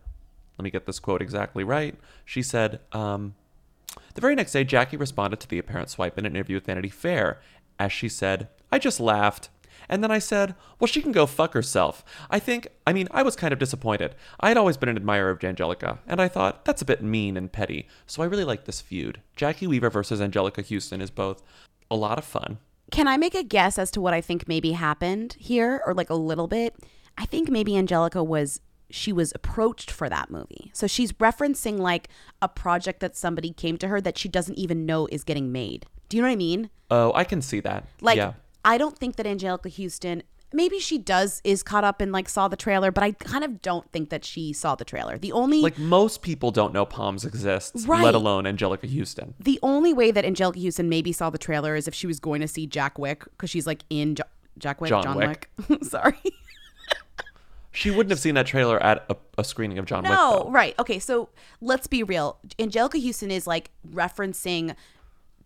let 0.59 0.64
me 0.64 0.70
get 0.70 0.86
this 0.86 0.99
quote 0.99 1.22
exactly 1.22 1.62
right. 1.62 1.95
She 2.24 2.42
said, 2.42 2.80
um, 2.92 3.34
the 4.14 4.20
very 4.20 4.34
next 4.34 4.53
day, 4.53 4.64
Jacki 4.64 4.99
responded 4.99 5.40
to 5.40 5.49
the 5.49 5.59
apparent 5.59 5.90
swipe 5.90 6.18
in 6.18 6.26
an 6.26 6.34
interview 6.34 6.57
with 6.57 6.66
Vanity 6.66 6.88
Fair. 6.88 7.40
As 7.78 7.92
she 7.92 8.09
said, 8.09 8.49
I 8.72 8.78
just 8.78 9.01
laughed. 9.01 9.49
And 9.88 10.03
then 10.03 10.11
I 10.11 10.18
said, 10.18 10.55
well, 10.78 10.86
she 10.86 11.03
can 11.03 11.12
go 11.12 11.26
fuck 11.26 11.53
herself. 11.53 12.05
I 12.30 12.38
think, 12.38 12.68
I 12.86 12.92
mean, 12.92 13.09
I 13.11 13.22
was 13.22 13.36
kind 13.36 13.53
of 13.53 13.59
disappointed. 13.59 14.14
I 14.40 14.49
had 14.49 14.57
always 14.57 14.76
been 14.76 14.88
an 14.88 14.97
admirer 14.97 15.30
of 15.30 15.40
Anjelica, 15.40 15.99
and 16.07 16.22
I 16.22 16.28
thought, 16.28 16.64
that's 16.64 16.80
a 16.80 16.86
bit 16.86 17.03
mean 17.03 17.36
and 17.36 17.53
petty. 17.53 17.86
So 18.07 18.22
I 18.22 18.26
really 18.26 18.45
like 18.45 18.64
this 18.64 18.80
feud. 18.80 19.20
Jacki 19.36 19.66
Weaver 19.66 19.90
versus 19.90 20.20
Anjelica 20.20 20.66
Huston 20.66 21.03
is 21.03 21.11
both 21.11 21.42
a 21.90 21.97
lot 21.97 22.16
of 22.16 22.24
fun. 22.24 22.59
Can 22.92 23.09
I 23.09 23.16
make 23.16 23.34
a 23.34 23.42
guess 23.42 23.78
as 23.78 23.90
to 23.90 24.01
what 24.01 24.14
I 24.14 24.20
think 24.20 24.49
maybe 24.49 24.72
happened 24.72 25.36
here, 25.38 25.82
or 25.84 25.92
like 25.92 26.11
a 26.11 26.14
little 26.14 26.47
bit? 26.47 26.76
I 27.19 27.27
think 27.27 27.49
maybe 27.51 27.73
Anjelica 27.73 28.27
was 28.27 28.61
she 28.91 29.12
was 29.12 29.33
approached 29.35 29.91
for 29.91 30.09
that 30.09 30.31
movie. 30.31 30.71
So 30.75 30.87
she's 30.87 31.12
referencing 31.15 31.79
like 31.79 32.09
a 32.43 32.49
project 32.49 33.01
that 33.01 33.17
somebody 33.17 33.53
came 33.53 33.77
to 33.79 33.89
her 33.89 34.01
that 34.01 34.19
she 34.19 34.29
doesn't 34.29 34.57
even 34.59 34.87
know 34.87 35.07
is 35.11 35.25
getting 35.25 35.51
made. 35.51 35.87
Do 36.09 36.17
you 36.17 36.23
know 36.23 36.29
what 36.29 36.33
I 36.35 36.37
mean? 36.37 36.71
Oh, 36.91 37.12
I 37.15 37.25
can 37.25 37.41
see 37.43 37.61
that. 37.61 37.87
Like 38.01 38.17
yeah. 38.17 38.35
I 38.65 38.79
don't 38.79 38.97
think 38.99 39.17
that 39.17 39.27
Anjelica 39.27 39.75
Huston 39.83 40.23
maybe 40.53 40.79
she 40.79 40.99
does 40.99 41.41
is 41.43 41.65
caught 41.65 41.83
up 41.83 42.01
and 42.01 42.12
like 42.12 42.29
saw 42.29 42.47
the 42.47 42.57
trailer, 42.57 42.93
but 42.93 43.03
I 43.03 43.11
kind 43.12 43.43
of 43.43 43.61
don't 43.61 43.91
think 43.91 44.11
that 44.11 44.25
she 44.25 44.53
saw 44.53 44.77
the 44.77 44.85
trailer. 44.85 45.19
The 45.19 45.33
only 45.33 45.61
Like 45.61 45.79
most 45.79 46.23
people 46.23 46.53
don't 46.53 46.73
know 46.73 46.85
Poms 46.87 47.25
exists, 47.25 47.87
Right. 47.87 48.05
let 48.05 48.15
alone 48.15 48.45
Anjelica 48.45 48.89
Huston. 48.97 49.35
the 49.41 49.59
only 49.65 49.93
way 49.93 50.12
that 50.12 50.25
Anjelica 50.25 50.62
Huston 50.62 50.89
maybe 50.89 51.11
saw 51.12 51.29
the 51.31 51.39
trailer 51.39 51.75
is 51.75 51.89
if 51.89 51.95
she 51.95 52.07
was 52.07 52.21
going 52.21 52.41
to 52.41 52.47
see 52.49 52.67
Jack 52.69 52.99
Wick 52.99 53.25
because 53.33 53.51
she's 53.51 53.67
like 53.67 53.83
in 53.91 54.15
jo- 54.15 54.23
Jack 54.57 54.81
Wick, 54.81 54.91
John 54.91 55.17
Wick. 55.17 55.51
Sorry. 55.83 56.15
She 57.75 57.91
wouldn't 57.91 58.11
have 58.11 58.20
seen 58.20 58.37
that 58.37 58.47
trailer 58.47 58.81
at 58.83 59.05
a, 59.11 59.16
a 59.37 59.45
screening 59.45 59.79
of 59.79 59.85
John 59.85 60.05
Wick. 60.05 60.12
No, 60.12 60.49
right. 60.51 60.75
Okay, 60.79 60.99
so 60.99 61.29
let's 61.61 61.87
be 61.87 62.03
real. 62.03 62.39
Anjelica 62.59 63.05
Huston 63.05 63.31
is 63.31 63.47
like 63.47 63.70
referencing 63.91 64.77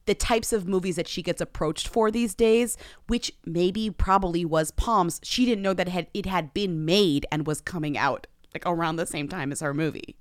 the 0.04 0.14
types 0.14 0.52
of 0.52 0.68
movies 0.68 0.96
that 0.96 1.08
she 1.08 1.22
gets 1.22 1.40
approached 1.40 1.88
for 1.88 2.10
these 2.10 2.34
days, 2.34 2.76
which 3.06 3.32
maybe 3.44 3.90
probably 3.90 4.44
was 4.44 4.70
Poms. 4.70 5.20
She 5.22 5.46
didn't 5.46 5.62
know 5.62 5.74
that 5.74 5.88
it 5.88 5.90
had, 5.90 6.06
it 6.12 6.26
had 6.26 6.52
been 6.52 6.84
made 6.84 7.26
and 7.32 7.46
was 7.46 7.60
coming 7.60 7.96
out 7.96 8.26
like 8.54 8.62
around 8.66 8.96
the 8.96 9.06
same 9.06 9.28
time 9.28 9.52
as 9.52 9.60
her 9.60 9.72
movie. 9.72 10.16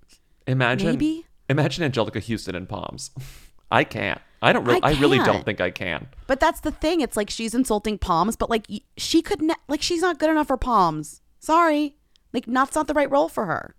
Imagine 0.46 0.92
Maybe? 0.92 1.26
imagine 1.50 1.90
Anjelica 1.90 2.26
Huston 2.26 2.56
in 2.56 2.68
Poms. 2.68 3.12
I 3.72 3.84
can't. 3.84 4.22
I 4.42 4.54
don't 4.54 4.64
really 4.64 4.82
I 4.82 4.92
I, 4.92 5.00
really 5.00 5.18
don't 5.20 5.44
think 5.44 5.60
I 5.60 5.72
can. 5.72 6.08
But 6.28 6.40
that's 6.40 6.62
the 6.62 6.72
thing. 6.72 7.02
It's 7.02 7.18
like 7.18 7.30
she's 7.30 7.54
insulting 7.54 7.98
Poms, 7.98 8.36
but 8.36 8.50
like 8.50 8.66
she 8.96 9.22
could 9.22 9.42
ne- 9.42 9.56
like 9.68 9.82
she's 9.82 10.02
not 10.02 10.20
good 10.20 10.30
enough 10.30 10.48
for 10.48 10.58
Poms. 10.58 11.22
Sorry, 11.48 11.96
like 12.34 12.44
that's 12.46 12.76
not 12.76 12.88
the 12.88 12.94
right 12.94 13.10
role 13.10 13.30
for 13.30 13.46
her. 13.46 13.74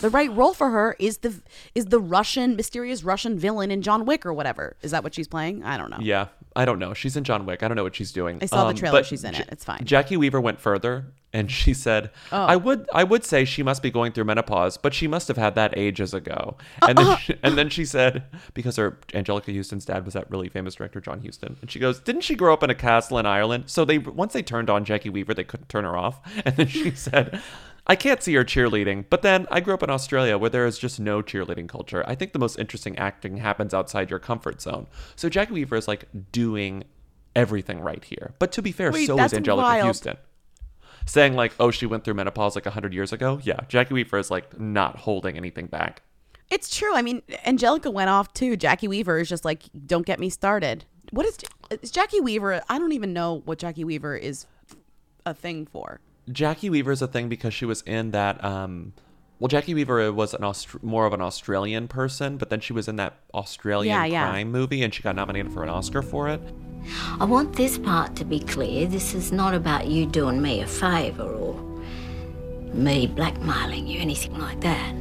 The 0.00 0.08
right 0.10 0.34
role 0.34 0.54
for 0.54 0.70
her 0.70 0.96
is 0.98 1.18
the 1.18 1.34
is 1.74 1.86
the 1.86 2.00
Russian 2.00 2.56
mysterious 2.56 3.04
Russian 3.04 3.38
villain 3.38 3.70
in 3.70 3.82
John 3.82 4.04
Wick 4.06 4.24
or 4.24 4.32
whatever. 4.32 4.76
Is 4.82 4.90
that 4.90 5.04
what 5.04 5.14
she's 5.14 5.28
playing? 5.28 5.62
I 5.64 5.76
don't 5.76 5.90
know. 5.90 5.98
Yeah, 6.00 6.28
I 6.56 6.64
don't 6.64 6.78
know. 6.78 6.94
She's 6.94 7.16
in 7.16 7.24
John 7.24 7.44
Wick. 7.46 7.62
I 7.62 7.68
don't 7.68 7.76
know 7.76 7.82
what 7.84 7.94
she's 7.94 8.10
doing. 8.12 8.38
I 8.40 8.46
saw 8.46 8.64
the 8.64 8.70
Um, 8.70 8.74
trailer. 8.76 8.98
but 9.00 9.06
She's 9.06 9.22
in 9.22 9.34
Ja- 9.34 9.40
it. 9.40 9.48
It's 9.52 9.64
fine. 9.64 9.80
Jacki 9.84 10.16
Weaver 10.16 10.40
went 10.40 10.58
further 10.60 11.06
and 11.34 11.50
she 11.50 11.72
said, 11.74 12.10
Oh. 12.32 12.42
"I 12.44 12.56
would 12.56 12.88
I 12.94 13.04
would 13.04 13.24
say 13.24 13.44
she 13.44 13.62
must 13.62 13.82
be 13.82 13.90
going 13.90 14.12
through 14.12 14.24
menopause, 14.24 14.76
but 14.78 14.94
she 14.94 15.06
must 15.06 15.28
have 15.28 15.36
had 15.36 15.54
that 15.56 15.76
ages 15.76 16.14
ago." 16.14 16.56
And 16.86 16.96
then 16.96 17.16
she, 17.18 17.34
and 17.42 17.58
then 17.58 17.68
she 17.68 17.84
said 17.84 18.24
because 18.54 18.76
her 18.76 18.98
Anjelica 19.08 19.54
Huston's 19.54 19.84
dad 19.84 20.04
was 20.06 20.14
that 20.14 20.30
really 20.30 20.48
famous 20.48 20.74
director 20.74 21.00
John 21.02 21.22
Huston, 21.24 21.56
And 21.60 21.70
she 21.70 21.78
goes, 21.78 22.00
"Didn't 22.00 22.22
she 22.22 22.34
grow 22.34 22.52
up 22.54 22.62
in 22.62 22.70
a 22.70 22.74
castle 22.74 23.18
in 23.18 23.26
Ireland?" 23.26 23.64
So 23.66 23.84
they 23.84 23.98
once 23.98 24.32
they 24.32 24.42
turned 24.42 24.70
on 24.70 24.84
Jacki 24.86 25.10
Weaver, 25.12 25.34
they 25.34 25.44
couldn't 25.44 25.68
turn 25.68 25.84
her 25.84 25.96
off. 25.98 26.18
And 26.46 26.56
then 26.56 26.66
she 26.66 26.90
said, 26.92 27.40
I 27.92 27.94
can't 27.94 28.22
see 28.22 28.32
her 28.36 28.42
cheerleading, 28.42 29.04
but 29.10 29.20
then 29.20 29.46
I 29.50 29.60
grew 29.60 29.74
up 29.74 29.82
in 29.82 29.90
Australia 29.90 30.38
where 30.38 30.48
there 30.48 30.64
is 30.64 30.78
just 30.78 30.98
no 30.98 31.20
cheerleading 31.20 31.68
culture. 31.68 32.02
I 32.08 32.14
think 32.14 32.32
the 32.32 32.38
most 32.38 32.58
interesting 32.58 32.96
acting 32.96 33.36
happens 33.36 33.74
outside 33.74 34.08
your 34.08 34.18
comfort 34.18 34.62
zone. 34.62 34.86
So 35.14 35.28
Jacki 35.28 35.50
Weaver 35.50 35.76
is 35.76 35.86
like 35.86 36.06
doing 36.32 36.84
everything 37.36 37.80
right 37.80 38.02
here. 38.02 38.32
But 38.38 38.50
to 38.52 38.62
be 38.62 38.72
fair, 38.72 38.92
Wait, 38.92 39.04
so 39.04 39.18
is 39.18 39.32
Anjelica 39.32 39.56
wild. 39.56 39.86
Huston. 39.88 40.16
Saying 41.04 41.34
like, 41.34 41.52
oh, 41.60 41.70
she 41.70 41.84
went 41.84 42.02
through 42.02 42.14
menopause 42.14 42.54
like 42.54 42.64
hundred 42.64 42.94
years 42.94 43.12
ago. 43.12 43.38
Yeah, 43.42 43.60
Jacki 43.68 43.90
Weaver 43.90 44.16
is 44.16 44.30
like 44.30 44.58
not 44.58 44.96
holding 44.96 45.36
anything 45.36 45.66
back. 45.66 46.00
It's 46.48 46.74
true. 46.74 46.94
I 46.96 47.02
mean, 47.02 47.20
Anjelica 47.46 47.92
went 47.92 48.08
off 48.08 48.32
too. 48.32 48.56
Jacki 48.56 48.88
Weaver 48.88 49.18
is 49.18 49.28
just 49.28 49.44
like, 49.44 49.64
don't 49.84 50.06
get 50.06 50.18
me 50.18 50.30
started. 50.30 50.86
What 51.10 51.26
is, 51.26 51.36
is 51.82 51.92
Jacki 51.92 52.22
Weaver? 52.22 52.62
I 52.70 52.78
don't 52.78 52.92
even 52.92 53.12
know 53.12 53.42
what 53.44 53.58
Jacki 53.58 53.84
Weaver 53.84 54.16
is 54.16 54.46
a 55.26 55.34
thing 55.34 55.66
for. 55.66 56.00
Jacki 56.30 56.70
Weaver 56.70 56.92
is 56.92 57.02
a 57.02 57.06
thing 57.08 57.28
because 57.28 57.52
she 57.54 57.64
was 57.64 57.82
in 57.82 58.10
that. 58.12 58.42
Um, 58.44 58.92
well, 59.38 59.48
Jacki 59.48 59.74
Weaver 59.74 60.12
was 60.12 60.34
an 60.34 60.44
Aust- 60.44 60.82
more 60.84 61.04
of 61.04 61.12
an 61.12 61.20
Australian 61.20 61.88
person, 61.88 62.36
but 62.36 62.48
then 62.48 62.60
she 62.60 62.72
was 62.72 62.86
in 62.86 62.94
that 62.96 63.16
Australian 63.34 63.92
Yeah, 63.92 64.04
yeah. 64.04 64.28
crime 64.28 64.52
movie, 64.52 64.82
and 64.84 64.94
she 64.94 65.02
got 65.02 65.16
nominated 65.16 65.52
for 65.52 65.64
an 65.64 65.68
Oscar 65.68 66.00
for 66.00 66.28
it. 66.28 66.40
I 67.18 67.24
want 67.24 67.54
this 67.56 67.76
part 67.78 68.14
to 68.16 68.24
be 68.24 68.38
clear. 68.40 68.86
This 68.86 69.14
is 69.14 69.32
not 69.32 69.54
about 69.54 69.88
you 69.88 70.06
doing 70.06 70.40
me 70.40 70.60
a 70.60 70.66
favor 70.66 71.24
or 71.24 71.54
me 72.72 73.06
blackmailing 73.08 73.86
you, 73.88 74.00
anything 74.00 74.38
like 74.38 74.60
that. 74.60 74.94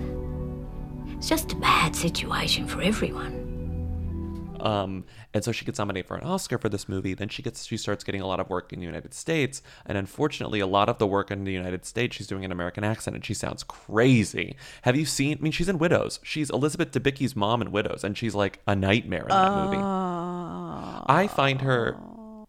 It's 1.18 1.30
just 1.30 1.54
a 1.54 1.56
bad 1.56 1.96
situation 1.96 2.68
for 2.68 2.82
everyone. 2.82 3.41
Um, 4.62 5.06
and 5.34 5.44
so 5.44 5.52
she 5.52 5.66
gets 5.66 5.80
nominated 5.80 6.08
for 6.08 6.16
an 6.16 6.24
Oscar 6.24 6.58
for 6.58 6.70
this 6.70 6.88
movie. 6.88 7.14
Then 7.14 7.30
she 7.30 7.42
gets 7.42 7.66
she 7.66 7.78
starts 7.78 8.04
getting 8.04 8.22
a 8.22 8.28
lot 8.28 8.40
of 8.40 8.50
work 8.50 8.72
in 8.72 8.80
the 8.80 8.86
United 8.86 9.14
States, 9.14 9.62
and 9.86 9.98
unfortunately, 9.98 10.60
a 10.60 10.68
lot 10.68 10.90
of 10.90 10.98
the 10.98 11.08
work 11.08 11.32
in 11.32 11.44
the 11.44 11.52
United 11.52 11.86
States 11.86 12.16
she's 12.16 12.28
doing 12.28 12.46
an 12.46 12.52
American 12.52 12.84
accent, 12.84 13.16
and 13.16 13.26
she 13.26 13.34
sounds 13.34 13.64
crazy. 13.64 14.56
Have 14.84 14.96
you 14.96 15.06
seen? 15.06 15.38
I 15.40 15.42
mean, 15.42 15.52
she's 15.52 15.70
in 15.70 15.78
Widows. 15.78 16.20
She's 16.24 16.50
Elizabeth 16.50 16.92
Debicki's 16.92 17.36
mom 17.36 17.62
in 17.62 17.72
Widows, 17.72 18.04
and 18.04 18.18
she's 18.18 18.36
like 18.36 18.60
a 18.68 18.76
nightmare 18.76 19.24
in 19.24 19.30
that 19.30 19.66
movie. 19.66 19.78
I 19.82 21.28
find 21.34 21.62
her. 21.62 21.98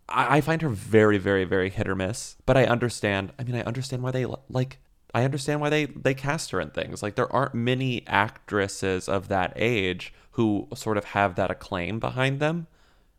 I 0.08 0.38
I 0.38 0.40
find 0.40 0.62
her 0.62 0.68
very, 0.68 1.18
very, 1.18 1.44
very 1.44 1.70
hit 1.70 1.88
or 1.88 1.94
miss. 1.94 2.36
But 2.46 2.56
I 2.56 2.64
understand. 2.64 3.32
I 3.38 3.44
mean, 3.44 3.56
I 3.56 3.62
understand 3.62 4.02
why 4.02 4.10
they 4.10 4.26
like. 4.48 4.78
I 5.14 5.24
understand 5.24 5.60
why 5.60 5.68
they 5.68 5.86
they 5.86 6.14
cast 6.14 6.50
her 6.52 6.60
in 6.60 6.70
things. 6.70 7.02
Like 7.02 7.16
there 7.16 7.30
aren't 7.32 7.54
many 7.54 8.06
actresses 8.06 9.08
of 9.08 9.28
that 9.28 9.52
age 9.56 10.12
who 10.32 10.68
sort 10.74 10.96
of 10.96 11.04
have 11.06 11.34
that 11.36 11.50
acclaim 11.50 11.98
behind 12.00 12.40
them. 12.40 12.66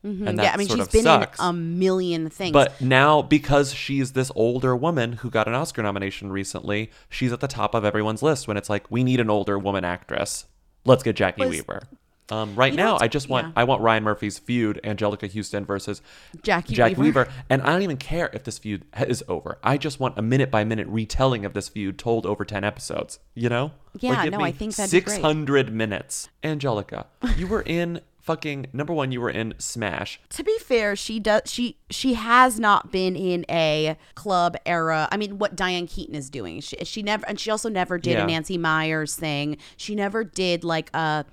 Mhm. 0.06 0.28
And 0.28 0.38
that 0.40 0.44
yeah, 0.44 0.54
I 0.54 0.58
mean, 0.58 0.68
sort 0.68 0.80
she's 0.80 0.88
of 0.88 0.92
been 0.92 1.04
sucks. 1.04 1.40
in 1.40 1.46
a 1.46 1.54
million 1.54 2.30
things. 2.30 2.52
But 2.52 2.80
now, 2.82 3.22
because 3.22 3.74
she's 3.74 4.12
this 4.12 4.32
older 4.36 4.76
woman 4.76 5.14
who 5.14 5.30
got 5.30 5.48
an 5.48 5.54
Oscar 5.54 5.82
nomination 5.82 6.30
recently, 6.32 6.92
she's 7.10 7.32
at 7.32 7.40
the 7.40 7.48
top 7.48 7.74
of 7.74 7.86
everyone's 7.86 8.22
list 8.22 8.48
when 8.48 8.58
it's 8.58 8.70
like, 8.70 8.90
we 8.92 9.04
need 9.04 9.22
an 9.22 9.30
older 9.30 9.58
woman 9.58 9.86
actress. 9.86 10.46
Let's 10.86 11.04
get 11.04 11.16
Jacki 11.16 11.38
Was- 11.40 11.50
Weaver. 11.52 11.84
Um, 12.30 12.56
right 12.56 12.72
You 12.72 12.78
know 12.78 12.98
now, 12.98 12.98
I 13.02 13.08
just 13.10 13.28
want 13.28 13.48
yeah. 13.48 13.54
I 13.58 13.64
want 13.66 13.82
Ryan 13.82 14.04
Murphy's 14.04 14.40
feud, 14.40 14.80
Anjelica 14.84 15.32
Huston 15.34 15.66
versus 15.66 16.02
Jacki 16.38 16.74
Jacki 16.76 16.98
Weaver. 16.98 17.02
Weaver. 17.26 17.28
and 17.50 17.62
I 17.62 17.68
don't 17.74 17.82
even 17.82 17.98
care 17.98 18.30
if 18.34 18.44
this 18.46 18.58
feud 18.58 18.86
is 19.08 19.24
over. 19.28 19.58
I 19.64 19.78
just 19.78 20.00
want 20.00 20.18
a 20.18 20.22
minute 20.22 20.50
by 20.50 20.64
minute 20.64 20.88
retelling 20.88 21.44
of 21.46 21.54
this 21.54 21.68
feud 21.70 22.00
told 22.00 22.26
over 22.26 22.46
ten 22.46 22.64
episodes. 22.64 23.20
You 23.36 23.50
know? 23.50 23.72
Yeah, 24.00 24.24
give 24.24 24.32
no, 24.34 24.40
I 24.40 24.52
think 24.52 24.76
great. 24.76 24.90
six 24.90 25.18
hundred 25.18 25.74
minutes. 25.74 26.30
Anjelica, 26.44 27.06
you 27.38 27.46
were 27.46 27.62
in 27.62 28.00
fucking 28.22 28.68
number 28.72 28.94
one. 28.94 29.12
You 29.12 29.20
were 29.20 29.30
in 29.30 29.54
Smash. 29.58 30.20
to 30.30 30.44
be 30.46 30.58
fair, 30.60 30.96
she 30.96 31.20
does 31.20 31.42
she 31.46 31.78
she 31.90 32.14
has 32.14 32.58
not 32.58 32.90
been 32.92 33.18
in 33.18 33.46
a 33.50 33.98
club 34.16 34.56
era. 34.66 35.10
I 35.12 35.18
mean, 35.18 35.38
what 35.40 35.58
Diane 35.58 35.88
Keaton 35.88 36.16
is 36.16 36.30
doing, 36.30 36.62
she, 36.62 36.78
she 36.86 37.04
never, 37.04 37.26
and 37.28 37.38
she 37.38 37.52
also 37.52 37.68
never 37.70 37.98
did 37.98 38.14
Yeah. 38.14 38.24
a 38.24 38.28
Nancy 38.28 38.58
Meyers 38.58 39.16
thing. 39.18 39.58
She 39.76 39.94
never 39.94 40.24
did 40.24 40.64
like 40.64 40.90
a 40.96 41.26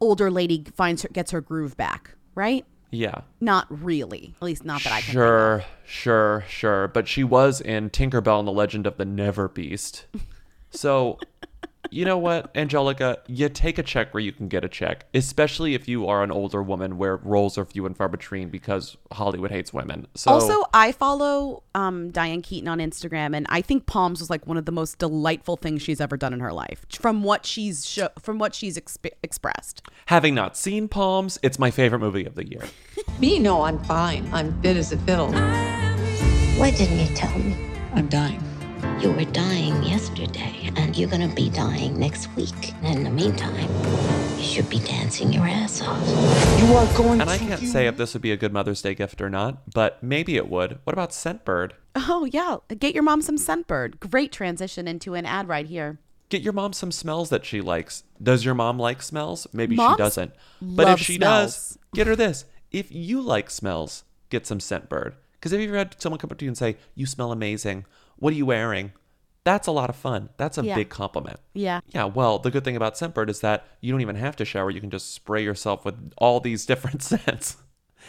older 0.00 0.30
lady 0.30 0.64
finds 0.74 1.02
her 1.02 1.08
gets 1.08 1.30
her 1.30 1.40
groove 1.40 1.76
back, 1.76 2.14
right? 2.34 2.64
Yeah. 2.90 3.22
Not 3.40 3.66
really, 3.68 4.34
at 4.36 4.42
least 4.42 4.64
not 4.64 4.82
that 4.84 4.92
I 4.92 5.00
can. 5.00 5.12
Sure, 5.12 5.64
sure, 5.84 6.44
sure. 6.48 6.88
But 6.88 7.08
she 7.08 7.24
was 7.24 7.60
in 7.60 7.90
Tinkerbell 7.90 8.38
and 8.38 8.48
the 8.48 8.52
Legend 8.52 8.86
of 8.86 8.96
the 8.96 9.04
Never 9.04 9.48
Beast. 9.48 10.06
So, 10.70 11.18
you 11.90 12.04
know 12.04 12.18
what, 12.18 12.52
Anjelica? 12.54 13.18
You 13.26 13.48
take 13.48 13.78
a 13.78 13.82
check 13.82 14.12
where 14.14 14.22
you 14.22 14.32
can 14.32 14.48
get 14.48 14.64
a 14.64 14.68
check, 14.68 15.06
especially 15.14 15.74
if 15.74 15.88
you 15.88 16.06
are 16.06 16.22
an 16.22 16.30
older 16.30 16.62
woman 16.62 16.98
where 16.98 17.16
roles 17.16 17.56
are 17.58 17.64
few 17.64 17.86
and 17.86 17.96
far 17.96 18.08
between 18.08 18.48
because 18.48 18.96
Hollywood 19.12 19.50
hates 19.50 19.72
women. 19.72 20.06
So, 20.14 20.30
also, 20.30 20.64
I 20.72 20.92
follow 20.92 21.62
um, 21.74 22.10
Diane 22.10 22.42
Keaton 22.42 22.68
on 22.68 22.78
Instagram, 22.78 23.36
and 23.36 23.46
I 23.48 23.60
think 23.62 23.86
Poms 23.86 24.20
was 24.20 24.30
like 24.30 24.46
one 24.46 24.56
of 24.56 24.64
the 24.64 24.72
most 24.72 24.98
delightful 24.98 25.56
things 25.56 25.82
she's 25.82 26.00
ever 26.00 26.16
done 26.16 26.32
in 26.32 26.40
her 26.40 26.52
life. 26.52 26.86
From 26.90 27.22
what 27.22 27.46
she's 27.46 27.86
sho- 27.86 28.10
from 28.20 28.38
what 28.38 28.54
she's 28.54 28.78
exp- 28.78 29.10
expressed. 29.22 29.82
having 30.06 30.34
not 30.34 30.56
seen 30.56 30.88
Poms, 30.88 31.38
it's 31.42 31.58
my 31.58 31.70
favorite 31.70 32.00
movie 32.00 32.24
of 32.24 32.34
the 32.34 32.48
year. 32.48 32.62
Me? 33.18 33.38
No, 33.38 33.62
I'm 33.62 33.82
fine. 33.84 34.28
I'm 34.32 34.60
fit 34.62 34.76
as 34.76 34.92
a 34.92 34.98
fiddle. 34.98 35.30
Why 35.32 36.70
didn't 36.70 36.98
you 36.98 37.14
tell 37.14 37.38
me? 37.38 37.54
I'm 37.94 38.08
dying. 38.08 38.42
You 38.98 39.12
were 39.12 39.26
dying 39.26 39.82
yesterday, 39.82 40.70
and 40.74 40.96
you're 40.96 41.10
gonna 41.10 41.32
be 41.34 41.50
dying 41.50 41.98
next 41.98 42.34
week. 42.34 42.72
And 42.82 42.98
in 42.98 43.04
the 43.04 43.10
meantime, 43.10 43.68
you 44.38 44.42
should 44.42 44.70
be 44.70 44.78
dancing 44.78 45.34
your 45.34 45.46
ass 45.46 45.82
off. 45.82 46.08
You 46.58 46.74
are 46.74 46.86
going 46.96 47.20
And 47.20 47.28
I 47.28 47.36
can't 47.36 47.60
say 47.60 47.86
if 47.86 47.98
this 47.98 48.14
would 48.14 48.22
be 48.22 48.32
a 48.32 48.38
good 48.38 48.54
Mother's 48.54 48.80
Day 48.80 48.94
gift 48.94 49.20
or 49.20 49.28
not, 49.28 49.70
but 49.74 50.02
maybe 50.02 50.36
it 50.36 50.48
would. 50.48 50.78
What 50.84 50.94
about 50.94 51.10
Scentbird? 51.10 51.72
Oh 51.94 52.24
yeah, 52.24 52.56
get 52.78 52.94
your 52.94 53.02
mom 53.02 53.20
some 53.20 53.36
Scentbird. 53.36 54.00
Great 54.00 54.32
transition 54.32 54.88
into 54.88 55.12
an 55.12 55.26
ad 55.26 55.46
right 55.46 55.66
here. 55.66 55.98
Get 56.30 56.40
your 56.40 56.54
mom 56.54 56.72
some 56.72 56.90
smells 56.90 57.28
that 57.28 57.44
she 57.44 57.60
likes. 57.60 58.02
Does 58.20 58.46
your 58.46 58.54
mom 58.54 58.78
like 58.78 59.02
smells? 59.02 59.46
Maybe 59.52 59.76
Moms 59.76 59.94
she 59.94 59.98
doesn't. 59.98 60.32
But 60.62 60.86
love 60.86 61.00
if 61.00 61.06
she 61.06 61.16
smells. 61.16 61.52
does, 61.54 61.78
get 61.94 62.06
her 62.06 62.16
this. 62.16 62.46
If 62.72 62.90
you 62.90 63.20
like 63.20 63.50
smells, 63.50 64.04
get 64.30 64.46
some 64.46 64.58
Scentbird. 64.58 65.12
Because 65.34 65.52
have 65.52 65.60
you 65.60 65.68
ever 65.68 65.78
had 65.78 66.00
someone 66.00 66.18
come 66.18 66.30
up 66.30 66.38
to 66.38 66.44
you 66.46 66.48
and 66.48 66.58
say, 66.58 66.76
You 66.94 67.04
smell 67.04 67.30
amazing? 67.30 67.84
What 68.18 68.32
are 68.32 68.36
you 68.36 68.46
wearing? 68.46 68.92
That's 69.44 69.68
a 69.68 69.72
lot 69.72 69.90
of 69.90 69.96
fun. 69.96 70.30
That's 70.38 70.58
a 70.58 70.64
Yeah. 70.64 70.74
big 70.74 70.88
compliment. 70.88 71.38
Yeah. 71.54 71.80
Yeah, 71.88 72.04
well, 72.06 72.38
the 72.40 72.50
good 72.50 72.64
thing 72.64 72.74
about 72.76 72.94
Scentbird 72.94 73.28
is 73.28 73.40
that 73.40 73.64
you 73.80 73.92
don't 73.92 74.00
even 74.00 74.16
have 74.16 74.34
to 74.36 74.44
shower. 74.44 74.70
You 74.70 74.80
can 74.80 74.90
just 74.90 75.14
spray 75.14 75.44
yourself 75.44 75.84
with 75.84 75.94
all 76.18 76.40
these 76.40 76.66
different 76.70 77.02
scents. 77.02 77.56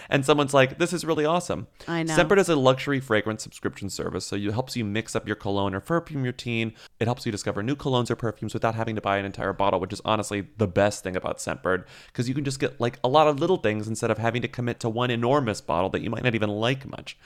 And 0.10 0.24
someone's 0.26 0.54
like, 0.54 0.78
this 0.78 0.94
is 0.94 1.04
really 1.06 1.26
awesome. 1.26 1.66
I 1.88 2.04
know. 2.04 2.16
Scentbird 2.16 2.38
is 2.38 2.50
a 2.50 2.56
luxury 2.56 3.00
fragrance 3.00 3.42
subscription 3.42 3.90
service, 3.90 4.26
so 4.26 4.36
it 4.36 4.52
helps 4.52 4.76
you 4.76 4.86
mix 4.86 5.16
up 5.16 5.26
your 5.26 5.36
cologne 5.36 5.74
or 5.74 5.80
perfume 5.80 6.22
routine. 6.24 6.74
It 7.00 7.06
helps 7.08 7.26
you 7.26 7.32
discover 7.32 7.64
new 7.64 7.76
colognes 7.76 8.12
or 8.12 8.16
perfumes 8.16 8.54
without 8.54 8.76
having 8.76 8.96
to 8.96 9.02
buy 9.02 9.18
an 9.18 9.26
entire 9.26 9.54
bottle, 9.54 9.80
which 9.80 9.94
is 9.94 10.02
honestly 10.06 10.48
the 10.58 10.68
best 10.68 11.04
thing 11.04 11.16
about 11.16 11.38
Scentbird, 11.40 11.86
because 12.08 12.30
you 12.30 12.36
can 12.36 12.44
just 12.44 12.60
get 12.60 12.80
like 12.80 13.00
a 13.04 13.08
lot 13.08 13.28
of 13.28 13.40
little 13.40 13.58
things 13.58 13.88
instead 13.88 14.12
of 14.12 14.20
having 14.20 14.42
to 14.44 14.48
commit 14.48 14.80
to 14.82 14.90
one 14.90 15.10
enormous 15.10 15.62
bottle 15.62 15.90
that 15.90 16.02
you 16.02 16.10
might 16.12 16.24
not 16.24 16.36
even 16.36 16.50
like 16.50 16.86
much. 16.88 17.18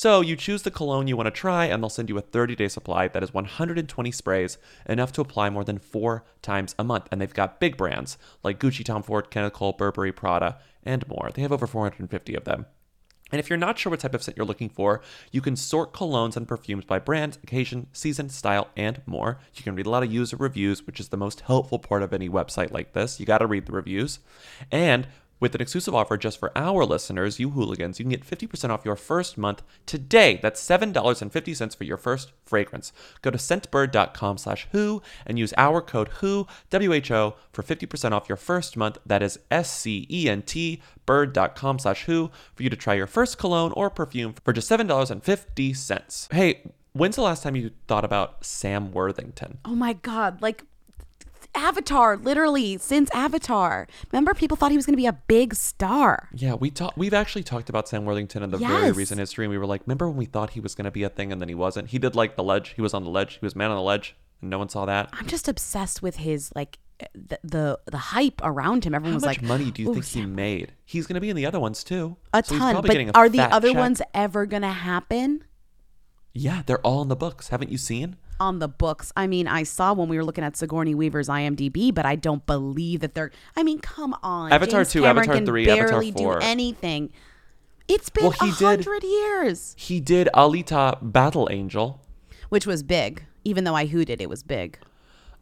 So 0.00 0.22
you 0.22 0.34
choose 0.34 0.62
the 0.62 0.70
cologne 0.70 1.08
you 1.08 1.16
want 1.18 1.26
to 1.26 1.30
try, 1.30 1.66
and 1.66 1.82
they'll 1.82 1.90
send 1.90 2.08
you 2.08 2.16
a 2.16 2.22
30 2.22 2.56
day 2.56 2.68
supply 2.68 3.06
that 3.08 3.22
is 3.22 3.34
120 3.34 4.10
sprays, 4.10 4.56
enough 4.88 5.12
to 5.12 5.20
apply 5.20 5.50
more 5.50 5.62
than 5.62 5.78
four 5.78 6.24
times 6.40 6.74
a 6.78 6.84
month. 6.84 7.06
And 7.12 7.20
they've 7.20 7.34
got 7.34 7.60
big 7.60 7.76
brands 7.76 8.16
like 8.42 8.58
Gucci, 8.58 8.82
Tom 8.82 9.02
Ford, 9.02 9.28
Kenneth 9.28 9.52
Cole, 9.52 9.74
Burberry, 9.74 10.10
Prada, 10.10 10.56
and 10.84 11.06
more. 11.06 11.30
They 11.34 11.42
have 11.42 11.52
over 11.52 11.66
450 11.66 12.34
of 12.34 12.44
them. 12.44 12.64
And 13.30 13.40
if 13.40 13.50
you're 13.50 13.58
not 13.58 13.78
sure 13.78 13.90
what 13.90 14.00
type 14.00 14.14
of 14.14 14.22
scent 14.22 14.38
you're 14.38 14.46
looking 14.46 14.70
for, 14.70 15.02
you 15.32 15.42
can 15.42 15.54
sort 15.54 15.92
colognes 15.92 16.34
and 16.34 16.48
perfumes 16.48 16.86
by 16.86 16.98
brand, 16.98 17.36
occasion, 17.42 17.88
season, 17.92 18.30
style, 18.30 18.68
and 18.78 19.02
more. 19.04 19.38
You 19.54 19.62
can 19.62 19.74
read 19.74 19.84
a 19.84 19.90
lot 19.90 20.02
of 20.02 20.10
user 20.10 20.38
reviews, 20.38 20.86
which 20.86 20.98
is 20.98 21.10
the 21.10 21.18
most 21.18 21.42
helpful 21.42 21.78
part 21.78 22.02
of 22.02 22.14
any 22.14 22.30
website 22.30 22.70
like 22.72 22.94
this. 22.94 23.20
You 23.20 23.26
got 23.26 23.38
to 23.38 23.46
read 23.46 23.66
the 23.66 23.72
reviews. 23.72 24.18
And 24.72 25.08
with 25.40 25.54
an 25.54 25.60
exclusive 25.60 25.94
offer 25.94 26.16
just 26.16 26.38
for 26.38 26.56
our 26.56 26.84
listeners, 26.84 27.40
you 27.40 27.50
hooligans, 27.50 27.98
you 27.98 28.04
can 28.04 28.10
get 28.10 28.24
50% 28.24 28.70
off 28.70 28.84
your 28.84 28.96
first 28.96 29.36
month 29.38 29.62
today. 29.86 30.38
That's 30.42 30.62
$7.50 30.62 31.76
for 31.76 31.84
your 31.84 31.96
first 31.96 32.32
fragrance. 32.44 32.92
Go 33.22 33.30
to 33.30 33.38
scentbird.com 33.38 34.38
slash 34.38 34.68
who 34.72 35.02
and 35.26 35.38
use 35.38 35.54
our 35.56 35.80
code 35.80 36.08
WHO, 36.20 36.46
W-H-O, 36.68 37.34
for 37.52 37.62
50% 37.62 38.12
off 38.12 38.28
your 38.28 38.36
first 38.36 38.76
month. 38.76 38.98
That 39.06 39.22
is 39.22 39.38
S-C-E-N-T, 39.50 40.82
bird.com 41.06 41.78
slash 41.78 42.04
who, 42.04 42.30
for 42.54 42.62
you 42.62 42.70
to 42.70 42.76
try 42.76 42.94
your 42.94 43.06
first 43.06 43.38
cologne 43.38 43.72
or 43.72 43.90
perfume 43.90 44.34
for 44.44 44.52
just 44.52 44.70
$7.50. 44.70 46.32
Hey, 46.32 46.70
when's 46.92 47.16
the 47.16 47.22
last 47.22 47.42
time 47.42 47.56
you 47.56 47.70
thought 47.88 48.04
about 48.04 48.44
Sam 48.44 48.92
Worthington? 48.92 49.58
Oh 49.64 49.74
my 49.74 49.94
god, 49.94 50.42
like 50.42 50.64
Avatar, 51.54 52.16
literally 52.16 52.78
since 52.78 53.10
Avatar. 53.12 53.86
Remember, 54.12 54.34
people 54.34 54.56
thought 54.56 54.70
he 54.70 54.76
was 54.76 54.86
going 54.86 54.94
to 54.94 54.96
be 55.00 55.06
a 55.06 55.12
big 55.12 55.54
star. 55.54 56.28
Yeah, 56.34 56.54
we 56.54 56.70
talked. 56.70 56.96
We've 56.96 57.14
actually 57.14 57.42
talked 57.42 57.68
about 57.68 57.88
Sam 57.88 58.04
Worthington 58.04 58.42
in 58.42 58.50
the 58.50 58.58
very 58.58 58.92
recent 58.92 59.18
history, 59.18 59.44
and 59.44 59.50
we 59.50 59.58
were 59.58 59.66
like, 59.66 59.82
remember 59.86 60.08
when 60.08 60.16
we 60.16 60.26
thought 60.26 60.50
he 60.50 60.60
was 60.60 60.74
going 60.74 60.84
to 60.84 60.90
be 60.90 61.02
a 61.02 61.08
thing 61.08 61.32
and 61.32 61.40
then 61.40 61.48
he 61.48 61.54
wasn't? 61.54 61.88
He 61.88 61.98
did 61.98 62.14
like 62.14 62.36
the 62.36 62.44
ledge. 62.44 62.70
He 62.76 62.82
was 62.82 62.94
on 62.94 63.04
the 63.04 63.10
ledge. 63.10 63.34
He 63.34 63.44
was 63.44 63.56
man 63.56 63.70
on 63.70 63.76
the 63.76 63.82
ledge, 63.82 64.16
and 64.40 64.50
no 64.50 64.58
one 64.58 64.68
saw 64.68 64.84
that. 64.86 65.10
I'm 65.12 65.26
just 65.26 65.48
obsessed 65.48 66.02
with 66.02 66.16
his 66.16 66.52
like 66.54 66.78
the 67.14 67.38
the, 67.42 67.78
the 67.86 67.98
hype 67.98 68.40
around 68.44 68.84
him. 68.84 68.92
How 68.92 68.98
Everyone 68.98 69.14
was 69.14 69.24
much 69.24 69.38
like, 69.40 69.42
money 69.42 69.70
do 69.70 69.82
you 69.82 69.90
"Ooh, 69.90 69.94
think 69.94 70.04
he 70.06 70.26
made? 70.26 70.72
He's 70.84 71.06
going 71.06 71.14
to 71.14 71.20
be 71.20 71.30
in 71.30 71.36
the 71.36 71.46
other 71.46 71.58
ones 71.60 71.82
too. 71.82 72.16
A 72.32 72.44
So 72.44 72.56
ton, 72.58 72.74
but 72.76 72.90
getting 72.90 73.08
a 73.08 73.12
are 73.12 73.28
the 73.28 73.40
other 73.40 73.68
check. 73.68 73.76
ones 73.76 74.02
ever 74.14 74.46
going 74.46 74.62
to 74.62 74.68
happen? 74.68 75.44
Yeah, 76.32 76.62
they're 76.64 76.80
all 76.82 77.02
in 77.02 77.08
the 77.08 77.16
books. 77.16 77.48
Haven't 77.48 77.70
you 77.72 77.78
seen? 77.78 78.16
On 78.40 78.58
the 78.58 78.66
books. 78.68 79.12
I 79.16 79.26
mean, 79.26 79.46
I 79.46 79.62
saw 79.62 79.92
when 79.92 80.08
we 80.08 80.16
were 80.16 80.24
looking 80.24 80.42
at 80.42 80.56
Sigourney 80.56 80.94
Weaver's 80.94 81.28
IMDb, 81.28 81.94
but 81.94 82.06
I 82.06 82.16
don't 82.16 82.44
believe 82.46 83.00
that 83.00 83.14
they're. 83.14 83.30
I 83.54 83.62
mean, 83.62 83.78
come 83.78 84.16
on, 84.22 84.50
Avatar 84.52 84.80
James 84.80 84.92
2, 84.92 85.02
Cameron 85.02 85.18
Avatar 85.18 85.34
can 85.36 85.46
3, 85.46 85.68
Avatar 85.70 85.88
barely 85.88 86.12
4. 86.12 86.38
do 86.40 86.44
anything. 86.46 87.12
It's 87.86 88.08
been 88.08 88.24
Well, 88.24 88.34
a 88.40 88.44
he 88.46 88.50
hundred 88.52 89.02
years, 89.02 89.74
He 89.78 90.00
did 90.00 90.28
Alita 90.34 90.98
Battle 91.02 91.48
Angel, 91.50 92.00
which 92.48 92.66
was 92.66 92.82
big. 92.82 93.24
Even 93.44 93.64
though 93.64 93.74
I 93.74 93.86
hooted, 93.86 94.20
it 94.20 94.28
was 94.28 94.42
big. 94.42 94.78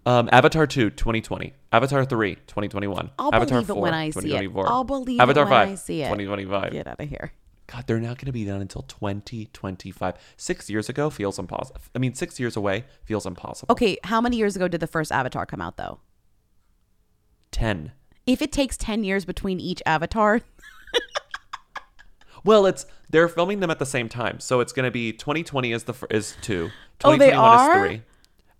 um, 0.06 0.28
Avatar 0.32 0.66
2, 0.66 0.90
2020, 0.90 1.52
Avatar 1.72 2.04
3, 2.04 2.34
2021, 2.46 3.10
I'll 3.18 3.34
Avatar 3.34 3.58
believe 3.58 3.70
it 3.70 3.72
4, 3.74 3.82
when 3.82 3.92
I 3.94 4.10
see 4.10 4.18
it. 4.18 4.40
2024, 4.40 4.68
I'll 4.68 4.84
believe 4.84 5.20
Avatar 5.20 5.42
it 5.42 5.46
when 5.50 5.52
5, 5.66 5.68
I 5.68 5.74
see 5.74 6.02
it. 6.02 6.06
2025. 6.06 6.72
Get 6.72 6.86
out 6.86 7.00
of 7.00 7.08
here. 7.08 7.32
God, 7.70 7.84
they're 7.86 8.00
not 8.00 8.16
going 8.16 8.26
to 8.26 8.32
be 8.32 8.44
done 8.46 8.60
until 8.62 8.82
2025. 8.82 10.14
Six 10.36 10.70
years 10.70 10.88
ago 10.88 11.10
feels 11.10 11.38
impossible. 11.38 11.80
I 11.94 11.98
mean, 11.98 12.14
six 12.14 12.40
years 12.40 12.56
away 12.56 12.84
feels 13.04 13.26
impossible. 13.26 13.70
Okay, 13.72 13.98
how 14.04 14.20
many 14.22 14.38
years 14.38 14.56
ago 14.56 14.68
did 14.68 14.80
the 14.80 14.86
first 14.86 15.12
Avatar 15.12 15.44
come 15.44 15.60
out, 15.60 15.76
though? 15.76 16.00
10. 17.52 17.92
If 18.26 18.40
it 18.42 18.52
takes 18.52 18.76
ten 18.76 19.04
years 19.04 19.24
between 19.24 19.60
each 19.60 19.82
Avatar, 19.86 20.40
Well, 22.44 22.66
it's 22.66 22.86
they're 23.10 23.28
filming 23.28 23.60
them 23.60 23.70
at 23.70 23.78
the 23.78 23.86
same 23.86 24.08
time, 24.08 24.38
so 24.40 24.60
it's 24.60 24.72
going 24.72 24.84
to 24.84 24.90
be 24.90 25.12
2020 25.12 25.72
is 25.72 25.84
the 25.84 25.94
is 26.10 26.36
two, 26.40 26.70
Oh, 27.04 27.16
they 27.16 27.30
2021 27.30 27.38
are? 27.38 27.84
is 27.84 27.88
three, 27.88 28.02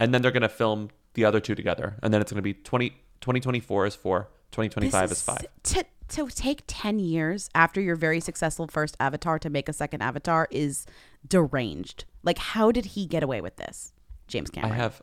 and 0.00 0.12
then 0.12 0.20
they're 0.22 0.30
going 0.32 0.42
to 0.42 0.48
film 0.48 0.88
the 1.14 1.24
other 1.24 1.38
two 1.40 1.54
together, 1.54 1.96
and 2.02 2.12
then 2.12 2.20
it's 2.20 2.32
going 2.32 2.38
to 2.38 2.42
be 2.42 2.54
20 2.54 2.90
2024 3.20 3.86
is 3.86 3.94
four, 3.94 4.28
2025 4.52 5.08
This 5.08 5.18
is 5.18 5.24
five. 5.24 5.46
To, 5.64 5.84
to 6.08 6.28
take 6.28 6.62
10 6.66 6.98
years 6.98 7.48
after 7.54 7.80
your 7.80 7.96
very 7.96 8.20
successful 8.20 8.66
first 8.66 8.96
avatar 8.98 9.38
to 9.38 9.50
make 9.50 9.68
a 9.68 9.72
second 9.72 10.02
avatar 10.02 10.48
is 10.50 10.86
deranged. 11.26 12.04
Like, 12.22 12.38
how 12.38 12.72
did 12.72 12.86
he 12.86 13.06
get 13.06 13.22
away 13.22 13.40
with 13.40 13.56
this? 13.56 13.92
James 14.26 14.50
Cameron. 14.50 14.72
I 14.72 14.76
have 14.76 15.02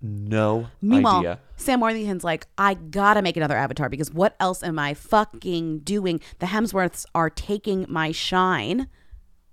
no 0.00 0.66
Meanwhile, 0.82 1.18
idea. 1.18 1.40
Sam 1.56 1.80
Worthington's 1.80 2.24
like, 2.24 2.46
I 2.58 2.74
gotta 2.74 3.22
make 3.22 3.36
another 3.36 3.56
avatar 3.56 3.88
because 3.88 4.12
what 4.12 4.36
else 4.38 4.62
am 4.62 4.78
I 4.78 4.94
fucking 4.94 5.80
doing? 5.80 6.20
The 6.40 6.46
Hemsworths 6.46 7.06
are 7.14 7.30
taking 7.30 7.86
my 7.88 8.12
shine, 8.12 8.88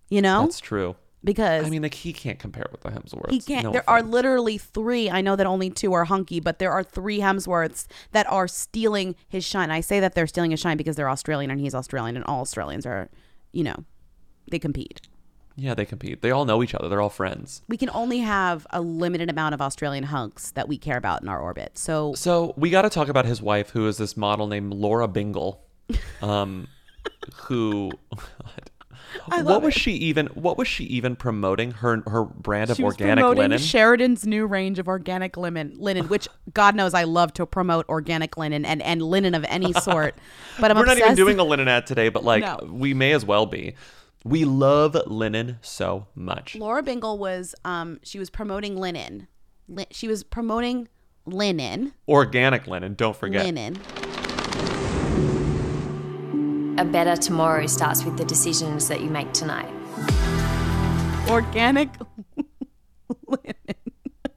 you 0.10 0.22
know? 0.22 0.42
That's 0.42 0.60
true. 0.60 0.96
Because 1.24 1.66
I 1.66 1.70
mean, 1.70 1.84
like 1.84 1.94
he 1.94 2.14
can't 2.14 2.40
compare 2.40 2.66
with 2.72 2.82
the 2.82 2.90
Hemsworths. 2.90 3.30
he 3.32 3.40
can't. 3.40 3.66
No 3.66 3.72
there 3.72 3.88
are 3.88 4.02
literally 4.02 4.58
three. 4.58 5.10
I 5.10 5.22
know 5.22 5.36
that 5.36 5.46
only 5.46 5.70
two 5.70 5.94
are 5.94 6.06
hunky, 6.06 6.40
but 6.40 6.58
there 6.58 6.72
are 6.72 6.84
three 6.84 7.20
Hemsworths 7.20 7.86
that 8.12 8.30
are 8.32 8.48
stealing 8.48 9.16
his 9.30 9.44
shine. 9.44 9.70
I 9.70 9.82
say 9.82 10.00
that 10.00 10.16
they're 10.16 10.26
stealing 10.28 10.50
his 10.52 10.60
shine 10.60 10.78
because 10.78 10.96
they're 10.96 11.10
Australian 11.10 11.52
and 11.52 11.60
he's 11.60 11.76
Australian, 11.76 12.16
and 12.16 12.26
all 12.26 12.42
Australians 12.42 12.86
are, 12.88 13.10
you 13.52 13.64
know, 13.64 13.86
they 14.50 14.58
compete. 14.58 15.02
Yeah, 15.56 15.76
they 15.76 15.86
compete. 15.86 16.22
They 16.22 16.32
all 16.32 16.46
know 16.46 16.64
each 16.64 16.74
other. 16.74 16.90
They're 16.90 17.02
all 17.02 17.10
friends. 17.10 17.62
We 17.68 17.78
can 17.78 17.92
only 17.94 18.20
have 18.20 18.66
a 18.72 18.82
limited 18.82 19.30
amount 19.30 19.54
of 19.54 19.62
Australian 19.62 20.06
hunks 20.06 20.52
that 20.52 20.68
we 20.68 20.78
care 20.78 20.98
about 20.98 21.22
in 21.22 21.28
our 21.30 21.40
orbit. 21.40 21.78
So 21.78 22.14
So 22.16 22.54
we 22.58 22.72
got 22.72 22.82
to 22.84 22.90
talk 22.90 23.10
about 23.10 23.26
his 23.26 23.42
wife, 23.44 23.70
who 23.72 23.88
is 23.88 23.98
this 23.98 24.18
model 24.18 24.48
named 24.48 24.74
Lara 24.74 25.08
Bingle, 25.08 25.64
um, 26.24 26.68
who. 27.44 27.92
I 28.18 28.50
what 29.44 29.62
was 29.62 29.76
it. 29.76 29.80
she 29.80 29.92
even? 29.94 30.28
What 30.28 30.58
was 30.58 30.68
she 30.68 30.84
even 30.86 31.16
promoting? 31.16 31.72
Her 31.72 32.02
her 32.08 32.24
brand 32.26 32.70
of 32.72 32.78
she 32.78 32.84
was 32.84 32.94
organic 32.94 33.22
promoting 33.24 33.42
linen. 33.42 33.58
Sheridan's 33.60 34.26
new 34.26 34.46
range 34.46 34.80
of 34.80 34.88
organic 34.88 35.38
linen, 35.38 35.76
linen, 35.78 36.08
which 36.08 36.28
God 36.54 36.76
knows 36.76 36.94
I 36.94 37.04
love 37.04 37.34
to 37.34 37.46
promote 37.46 37.88
organic 37.90 38.38
linen 38.38 38.66
and, 38.66 38.82
and 38.82 39.02
linen 39.02 39.36
of 39.36 39.46
any 39.48 39.74
sort. 39.74 40.16
But 40.60 40.72
I'm 40.72 40.78
We're 40.78 40.86
not 40.86 40.98
even 40.98 41.16
doing 41.16 41.40
a 41.40 41.44
linen 41.44 41.68
ad 41.68 41.86
today, 41.88 42.10
but 42.10 42.24
like 42.24 42.44
No. 42.44 42.68
we 42.72 42.94
may 42.94 43.12
as 43.14 43.26
well 43.26 43.46
be. 43.46 43.76
We 44.24 44.46
love 44.46 44.96
linen 45.08 45.58
so 45.62 46.08
much. 46.16 46.56
Lara 46.56 46.84
Bingle 46.84 47.18
was 47.18 47.56
um 47.66 48.00
she 48.04 48.20
was 48.20 48.30
promoting 48.30 48.76
linen. 48.78 49.28
Li- 49.68 49.88
she 49.92 50.08
was 50.08 50.24
promoting 50.24 50.88
linen. 51.26 51.94
Organic 52.08 52.68
linen. 52.68 52.94
Don't 52.94 53.16
forget. 53.16 53.46
Linen. 53.46 53.78
A 56.82 56.84
better 56.84 57.16
tomorrow 57.16 57.68
starts 57.68 58.04
with 58.04 58.18
the 58.18 58.26
decisions 58.26 58.88
that 58.88 59.02
you 59.02 59.12
make 59.12 59.32
tonight. 59.34 59.72
Organic 61.30 61.90
linen. 63.28 63.54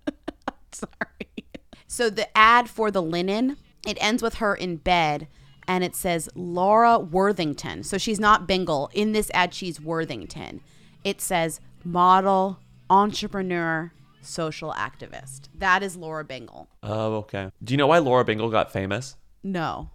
Sorry. 0.70 1.46
So 1.86 2.10
the 2.10 2.28
ad 2.36 2.68
for 2.68 2.90
the 2.90 3.00
linen, 3.00 3.56
it 3.86 3.96
ends 3.98 4.22
with 4.22 4.34
her 4.34 4.54
in 4.54 4.76
bed 4.76 5.26
and 5.66 5.82
it 5.82 5.96
says 5.96 6.28
Lara 6.34 6.98
Worthington. 6.98 7.82
So 7.82 7.96
she's 7.96 8.20
not 8.20 8.46
Bingle. 8.46 8.90
In 8.92 9.12
this 9.12 9.30
ad, 9.32 9.54
she's 9.54 9.80
Worthington. 9.80 10.60
It 11.02 11.22
says 11.22 11.60
model, 11.82 12.58
entrepreneur, 12.90 13.90
social 14.20 14.74
activist. 14.74 15.48
That 15.56 15.82
is 15.82 15.96
Lara 15.96 16.24
Bingle. 16.24 16.68
Oh, 16.82 17.14
okay. 17.14 17.50
Do 17.62 17.72
you 17.72 17.78
know 17.78 17.86
why 17.86 18.00
Lara 18.00 18.26
Bingle 18.26 18.50
got 18.50 18.70
famous? 18.70 19.16
No. 19.42 19.88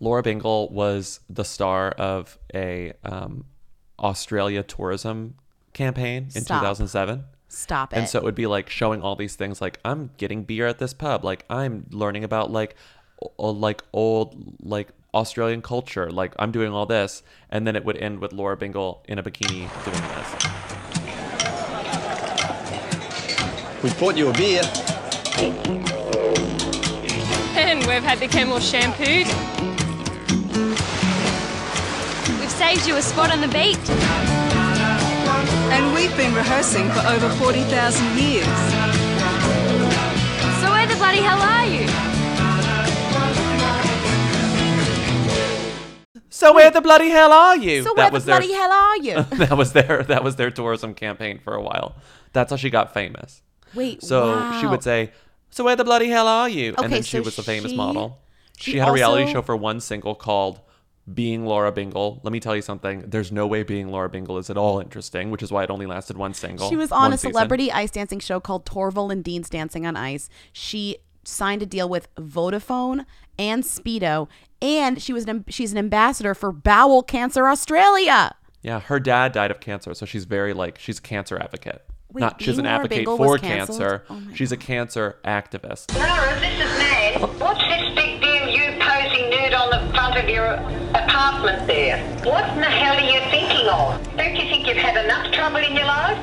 Lara 0.00 0.22
Bingle 0.22 0.68
was 0.70 1.20
the 1.28 1.44
star 1.44 1.90
of 1.90 2.38
a 2.54 2.92
um, 3.04 3.44
Australia 3.98 4.62
tourism 4.62 5.34
campaign 5.72 6.24
in 6.34 6.42
Stop. 6.42 6.60
2007. 6.62 7.24
Stop 7.48 7.92
it. 7.92 7.96
And 7.96 8.08
so 8.08 8.18
it 8.18 8.24
would 8.24 8.34
be 8.34 8.46
like 8.46 8.68
showing 8.70 9.02
all 9.02 9.16
these 9.16 9.34
things 9.34 9.60
like 9.60 9.80
I'm 9.84 10.10
getting 10.18 10.44
beer 10.44 10.66
at 10.66 10.78
this 10.78 10.92
pub, 10.92 11.24
like 11.24 11.44
I'm 11.48 11.86
learning 11.90 12.22
about 12.24 12.50
like 12.50 12.76
o- 13.38 13.50
like 13.50 13.82
old 13.92 14.56
like 14.60 14.88
Australian 15.14 15.62
culture, 15.62 16.10
like 16.10 16.34
I'm 16.38 16.52
doing 16.52 16.72
all 16.72 16.84
this, 16.86 17.22
and 17.50 17.66
then 17.66 17.74
it 17.74 17.84
would 17.84 17.96
end 17.96 18.20
with 18.20 18.32
Lara 18.32 18.56
Bingle 18.56 19.02
in 19.08 19.18
a 19.18 19.22
bikini 19.22 19.68
doing 19.84 20.02
this. 20.14 20.28
We 23.82 23.90
bought 23.98 24.16
you 24.16 24.28
a 24.28 24.32
beer. 24.32 24.62
And 27.56 27.78
we've 27.86 28.02
had 28.02 28.18
the 28.18 28.28
camel 28.28 28.60
shampooed. 28.60 29.26
We've 32.40 32.50
saved 32.50 32.86
you 32.86 32.96
a 32.96 33.02
spot 33.02 33.30
on 33.30 33.40
the 33.40 33.48
beach. 33.48 33.78
And 35.70 35.94
we've 35.94 36.16
been 36.16 36.34
rehearsing 36.34 36.90
for 36.90 37.00
over 37.06 37.28
40,000 37.36 38.18
years. 38.18 38.46
So 40.60 40.70
where 40.72 40.86
the 40.86 40.96
bloody 40.96 41.20
hell 41.20 41.40
are 41.40 41.66
you? 41.66 41.86
So 46.30 46.54
where 46.54 46.70
the 46.70 46.80
bloody 46.80 47.08
hell 47.08 47.32
are 47.32 47.56
you? 47.56 47.82
So 47.82 47.94
where 47.94 48.10
the 48.10 48.20
bloody 48.20 48.52
hell 48.52 48.70
are 48.72 48.96
you? 48.98 49.22
that 49.46 49.56
was 49.56 49.72
their 49.72 50.02
that 50.04 50.22
was 50.22 50.36
their 50.36 50.50
tourism 50.50 50.94
campaign 50.94 51.38
for 51.38 51.54
a 51.54 51.60
while. 51.62 51.96
That's 52.32 52.50
how 52.50 52.56
she 52.56 52.70
got 52.70 52.94
famous. 52.94 53.42
Wait, 53.74 54.02
So 54.02 54.58
she 54.60 54.66
would 54.66 54.82
say, 54.82 55.10
"So 55.50 55.64
where 55.64 55.76
the 55.76 55.84
bloody 55.84 56.08
hell 56.08 56.26
are 56.28 56.48
you?" 56.48 56.72
Okay, 56.72 56.84
and 56.84 56.92
then 56.92 57.02
she 57.02 57.20
was 57.20 57.38
a 57.38 57.42
famous 57.42 57.72
she- 57.72 57.76
model. 57.76 58.18
She, 58.58 58.72
she 58.72 58.78
had 58.78 58.88
a 58.88 58.92
reality 58.92 59.22
also- 59.22 59.34
show 59.34 59.42
for 59.42 59.56
one 59.56 59.80
single 59.80 60.14
called 60.14 60.60
"Being 61.12 61.46
Lara 61.46 61.72
Bingle." 61.72 62.20
Let 62.22 62.32
me 62.32 62.40
tell 62.40 62.54
you 62.56 62.62
something. 62.62 63.04
There's 63.06 63.32
no 63.32 63.46
way 63.46 63.62
being 63.62 63.88
Lara 63.90 64.08
Bingle 64.08 64.38
is 64.38 64.50
at 64.50 64.56
all 64.56 64.80
interesting, 64.80 65.30
which 65.30 65.42
is 65.42 65.50
why 65.50 65.64
it 65.64 65.70
only 65.70 65.86
lasted 65.86 66.16
one 66.16 66.34
single. 66.34 66.68
She 66.68 66.76
was 66.76 66.92
on 66.92 67.02
one 67.02 67.12
a 67.12 67.16
season. 67.18 67.32
celebrity 67.32 67.72
ice 67.72 67.90
dancing 67.90 68.20
show 68.20 68.40
called 68.40 68.66
Torvill 68.66 69.12
and 69.12 69.22
Dean's 69.24 69.48
Dancing 69.48 69.86
on 69.86 69.96
Ice. 69.96 70.28
She 70.52 70.98
signed 71.24 71.62
a 71.62 71.66
deal 71.66 71.88
with 71.88 72.12
Vodafone 72.16 73.04
and 73.38 73.62
Speedo, 73.62 74.28
and 74.60 75.00
she 75.00 75.12
was 75.12 75.26
an, 75.26 75.44
she's 75.48 75.72
an 75.72 75.78
ambassador 75.78 76.34
for 76.34 76.50
Bowel 76.52 77.02
Cancer 77.02 77.46
Australia. 77.48 78.34
Yeah, 78.62 78.80
her 78.80 78.98
dad 78.98 79.32
died 79.32 79.50
of 79.50 79.60
cancer, 79.60 79.94
so 79.94 80.04
she's 80.04 80.24
very 80.24 80.52
like 80.52 80.78
she's 80.78 80.98
a 80.98 81.02
cancer 81.02 81.38
advocate. 81.38 81.84
Wait, 82.10 82.22
Not 82.22 82.42
she's 82.42 82.58
an 82.58 82.64
Lara 82.64 82.78
advocate 82.78 82.98
Bingle 82.98 83.16
for 83.18 83.38
cancer. 83.38 84.04
Oh 84.10 84.14
my 84.18 84.34
she's 84.34 84.50
a 84.50 84.56
cancer 84.56 85.18
activist. 85.24 85.96
Lara, 85.96 86.40
this 86.40 86.52
is 86.54 86.78
Nan. 86.78 86.97
What's 87.18 87.66
this 87.66 87.94
big 87.96 88.20
deal 88.20 88.48
you 88.48 88.78
posing 88.78 89.28
nude 89.28 89.52
on 89.52 89.70
the 89.70 89.92
front 89.92 90.16
of 90.16 90.28
your 90.28 90.46
apartment 90.94 91.66
there? 91.66 91.98
What 92.22 92.48
in 92.50 92.60
the 92.60 92.66
hell 92.66 92.96
are 92.96 93.00
you 93.00 93.18
thinking 93.30 93.68
of? 93.68 94.16
Don't 94.16 94.36
you 94.36 94.48
think 94.48 94.68
you've 94.68 94.76
had 94.76 95.04
enough 95.04 95.32
trouble 95.32 95.56
in 95.56 95.74
your 95.74 95.86
life? 95.86 96.16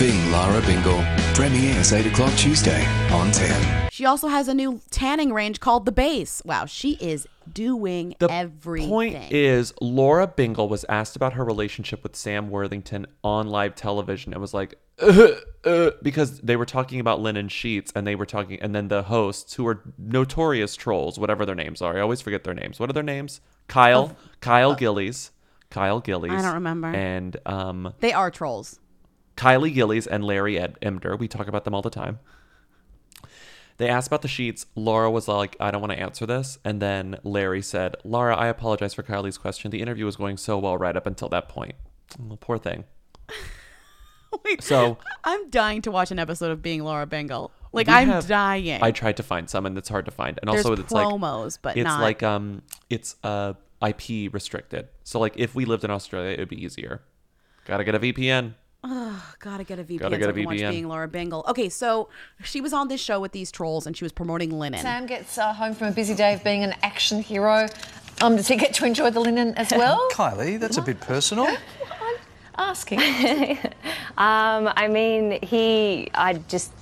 Being 0.00 0.32
Lara 0.32 0.60
Bingle. 0.62 1.15
Premieres 1.36 1.92
8 1.92 2.06
o'clock 2.06 2.34
Tuesday 2.34 2.86
on 3.12 3.30
10. 3.30 3.90
She 3.90 4.06
also 4.06 4.28
has 4.28 4.48
a 4.48 4.54
new 4.54 4.80
tanning 4.90 5.34
range 5.34 5.60
called 5.60 5.84
The 5.84 5.92
Base. 5.92 6.40
Wow, 6.46 6.64
she 6.64 6.92
is 6.92 7.28
doing 7.52 8.14
The 8.18 8.30
everything. 8.32 8.88
point 8.88 9.30
is, 9.30 9.74
Lara 9.82 10.28
Bingle 10.28 10.66
was 10.66 10.86
asked 10.88 11.14
about 11.14 11.34
her 11.34 11.44
relationship 11.44 12.02
with 12.02 12.16
Sam 12.16 12.48
Worthington 12.48 13.06
on 13.22 13.48
live 13.48 13.74
television. 13.74 14.32
and 14.32 14.40
was 14.40 14.54
like, 14.54 14.76
uh, 14.98 15.28
uh, 15.64 15.90
because 16.02 16.40
they 16.40 16.56
were 16.56 16.64
talking 16.64 17.00
about 17.00 17.20
linen 17.20 17.48
sheets, 17.48 17.92
and 17.94 18.06
they 18.06 18.14
were 18.14 18.24
talking, 18.24 18.58
and 18.62 18.74
then 18.74 18.88
the 18.88 19.02
hosts, 19.02 19.52
who 19.52 19.66
are 19.66 19.82
notorious 19.98 20.74
trolls, 20.74 21.18
whatever 21.18 21.44
their 21.44 21.54
names 21.54 21.82
are, 21.82 21.98
I 21.98 22.00
always 22.00 22.22
forget 22.22 22.44
their 22.44 22.54
names. 22.54 22.80
What 22.80 22.88
are 22.88 22.94
their 22.94 23.02
names? 23.02 23.42
Kyle, 23.68 24.16
Kyle 24.40 24.74
Gillies, 24.74 25.32
Kyle 25.68 26.00
Gillies. 26.00 26.32
I 26.32 26.40
don't 26.40 26.54
remember. 26.54 26.88
And 26.88 27.36
um, 27.44 27.92
they 28.00 28.14
are 28.14 28.30
trolls. 28.30 28.80
Kylie 29.36 29.72
Gillies 29.74 30.06
and 30.06 30.24
Larry 30.24 30.58
Ed- 30.58 30.78
Emdur. 30.80 31.18
We 31.18 31.28
talk 31.28 31.48
about 31.48 31.64
them 31.64 31.74
all 31.74 31.82
the 31.82 31.90
time. 31.90 32.18
They 33.78 33.88
asked 33.88 34.06
about 34.06 34.22
the 34.22 34.28
sheets. 34.28 34.64
Lara 34.74 35.10
was 35.10 35.28
like, 35.28 35.54
I 35.60 35.70
don't 35.70 35.82
want 35.82 35.92
to 35.92 35.98
answer 36.00 36.24
this. 36.24 36.58
And 36.64 36.80
then 36.80 37.18
Larry 37.22 37.60
said, 37.60 37.96
Lara, 38.04 38.34
I 38.34 38.46
apologize 38.46 38.94
for 38.94 39.02
Kylie's 39.02 39.36
question. 39.36 39.70
The 39.70 39.82
interview 39.82 40.06
was 40.06 40.16
going 40.16 40.38
so 40.38 40.58
well 40.58 40.78
right 40.78 40.96
up 40.96 41.06
until 41.06 41.28
that 41.28 41.48
point. 41.50 41.74
Oh, 42.30 42.36
poor 42.36 42.56
thing. 42.56 42.84
Wait, 44.44 44.62
so 44.62 44.98
I'm 45.24 45.50
dying 45.50 45.82
to 45.82 45.90
watch 45.90 46.10
an 46.10 46.18
episode 46.18 46.50
of 46.50 46.62
Being 46.62 46.82
Lara 46.84 47.06
Bingle. 47.06 47.50
Like 47.72 47.88
I'm 47.88 48.08
have- 48.08 48.26
dying. 48.26 48.82
I 48.82 48.90
tried 48.90 49.18
to 49.18 49.22
find 49.22 49.48
some, 49.50 49.66
and 49.66 49.76
it's 49.76 49.88
hard 49.88 50.04
to 50.06 50.10
find. 50.10 50.38
And 50.42 50.50
There's 50.50 50.64
also, 50.64 50.80
it's 50.82 50.92
promos, 50.92 51.56
like 51.56 51.62
but 51.62 51.76
it's 51.76 51.84
not- 51.84 52.00
like 52.00 52.22
um, 52.22 52.62
it's 52.88 53.16
uh, 53.22 53.54
IP 53.86 54.32
restricted. 54.32 54.88
So 55.04 55.20
like 55.20 55.34
if 55.36 55.54
we 55.54 55.64
lived 55.66 55.84
in 55.84 55.90
Australia, 55.90 56.30
it 56.30 56.38
would 56.38 56.48
be 56.48 56.62
easier. 56.62 57.02
Gotta 57.66 57.84
get 57.84 57.94
a 57.94 57.98
VPN. 57.98 58.54
Ugh, 58.88 59.20
gotta 59.40 59.64
get 59.64 59.78
a 59.78 59.84
VPN. 59.84 59.98
Gotta 59.98 60.16
get 60.18 60.24
so 60.24 60.30
a 60.30 60.32
I 60.32 60.36
can 60.36 60.44
watch 60.44 60.58
being 60.58 60.88
Lara 60.88 61.08
Bingle. 61.08 61.44
Okay, 61.48 61.68
so 61.68 62.08
she 62.44 62.60
was 62.60 62.72
on 62.72 62.88
this 62.88 63.00
show 63.00 63.18
with 63.18 63.32
these 63.32 63.50
trolls 63.50 63.86
and 63.86 63.96
she 63.96 64.04
was 64.04 64.12
promoting 64.12 64.56
linen. 64.56 64.80
Sam 64.80 65.06
gets 65.06 65.38
uh, 65.38 65.52
home 65.52 65.74
from 65.74 65.88
a 65.88 65.92
busy 65.92 66.14
day 66.14 66.34
of 66.34 66.44
being 66.44 66.62
an 66.62 66.74
action 66.82 67.20
hero. 67.20 67.66
Um, 68.20 68.36
does 68.36 68.48
he 68.48 68.56
get 68.56 68.74
to 68.74 68.86
enjoy 68.86 69.10
the 69.10 69.20
linen 69.20 69.54
as 69.54 69.72
well? 69.72 70.08
Kylie, 70.12 70.58
that's 70.58 70.76
a 70.76 70.82
bit 70.82 71.00
personal. 71.00 71.46
I'm 71.46 72.16
Asking. 72.56 73.58
Um, 74.18 74.72
I 74.74 74.88
mean, 74.88 75.42
he, 75.42 76.08
I 76.14 76.34
just, 76.48 76.72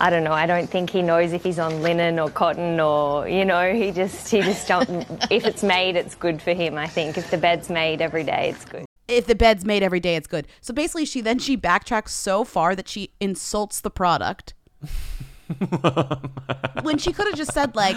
I 0.00 0.08
don't 0.08 0.24
know. 0.24 0.32
I 0.32 0.46
don't 0.46 0.66
think 0.66 0.88
he 0.88 1.02
knows 1.02 1.34
if 1.34 1.44
he's 1.44 1.58
on 1.58 1.82
linen 1.82 2.18
or 2.18 2.30
cotton 2.30 2.80
or, 2.80 3.28
you 3.28 3.44
know, 3.44 3.74
he 3.74 3.90
just, 3.90 4.30
he 4.30 4.40
just 4.40 4.66
don't. 4.66 5.06
if 5.30 5.44
it's 5.44 5.62
made, 5.62 5.94
it's 5.96 6.14
good 6.14 6.40
for 6.40 6.54
him. 6.54 6.78
I 6.78 6.86
think 6.86 7.18
if 7.18 7.30
the 7.30 7.36
bed's 7.36 7.68
made 7.68 8.00
every 8.00 8.24
day, 8.24 8.48
it's 8.48 8.64
good. 8.64 8.86
If 9.08 9.26
the 9.26 9.34
bed's 9.34 9.64
made 9.64 9.82
every 9.82 10.00
day, 10.00 10.16
it's 10.16 10.26
good. 10.26 10.46
So 10.60 10.72
basically, 10.72 11.04
she 11.04 11.20
then 11.20 11.38
she 11.38 11.56
backtracks 11.56 12.10
so 12.10 12.44
far 12.44 12.74
that 12.74 12.88
she 12.88 13.10
insults 13.20 13.80
the 13.80 13.90
product. 13.90 14.54
when 16.82 16.98
she 16.98 17.12
could 17.12 17.26
have 17.26 17.36
just 17.36 17.52
said 17.52 17.76
like, 17.76 17.96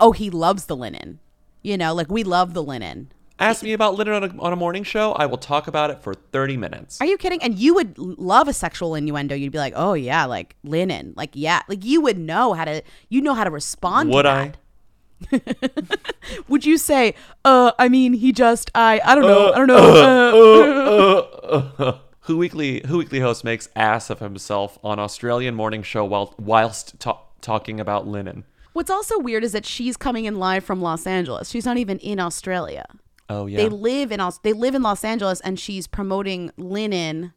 "Oh, 0.00 0.12
he 0.12 0.30
loves 0.30 0.66
the 0.66 0.76
linen," 0.76 1.20
you 1.62 1.76
know, 1.76 1.94
like 1.94 2.10
we 2.10 2.22
love 2.22 2.54
the 2.54 2.62
linen. 2.62 3.12
Ask 3.38 3.62
me 3.62 3.72
about 3.72 3.94
linen 3.94 4.12
on 4.12 4.24
a, 4.24 4.42
on 4.42 4.52
a 4.52 4.56
morning 4.56 4.82
show. 4.82 5.12
I 5.12 5.24
will 5.24 5.38
talk 5.38 5.66
about 5.66 5.88
it 5.88 6.02
for 6.02 6.12
30 6.12 6.58
minutes. 6.58 7.00
Are 7.00 7.06
you 7.06 7.16
kidding? 7.16 7.42
And 7.42 7.58
you 7.58 7.74
would 7.74 7.96
love 7.96 8.48
a 8.48 8.52
sexual 8.52 8.94
innuendo. 8.94 9.34
You'd 9.34 9.52
be 9.52 9.58
like, 9.58 9.72
"Oh 9.76 9.94
yeah, 9.94 10.26
like 10.26 10.56
linen, 10.62 11.14
like 11.16 11.30
yeah, 11.32 11.62
like 11.66 11.84
you 11.84 12.02
would 12.02 12.18
know 12.18 12.52
how 12.52 12.66
to, 12.66 12.82
you 13.08 13.22
know 13.22 13.34
how 13.34 13.44
to 13.44 13.50
respond." 13.50 14.10
Would 14.10 14.24
to 14.24 14.28
I? 14.28 14.52
Would 16.48 16.64
you 16.64 16.78
say, 16.78 17.14
"Uh, 17.44 17.72
I 17.78 17.88
mean, 17.88 18.12
he 18.14 18.32
just, 18.32 18.70
I, 18.74 19.00
I 19.04 19.14
don't 19.14 19.24
know, 19.24 19.48
Uh, 19.48 19.52
I 19.52 19.58
don't 19.58 19.66
know." 19.66 21.28
uh, 21.78 21.82
uh." 21.82 21.98
Who 22.24 22.36
Weekly 22.36 22.82
Who 22.86 22.98
Weekly 22.98 23.20
host 23.20 23.44
makes 23.44 23.68
ass 23.74 24.10
of 24.10 24.20
himself 24.20 24.78
on 24.84 24.98
Australian 24.98 25.54
morning 25.54 25.82
show 25.82 26.04
while 26.04 26.34
whilst 26.38 26.98
ta- 27.00 27.20
talking 27.40 27.80
about 27.80 28.06
linen. 28.06 28.44
What's 28.72 28.90
also 28.90 29.18
weird 29.18 29.42
is 29.42 29.52
that 29.52 29.66
she's 29.66 29.96
coming 29.96 30.26
in 30.26 30.36
live 30.38 30.62
from 30.62 30.80
Los 30.80 31.06
Angeles. 31.06 31.50
She's 31.50 31.64
not 31.66 31.76
even 31.76 31.98
in 31.98 32.20
Australia. 32.20 32.86
Oh 33.28 33.46
yeah. 33.46 33.56
They 33.56 33.68
live 33.68 34.12
in 34.12 34.20
they 34.42 34.52
live 34.52 34.74
in 34.74 34.82
Los 34.82 35.02
Angeles, 35.02 35.40
and 35.40 35.58
she's 35.58 35.86
promoting 35.86 36.50
linen 36.56 37.32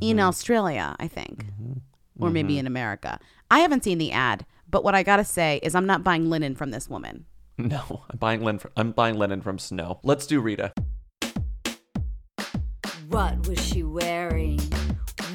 in 0.00 0.16
Mm-hmm. 0.16 0.26
Australia, 0.26 0.96
I 0.98 1.08
think, 1.08 1.44
or 2.18 2.30
maybe 2.30 2.58
in 2.58 2.66
America. 2.66 3.18
I 3.50 3.58
haven't 3.60 3.84
seen 3.84 3.98
the 3.98 4.12
ad, 4.12 4.46
but 4.74 4.82
what 4.82 4.96
I 4.96 5.04
gotta 5.04 5.22
say 5.22 5.60
is 5.62 5.76
I'm 5.76 5.86
not 5.86 6.02
buying 6.02 6.28
linen 6.28 6.56
from 6.56 6.72
this 6.72 6.90
woman. 6.90 7.26
No, 7.56 8.02
I'm 8.10 8.18
buying 8.18 8.42
linen. 8.42 8.58
From, 8.58 8.72
I'm 8.76 8.90
buying 8.90 9.16
linen 9.16 9.40
from 9.40 9.56
Snowe. 9.56 10.00
Let's 10.02 10.26
do 10.26 10.40
Rita. 10.40 10.72
What 13.08 13.46
was 13.46 13.64
she 13.64 13.84
wearing? 13.84 14.58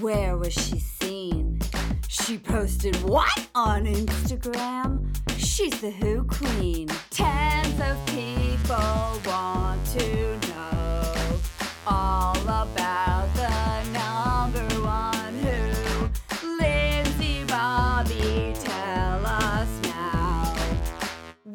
Where 0.02 0.36
was 0.36 0.52
she 0.52 0.78
seen? 0.78 1.62
She 2.10 2.38
posted 2.38 2.98
what 3.04 3.48
on 3.56 3.86
Instagram? 3.86 5.16
She's 5.38 5.80
the 5.80 5.92
Who 5.92 6.26
Queen. 6.26 6.90
Tens 7.10 7.80
of 7.80 8.06
people 8.08 9.22
want 9.26 9.86
to 9.98 10.38
know 10.50 11.40
all 11.88 12.38
about 12.42 12.79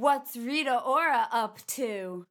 What's 0.05 0.37
Rita 0.37 0.83
Ora 0.83 1.29
up 1.33 1.61
to? 1.69 2.27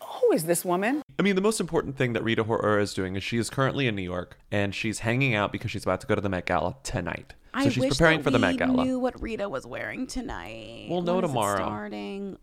Who 0.00 0.32
is 0.32 0.44
this 0.44 0.64
woman? 0.64 1.02
I 1.18 1.22
mean, 1.22 1.34
the 1.34 1.40
most 1.40 1.58
important 1.58 1.96
thing 1.96 2.12
that 2.12 2.22
Rita 2.22 2.42
Ora 2.42 2.80
is 2.80 2.94
doing 2.94 3.16
is 3.16 3.24
she 3.24 3.38
is 3.38 3.50
currently 3.50 3.88
in 3.88 3.96
New 3.96 4.02
York 4.02 4.38
and 4.52 4.72
she's 4.72 5.00
hanging 5.00 5.34
out 5.34 5.50
because 5.50 5.72
she's 5.72 5.82
about 5.82 6.00
to 6.02 6.06
go 6.06 6.14
to 6.14 6.20
the 6.20 6.28
Met 6.28 6.46
Gala 6.46 6.76
tonight. 6.84 7.34
So 7.54 7.58
I 7.58 7.68
she's 7.70 7.78
wish 7.78 7.90
preparing 7.90 8.18
that 8.18 8.22
for 8.22 8.30
the 8.30 8.38
we 8.38 8.42
Met 8.42 8.58
Gala. 8.58 8.82
I 8.82 8.84
knew 8.84 9.00
what 9.00 9.20
Rita 9.20 9.48
was 9.48 9.66
wearing 9.66 10.06
tonight. 10.06 10.86
We'll 10.88 11.02
know 11.02 11.16
When 11.16 11.24
is 11.24 11.30
it 11.30 11.32
tomorrow. 11.32 11.56
starting. 11.56 12.38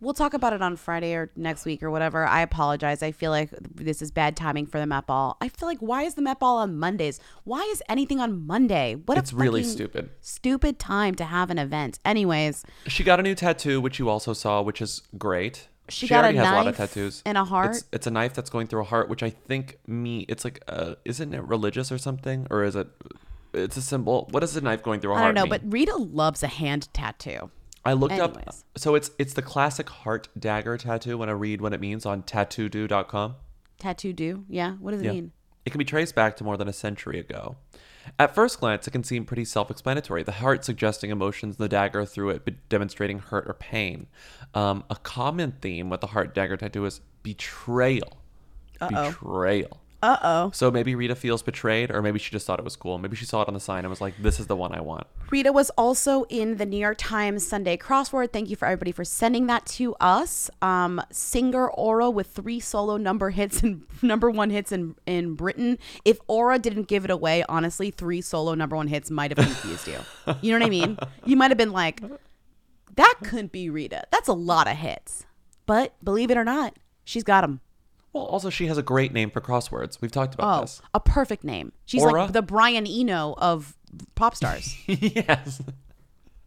We'll 0.00 0.14
talk 0.14 0.34
about 0.34 0.52
it 0.52 0.60
on 0.60 0.76
Friday 0.76 1.14
or 1.14 1.30
next 1.36 1.64
week 1.64 1.82
or 1.82 1.90
whatever. 1.90 2.26
I 2.26 2.42
apologize. 2.42 3.02
I 3.02 3.12
feel 3.12 3.30
like 3.30 3.50
this 3.74 4.02
is 4.02 4.10
bad 4.10 4.36
timing 4.36 4.66
for 4.66 4.78
the 4.78 4.86
Met 4.86 5.06
Ball. 5.06 5.36
I 5.40 5.48
feel 5.48 5.68
like 5.68 5.78
why 5.78 6.02
is 6.02 6.14
the 6.14 6.22
Met 6.22 6.38
Ball 6.38 6.58
on 6.58 6.78
Mondays? 6.78 7.18
Why 7.44 7.62
is 7.72 7.82
anything 7.88 8.20
on 8.20 8.46
Monday? 8.46 8.96
What 9.06 9.16
It's 9.16 9.32
a 9.32 9.36
really 9.36 9.62
stupid. 9.62 10.10
Stupid 10.20 10.78
time 10.78 11.14
to 11.14 11.24
have 11.24 11.50
an 11.50 11.58
event. 11.58 11.98
Anyways, 12.04 12.64
She 12.86 13.04
got 13.04 13.20
a 13.20 13.22
new 13.22 13.34
tattoo, 13.34 13.80
which 13.80 13.98
you 13.98 14.08
also 14.08 14.34
saw, 14.34 14.60
which 14.60 14.82
is 14.82 15.02
great. 15.16 15.68
She 15.88 16.08
got 16.08 16.16
a 16.16 16.18
already 16.24 16.38
has 16.38 16.48
a 16.48 16.52
lot 16.52 16.66
of 16.66 16.76
tattoos 16.76 17.22
and 17.24 17.38
a 17.38 17.44
heart? 17.44 17.76
It's, 17.76 17.84
it's 17.92 18.06
a 18.06 18.10
knife 18.10 18.34
that's 18.34 18.50
going 18.50 18.66
through 18.66 18.80
a 18.80 18.84
heart, 18.84 19.08
which 19.08 19.22
I 19.22 19.30
think 19.30 19.78
me. 19.86 20.26
It's 20.28 20.44
like, 20.44 20.62
uh, 20.68 20.96
isn't 21.04 21.32
it 21.32 21.42
religious 21.44 21.92
or 21.92 21.98
something, 21.98 22.46
or 22.50 22.64
is 22.64 22.74
it? 22.76 22.88
It's 23.54 23.76
a 23.76 23.82
symbol. 23.82 24.26
What 24.32 24.40
does 24.40 24.56
a 24.56 24.60
knife 24.60 24.82
going 24.82 25.00
through 25.00 25.12
a 25.12 25.14
I 25.14 25.18
heart 25.18 25.24
I 25.24 25.28
don't 25.28 25.48
know, 25.48 25.54
mean? 25.54 25.62
but 25.62 25.72
Rita 25.72 25.96
loves 25.96 26.42
a 26.42 26.48
hand 26.48 26.92
tattoo. 26.92 27.50
I 27.86 27.92
looked 27.94 28.14
up. 28.18 28.36
So 28.76 28.94
it's 28.94 29.10
it's 29.18 29.34
the 29.34 29.42
classic 29.42 29.88
heart 29.88 30.28
dagger 30.38 30.76
tattoo. 30.76 31.18
When 31.18 31.28
I 31.28 31.32
read 31.32 31.60
what 31.60 31.72
it 31.72 31.80
means 31.80 32.04
on 32.06 32.22
tattoodo.com. 32.22 33.36
Tattoo 33.78 34.12
do? 34.12 34.44
Yeah. 34.48 34.72
What 34.72 34.92
does 34.92 35.00
it 35.02 35.06
Yeah. 35.06 35.12
mean? 35.12 35.32
It 35.64 35.70
can 35.70 35.78
be 35.78 35.84
traced 35.84 36.14
back 36.14 36.36
to 36.36 36.44
more 36.44 36.56
than 36.56 36.68
a 36.68 36.72
century 36.72 37.18
ago. 37.18 37.56
At 38.20 38.34
first 38.34 38.60
glance, 38.60 38.86
it 38.86 38.92
can 38.92 39.02
seem 39.02 39.24
pretty 39.24 39.44
self 39.44 39.70
explanatory. 39.70 40.22
The 40.22 40.32
heart 40.32 40.64
suggesting 40.64 41.10
emotions, 41.10 41.56
the 41.56 41.68
dagger 41.68 42.04
through 42.04 42.30
it 42.30 42.68
demonstrating 42.68 43.18
hurt 43.18 43.48
or 43.48 43.54
pain. 43.54 44.06
Um, 44.54 44.84
a 44.88 44.96
common 44.96 45.52
theme 45.60 45.90
with 45.90 46.00
the 46.00 46.06
heart 46.08 46.34
dagger 46.34 46.56
tattoo 46.56 46.84
is 46.86 47.00
betrayal. 47.22 48.18
Uh-oh. 48.80 49.10
Betrayal. 49.10 49.80
Uh 50.06 50.18
oh. 50.22 50.50
So 50.54 50.70
maybe 50.70 50.94
Rita 50.94 51.16
feels 51.16 51.42
betrayed, 51.42 51.90
or 51.90 52.00
maybe 52.00 52.20
she 52.20 52.30
just 52.30 52.46
thought 52.46 52.60
it 52.60 52.64
was 52.64 52.76
cool. 52.76 52.96
Maybe 52.96 53.16
she 53.16 53.24
saw 53.24 53.42
it 53.42 53.48
on 53.48 53.54
the 53.54 53.60
sign 53.60 53.80
and 53.80 53.90
was 53.90 54.00
like, 54.00 54.14
this 54.22 54.38
is 54.38 54.46
the 54.46 54.54
one 54.54 54.72
I 54.72 54.80
want. 54.80 55.08
Rita 55.32 55.50
was 55.50 55.70
also 55.70 56.22
in 56.28 56.58
the 56.58 56.64
New 56.64 56.76
York 56.76 56.96
Times 56.96 57.44
Sunday 57.44 57.76
crossword. 57.76 58.32
Thank 58.32 58.48
you 58.48 58.54
for 58.54 58.66
everybody 58.66 58.92
for 58.92 59.04
sending 59.04 59.48
that 59.48 59.66
to 59.66 59.96
us. 59.96 60.48
Um, 60.62 61.02
singer 61.10 61.68
Ora 61.68 62.08
with 62.08 62.28
three 62.28 62.60
solo 62.60 62.96
number 62.96 63.30
hits 63.30 63.64
and 63.64 63.84
number 64.02 64.30
one 64.30 64.50
hits 64.50 64.70
in, 64.70 64.94
in 65.06 65.34
Britain. 65.34 65.76
If 66.04 66.20
Ora 66.28 66.60
didn't 66.60 66.86
give 66.86 67.04
it 67.04 67.10
away, 67.10 67.42
honestly, 67.48 67.90
three 67.90 68.20
solo 68.20 68.54
number 68.54 68.76
one 68.76 68.86
hits 68.86 69.10
might 69.10 69.36
have 69.36 69.44
confused 69.44 69.88
you. 69.88 70.34
You 70.40 70.52
know 70.52 70.60
what 70.60 70.66
I 70.66 70.70
mean? 70.70 70.98
You 71.24 71.36
might 71.36 71.50
have 71.50 71.58
been 71.58 71.72
like, 71.72 72.00
that 72.94 73.14
couldn't 73.24 73.50
be 73.50 73.70
Rita. 73.70 74.04
That's 74.12 74.28
a 74.28 74.34
lot 74.34 74.68
of 74.68 74.76
hits. 74.76 75.26
But 75.66 75.94
believe 76.04 76.30
it 76.30 76.36
or 76.36 76.44
not, 76.44 76.76
she's 77.02 77.24
got 77.24 77.40
them. 77.40 77.60
Well, 78.16 78.24
also, 78.26 78.50
she 78.50 78.66
has 78.66 78.78
a 78.78 78.82
great 78.82 79.12
name 79.12 79.30
for 79.30 79.40
crosswords. 79.40 80.00
We've 80.00 80.10
talked 80.10 80.34
about 80.34 80.58
Oh, 80.58 80.60
this. 80.62 80.80
a 80.94 81.00
perfect 81.00 81.44
name. 81.44 81.72
She's 81.84 82.02
Ora? 82.02 82.22
like 82.24 82.32
the 82.32 82.42
Brian 82.42 82.86
Eno 82.86 83.34
of 83.38 83.76
pop 84.14 84.34
stars. 84.34 84.76
yes. 84.86 85.60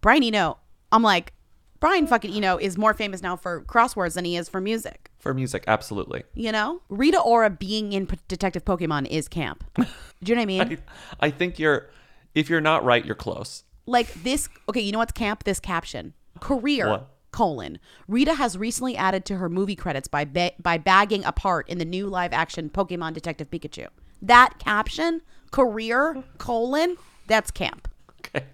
Brian 0.02 0.24
Eno. 0.24 0.58
I'm 0.92 1.04
like, 1.04 1.34
Brian 1.80 2.08
fucking 2.08 2.34
Eno 2.34 2.58
is 2.58 2.78
more 2.78 2.94
famous 2.94 3.22
now 3.22 3.36
for 3.36 3.62
crosswords 3.66 4.16
than 4.16 4.26
he 4.26 4.36
is 4.36 4.50
for 4.50 4.60
music. 4.60 5.12
For 5.20 5.34
music, 5.34 5.64
absolutely. 5.68 6.24
You 6.34 6.52
know, 6.52 6.82
Rita 6.90 7.20
Ora 7.22 7.50
being 7.50 7.94
in 7.94 8.08
P- 8.08 8.18
Detective 8.28 8.66
Pokemon 8.66 9.08
is 9.08 9.28
camp. 9.28 9.64
Do 9.76 9.86
you 10.26 10.36
know 10.36 10.40
what 10.40 10.44
I 10.44 10.46
mean? 10.46 10.80
I, 11.22 11.28
I 11.28 11.30
think 11.30 11.60
you're, 11.60 11.90
if 12.36 12.50
you're 12.50 12.62
not 12.62 12.84
right, 12.84 13.06
you're 13.06 13.16
close. 13.16 13.64
like 13.86 14.12
this. 14.24 14.50
Okay, 14.68 14.82
you 14.82 14.92
know 14.92 15.00
what's 15.00 15.12
camp? 15.14 15.44
This 15.44 15.60
caption: 15.60 16.14
career 16.40 16.90
What? 16.90 17.10
Colon. 17.32 17.80
Rita 18.08 18.34
has 18.36 18.58
recently 18.58 18.96
added 18.98 19.26
to 19.26 19.38
her 19.38 19.50
movie 19.50 19.76
credits 19.76 20.08
by 20.08 20.26
ba- 20.26 20.52
by 20.62 20.78
bagging 20.78 21.24
a 21.26 21.32
part 21.32 21.68
in 21.70 21.78
the 21.78 21.86
new 21.86 22.08
live 22.08 22.34
action 22.34 22.70
Pokemon 22.70 23.14
Detective 23.14 23.50
Pikachu. 23.50 23.88
That 24.22 24.60
caption: 24.60 25.22
career 25.52 26.24
colon. 26.38 26.98
That's 27.28 27.52
camp. 27.52 27.88
Okay. 28.22 28.46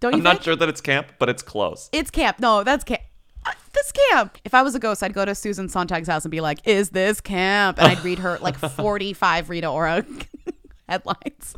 Don't 0.00 0.12
you 0.12 0.18
I'm 0.18 0.22
think? 0.22 0.34
not 0.36 0.44
sure 0.44 0.54
that 0.56 0.68
it's 0.68 0.80
camp, 0.80 1.08
but 1.18 1.28
it's 1.28 1.42
close. 1.42 1.88
It's 1.92 2.10
camp. 2.10 2.38
No, 2.40 2.62
that's 2.62 2.84
camp. 2.84 3.02
Uh, 3.46 3.52
This 3.72 3.92
camp. 4.10 4.38
If 4.44 4.52
I 4.54 4.62
was 4.62 4.74
a 4.74 4.78
ghost, 4.78 5.02
I'd 5.02 5.14
go 5.14 5.24
to 5.24 5.34
Susan 5.34 5.68
Sontag's 5.68 6.08
house 6.08 6.24
and 6.24 6.30
be 6.30 6.40
like, 6.40 6.58
"Is 6.66 6.90
this 6.90 7.20
camp?" 7.20 7.78
And 7.78 7.88
I'd 7.88 8.04
read 8.04 8.18
her 8.20 8.38
like 8.40 8.56
forty-five 8.76 9.48
Rita 9.50 9.68
Ora 9.68 10.04
headlines. 10.88 11.54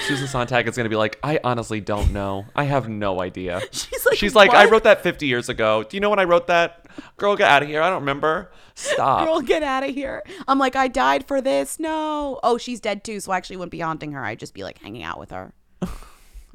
Susan 0.00 0.26
Sontag 0.28 0.68
is 0.68 0.76
going 0.76 0.84
to 0.84 0.90
be 0.90 0.96
like, 0.96 1.18
I 1.22 1.40
honestly 1.42 1.80
don't 1.80 2.12
know. 2.12 2.46
I 2.54 2.64
have 2.64 2.88
no 2.88 3.20
idea. 3.20 3.60
She's 3.72 4.06
like, 4.06 4.16
She's 4.16 4.34
like, 4.34 4.50
I 4.50 4.68
wrote 4.68 4.84
that 4.84 5.02
50 5.02 5.26
years 5.26 5.48
ago. 5.48 5.82
Do 5.82 5.96
you 5.96 6.00
know 6.00 6.10
when 6.10 6.18
I 6.18 6.24
wrote 6.24 6.46
that? 6.48 6.86
Girl, 7.16 7.36
get 7.36 7.48
out 7.50 7.62
of 7.62 7.68
here. 7.68 7.82
I 7.82 7.88
don't 7.90 8.00
remember. 8.00 8.50
Stop. 8.74 9.26
Girl, 9.26 9.40
get 9.40 9.62
out 9.62 9.82
of 9.84 9.94
here. 9.94 10.22
I'm 10.48 10.58
like, 10.58 10.76
I 10.76 10.88
died 10.88 11.26
for 11.26 11.40
this. 11.40 11.78
No. 11.78 12.40
Oh, 12.42 12.58
she's 12.58 12.80
dead 12.80 13.04
too. 13.04 13.20
So 13.20 13.32
I 13.32 13.36
actually 13.36 13.56
wouldn't 13.56 13.72
be 13.72 13.80
haunting 13.80 14.12
her. 14.12 14.24
I'd 14.24 14.38
just 14.38 14.54
be 14.54 14.62
like 14.64 14.78
hanging 14.78 15.02
out 15.02 15.18
with 15.18 15.30
her. 15.30 15.52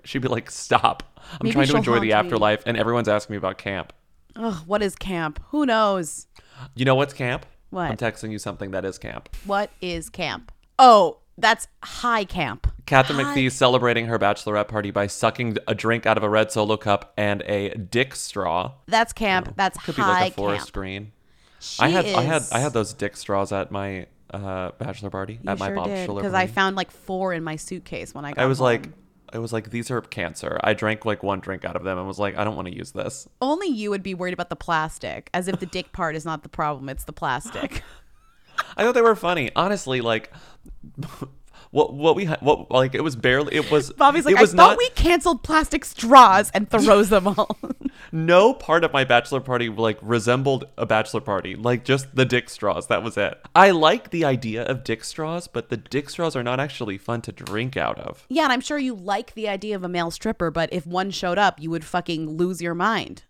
She'd 0.04 0.22
be 0.22 0.28
like, 0.28 0.50
stop. 0.50 1.04
I'm 1.18 1.40
Maybe 1.44 1.54
trying 1.54 1.68
to 1.68 1.78
enjoy 1.78 2.00
the 2.00 2.12
haunt 2.12 2.26
me. 2.26 2.32
afterlife, 2.34 2.64
and 2.66 2.76
everyone's 2.78 3.08
asking 3.08 3.34
me 3.36 3.38
about 3.38 3.58
camp. 3.58 3.94
Ugh, 4.36 4.64
what 4.66 4.82
is 4.82 4.96
camp? 4.96 5.40
Who 5.50 5.66
knows? 5.66 6.28
You 6.76 6.86
know 6.86 6.96
what's 6.96 7.14
camp? 7.14 7.46
What? 7.70 7.92
I'm 7.92 7.98
texting 7.98 8.32
you 8.32 8.40
something 8.40 8.72
that 8.72 8.84
is 8.86 8.98
camp. 8.98 9.30
What 9.46 9.70
is 9.82 10.10
camp? 10.10 10.52
Oh, 10.80 11.20
that's 11.42 11.68
high 11.84 12.24
camp. 12.24 12.68
Katharine 12.86 13.20
Hi. 13.26 13.36
McPhee 13.36 13.52
celebrating 13.52 14.08
her 14.08 14.18
bachelorette 14.20 14.68
party 14.68 14.92
by 14.92 15.08
sucking 15.08 15.58
a 15.68 15.76
drink 15.76 16.06
out 16.06 16.18
of 16.18 16.24
a 16.24 16.30
red 16.30 16.52
solo 16.52 16.78
cup 16.78 17.14
and 17.18 17.42
a 17.44 17.70
dick 17.76 18.16
straw. 18.16 18.74
That's 18.88 19.14
camp. 19.14 19.54
That's 19.56 19.78
Could 19.84 19.96
be 19.96 20.02
like 20.02 20.32
a 20.34 20.36
forest 20.36 20.66
camp. 20.68 20.74
green. 20.74 21.12
I 21.80 21.88
She 21.90 21.94
had 21.94 22.06
I 22.08 22.22
had 22.22 22.42
is- 22.42 22.52
I 22.52 22.60
had 22.60 22.74
those 22.74 22.94
dick 22.94 23.16
straws 23.18 23.52
at 23.52 23.72
my 23.72 24.08
uh, 24.34 24.72
bachelor 24.78 25.10
party 25.10 25.40
You 25.44 25.50
at 25.52 25.60
my 25.60 25.68
sure 25.68 25.76
did 25.76 25.86
bachelor 25.86 26.22
because. 26.22 26.34
I 26.34 26.48
found 26.48 26.76
like 26.76 26.90
four 26.92 27.34
in 27.34 27.44
my 27.44 27.56
suitcase 27.56 28.14
when 28.16 28.26
I 28.26 28.32
got. 28.34 28.42
I 28.42 28.46
was 28.48 28.58
home. 28.60 28.66
like, 28.66 28.90
I 29.34 29.38
was 29.40 29.54
like, 29.54 29.70
these 29.70 29.92
are 29.92 30.02
cancer. 30.02 30.60
I 30.64 30.74
drank 30.74 31.06
like 31.06 31.22
one 31.24 31.40
drink 31.40 31.64
out 31.64 31.76
of 31.76 31.84
them 31.84 31.98
and 31.98 32.08
was 32.08 32.20
like, 32.20 32.36
I 32.38 32.44
don't 32.44 32.56
want 32.56 32.68
to 32.68 32.76
use 32.76 32.92
this. 32.92 33.28
only 33.42 33.68
you 33.68 33.90
would 33.90 34.04
be 34.04 34.14
worried 34.14 34.34
about 34.34 34.50
the 34.50 34.56
plastic, 34.56 35.30
as 35.34 35.48
if 35.48 35.60
the 35.60 35.66
dick 35.66 35.92
part 35.94 36.16
is 36.16 36.26
not 36.26 36.44
the 36.44 36.50
problem; 36.50 36.90
it's 36.90 37.04
the 37.06 37.14
plastic. 37.14 37.84
I 38.78 38.84
thought 38.84 38.94
they 38.94 39.02
were 39.02 39.16
funny. 39.16 39.52
Honestly, 39.56 40.02
like 40.02 40.32
what 41.72 41.94
what 41.94 42.16
we 42.16 42.26
had 42.26 42.42
what 42.42 42.70
like 42.70 42.94
it 42.94 43.04
was 43.04 43.16
barely 43.16 43.56
it 43.56 43.72
was 43.72 43.92
Bobby's 43.94 44.26
like, 44.26 44.36
it 44.36 44.42
I 44.42 44.46
thought 44.46 44.56
not 44.56 44.78
we 44.78 44.90
canceled 44.90 45.44
plastic 45.44 45.86
straws 45.86 46.52
and 46.54 46.70
throws 46.70 47.10
them 47.10 47.28
all. 47.28 47.58
no 48.12 48.54
part 48.54 48.84
of 48.84 48.92
my 48.92 49.04
bachelor 49.04 49.40
party 49.40 49.70
like 49.70 49.98
resembled 50.02 50.66
a 50.78 50.86
bachelor 50.86 51.22
party. 51.22 51.56
Like 51.56 51.86
just 51.86 52.14
the 52.16 52.26
dick 52.26 52.50
straws. 52.50 52.88
That 52.88 53.04
was 53.04 53.18
it. 53.18 53.40
I 53.56 53.72
like 53.72 54.12
the 54.12 54.26
idea 54.26 54.64
of 54.64 54.84
dick 54.84 55.04
straws, 55.04 55.48
but 55.48 55.70
the 55.70 55.78
dick 55.78 56.10
straws 56.10 56.36
are 56.36 56.44
not 56.44 56.60
actually 56.60 56.98
fun 56.98 57.22
to 57.22 57.32
drink 57.32 57.78
out 57.78 58.00
of. 58.00 58.26
yeah, 58.30 58.44
and 58.44 58.52
I'm 58.52 58.62
sure 58.62 58.78
you 58.78 58.94
like 58.94 59.34
the 59.34 59.48
idea 59.48 59.76
of 59.76 59.84
a 59.84 59.90
male 59.90 60.12
stripper, 60.12 60.52
but 60.52 60.72
if 60.74 60.86
one 60.86 61.10
showed 61.12 61.38
up, 61.38 61.62
you 61.62 61.70
would 61.70 61.86
fucking 61.86 62.30
lose 62.30 62.62
your 62.62 62.76
mind. 62.76 63.24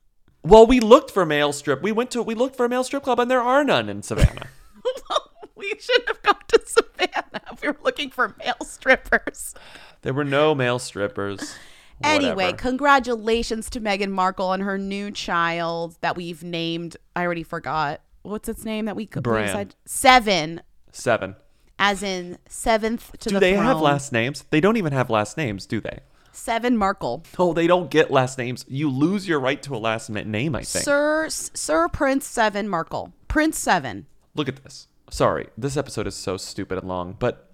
Well, 0.44 0.66
we 0.66 0.80
looked 0.80 1.12
for 1.12 1.26
male 1.26 1.54
strip. 1.54 1.84
We 1.84 1.92
went 1.92 2.10
to 2.12 2.24
we 2.24 2.34
looked 2.34 2.56
for 2.56 2.66
a 2.66 2.70
male 2.70 2.84
strip 2.84 3.04
club 3.04 3.20
and 3.20 3.30
there 3.30 3.42
are 3.42 3.64
none 3.64 3.90
in 3.90 4.02
Savannah. 4.02 4.48
We 5.56 5.74
shouldn't 5.80 6.08
have 6.08 6.22
gone 6.24 6.42
to 6.48 6.62
Savannah 6.66 7.42
if 7.52 7.62
we 7.62 7.68
were 7.68 7.78
looking 7.84 8.10
for 8.10 8.36
male 8.40 8.56
strippers. 8.66 9.54
there 10.02 10.14
were 10.14 10.24
no 10.24 10.56
male 10.56 10.80
strippers. 10.80 11.56
Anyway, 12.04 12.34
Whatever. 12.46 12.58
congratulations 12.58 13.70
to 13.72 13.80
Meghan 13.82 14.10
Markle 14.10 14.54
and 14.54 14.64
her 14.64 14.80
new 14.80 15.12
child 15.12 15.98
that 16.02 16.16
we've 16.16 16.44
named. 16.44 16.98
I 17.16 17.24
already 17.24 17.44
forgot. 17.44 18.02
What's 18.24 18.50
its 18.50 18.66
name 18.66 18.86
that 18.86 18.96
we 18.96 19.06
could 19.06 19.22
Bran. 19.22 19.46
decide? 19.48 19.76
Seven, 19.86 20.62
seven. 20.92 21.36
as 21.78 22.02
in 22.02 22.40
seventh 22.50 23.12
to 23.20 23.30
Do 23.30 23.36
the 23.36 23.40
they 23.40 23.54
have 23.54 23.80
last 23.80 24.12
names? 24.12 24.46
They 24.50 24.62
don't 24.62 24.78
even 24.78 24.94
have 24.94 25.12
last 25.12 25.38
names, 25.38 25.68
do 25.68 25.80
they? 25.80 26.00
Seven 26.32 26.76
Markle. 26.76 27.24
Oh, 27.38 27.54
they 27.54 27.68
don't 27.68 27.92
get 27.92 28.10
last 28.10 28.38
names. 28.40 28.66
You 28.68 28.90
lose 28.90 29.28
your 29.28 29.40
right 29.40 29.62
to 29.64 29.76
a 29.76 29.78
last 29.78 30.10
name, 30.10 30.56
I 30.56 30.60
think. 30.64 30.86
Sir 30.86 31.28
Sir 31.30 31.88
Prince 31.90 32.26
Seven 32.26 32.68
Markle. 32.68 33.14
Prince 33.28 33.60
Seven. 33.60 34.08
Look 34.36 34.48
at 34.48 34.64
this. 34.64 34.88
Sorry, 35.10 35.48
this 35.58 35.76
episode 35.76 36.08
is 36.08 36.16
so 36.16 36.38
stupid 36.38 36.78
and 36.78 36.88
long, 36.88 37.16
but 37.20 37.52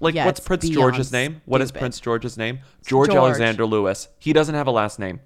like, 0.00 0.14
Yeah, 0.14 0.26
what's 0.26 0.40
Prince 0.40 0.68
George's 0.68 1.12
name? 1.12 1.42
What 1.44 1.60
is. 1.60 1.72
Prince 1.72 2.00
George's 2.00 2.38
name? 2.38 2.60
George, 2.86 3.10
George. 3.10 3.18
Alexander 3.18 3.66
Louis. 3.66 4.08
He 4.18 4.32
doesn't 4.32 4.54
have 4.54 4.66
a 4.66 4.70
last 4.70 4.98
name. 4.98 5.20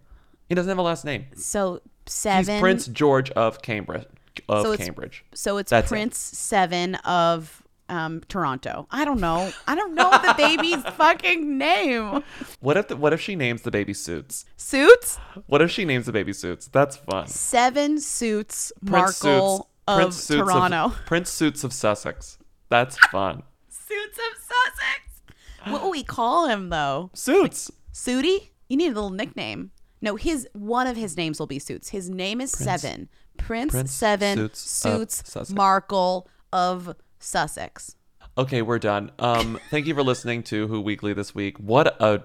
He 0.49 0.55
doesn't 0.55 0.69
have 0.69 0.79
a 0.79 0.83
last 0.83 1.05
name. 1.05 1.27
So 1.35 1.83
seven. 2.07 2.55
He's 2.55 2.61
Prince 2.61 2.87
George 2.87 3.31
of 3.33 3.63
Cambridge. 3.63 4.07
Of 4.49 4.65
so 4.65 4.77
Cambridge. 4.77 5.25
So 5.35 5.57
it's 5.59 5.71
That's 5.71 5.87
it. 5.87 5.95
Prince 5.95 6.19
Seven 6.19 6.95
of 6.97 7.63
um, 7.89 8.23
Toronto. 8.29 8.87
I 8.91 9.05
don't 9.05 9.21
know. 9.21 9.51
I 9.67 9.75
don't 9.75 9.95
know 9.95 10.11
the 10.11 10.35
baby's 10.37 10.83
fucking 10.97 11.57
name. 11.57 12.23
What 12.61 12.77
if 12.77 12.89
the, 12.89 12.97
what 12.97 13.13
if 13.13 13.21
she 13.21 13.37
names 13.37 13.63
the 13.63 13.71
baby 13.71 13.95
Suits? 13.95 14.45
Suits. 14.57 15.19
What 15.47 15.63
if 15.63 15.71
she 15.71 15.85
names 15.85 16.07
the 16.07 16.13
baby 16.13 16.33
Suits? 16.33 16.69
That's 16.69 16.97
fun. 16.97 17.27
Seven 17.29 18.01
Suits 18.01 18.73
Prince 18.85 19.23
Markle 19.25 19.57
Suits, 19.57 19.69
of 19.87 19.99
Prince 19.99 20.17
Suits 20.17 20.41
Toronto. 20.41 20.93
Prince 21.07 21.31
Suits 21.31 21.65
of 21.65 21.73
Sussex. 21.73 22.39
That's 22.69 22.99
fun. 23.09 23.43
Suits 23.69 24.19
of 24.19 24.43
Sussex. 24.43 25.33
What 25.73 25.83
will 25.83 25.91
we 25.91 26.03
call 26.05 26.49
him 26.49 26.69
though? 26.71 27.11
Suits. 27.15 27.71
Sooty? 27.93 28.53
You 28.69 28.77
need 28.77 28.87
a 28.93 28.95
little 28.95 29.11
nickname. 29.11 29.71
No, 30.01 30.17
his 30.17 30.49
one 30.53 30.87
of 30.87 30.97
his 30.97 31.17
names 31.17 31.39
will 31.39 31.47
be 31.47 31.59
Suits. 31.59 31.89
His 31.91 32.11
name 32.11 32.41
is 32.41 32.55
Prince- 32.55 32.83
Seven. 32.83 33.09
Prince, 33.39 33.73
Prince 33.73 33.93
Seven 33.93 34.37
Suits 34.39 34.61
Suits, 34.61 35.21
of 35.21 35.27
Sussex. 35.27 35.55
Markle 35.57 36.29
of 36.53 36.95
Sussex. 37.19 37.97
Okay, 38.39 38.63
we're 38.63 38.79
done. 38.79 39.11
Um, 39.19 39.59
thank 39.71 39.87
you 39.87 39.95
for 39.95 40.03
listening 40.03 40.43
to 40.45 40.67
Who 40.69 40.81
Weekly 40.81 41.13
this 41.13 41.35
week. 41.35 41.59
What 41.59 42.01
a 42.03 42.23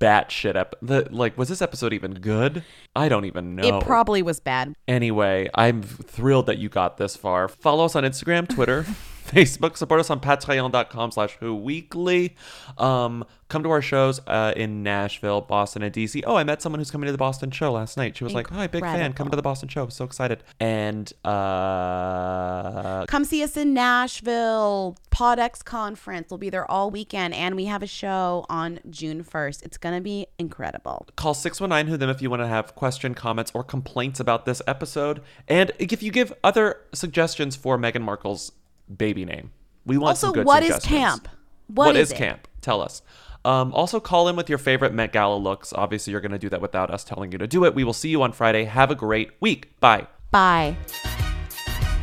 batshit 0.00 0.56
ep. 0.56 0.74
The 0.82 1.08
like, 1.10 1.38
was 1.38 1.48
this 1.48 1.62
episode 1.62 1.92
even 1.92 2.14
good? 2.14 2.62
I 2.94 3.08
don't 3.08 3.24
even 3.24 3.56
know. 3.56 3.78
It 3.78 3.84
probably 3.84 4.22
was 4.22 4.40
bad. 4.40 4.74
Anyway, 4.86 5.48
I'm 5.54 5.82
thrilled 5.82 6.46
that 6.46 6.58
you 6.58 6.68
got 6.68 6.96
this 6.96 7.16
far. 7.16 7.48
Follow 7.48 7.84
us 7.84 7.96
on 7.96 8.04
Instagram, 8.04 8.48
Twitter, 8.48 8.84
Facebook. 9.32 9.76
Support 9.76 10.00
us 10.00 10.10
on 10.10 10.20
patreon.com 10.20 11.10
slash 11.10 11.36
who 11.40 11.54
weekly. 11.54 12.36
Um, 12.78 13.24
come 13.48 13.62
to 13.62 13.70
our 13.70 13.82
shows 13.82 14.20
uh, 14.26 14.52
in 14.56 14.82
Nashville, 14.82 15.40
Boston, 15.40 15.82
and 15.82 15.94
DC. 15.94 16.22
Oh, 16.26 16.36
I 16.36 16.44
met 16.44 16.60
someone 16.60 16.80
who's 16.80 16.90
coming 16.90 17.06
to 17.06 17.12
the 17.12 17.18
Boston 17.18 17.50
show 17.50 17.72
last 17.72 17.96
night. 17.96 18.16
She 18.16 18.24
was 18.24 18.32
like, 18.32 18.48
hi, 18.48 18.66
big 18.66 18.82
fan. 18.82 19.12
Coming 19.12 19.30
to 19.30 19.36
the 19.36 19.42
Boston 19.42 19.68
show. 19.68 19.84
I'm 19.84 19.90
So 19.90 20.04
excited. 20.04 20.42
And 20.60 21.12
uh, 21.24 23.06
Come 23.06 23.24
see 23.24 23.42
us 23.42 23.56
in 23.56 23.74
Nashville. 23.74 24.96
PodX 25.10 25.64
conference. 25.64 26.26
We'll 26.30 26.38
be 26.38 26.50
there 26.50 26.68
all 26.68 26.90
weekend, 26.90 27.34
and 27.34 27.54
we 27.54 27.66
have 27.66 27.84
a 27.84 27.86
show 27.86 28.44
on 28.48 28.80
June 28.90 29.22
1st. 29.22 29.62
It's 29.62 29.78
gonna 29.78 30.00
be 30.00 30.26
incredible. 30.38 31.06
call 31.14 31.34
619 31.34 31.90
who 31.90 31.96
them 31.96 32.10
if 32.10 32.20
you 32.20 32.28
want 32.30 32.42
to 32.42 32.48
have 32.48 32.74
question 32.74 33.14
comments 33.14 33.52
or 33.54 33.62
complaints 33.62 34.18
about 34.18 34.44
this 34.44 34.60
episode 34.66 35.22
and 35.46 35.70
if 35.78 36.02
you 36.02 36.10
give 36.10 36.32
other 36.42 36.80
suggestions 36.92 37.54
for 37.54 37.78
Meghan 37.78 38.02
Markle's 38.02 38.50
baby 38.94 39.24
name 39.24 39.50
we 39.86 39.96
want 39.98 40.10
Also, 40.10 40.28
some 40.28 40.34
good 40.34 40.46
what 40.46 40.62
is 40.62 40.74
suggestions. 40.74 41.00
camp? 41.00 41.28
what 41.68 41.86
what 41.86 41.96
is, 41.96 42.08
is 42.08 42.12
it? 42.12 42.16
camp 42.16 42.48
tell 42.60 42.80
us 42.80 43.02
um, 43.44 43.74
also 43.74 44.00
call 44.00 44.28
in 44.28 44.36
with 44.36 44.48
your 44.48 44.58
favorite 44.58 44.94
Met 44.94 45.12
Gala 45.12 45.36
looks 45.36 45.72
obviously 45.72 46.10
you're 46.12 46.20
going 46.20 46.32
to 46.32 46.38
do 46.38 46.48
that 46.48 46.60
without 46.60 46.90
us 46.90 47.04
telling 47.04 47.32
you 47.32 47.38
to 47.38 47.46
do 47.46 47.64
it 47.64 47.74
we 47.74 47.84
will 47.84 47.92
see 47.92 48.08
you 48.08 48.22
on 48.22 48.32
Friday 48.32 48.64
have 48.64 48.90
a 48.90 48.94
great 48.94 49.30
week 49.40 49.78
bye 49.80 50.06
Bye. 50.30 50.76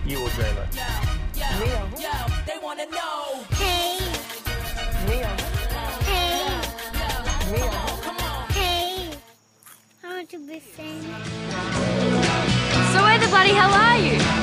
You 0.05 0.19
will 0.21 0.29
dream 0.29 0.55
it. 0.55 0.71
They 2.45 2.57
wanna 2.63 2.85
know. 2.85 3.43
Hey. 3.51 3.97
Hey. 6.05 6.51
Hey. 8.53 9.09
I 10.01 10.07
want 10.07 10.29
to 10.29 10.47
be 10.47 10.59
famous. 10.59 11.27
So 12.93 13.03
where 13.03 13.19
the 13.19 13.27
bloody 13.27 13.51
hell 13.51 13.73
are 13.73 13.97
you? 13.97 14.40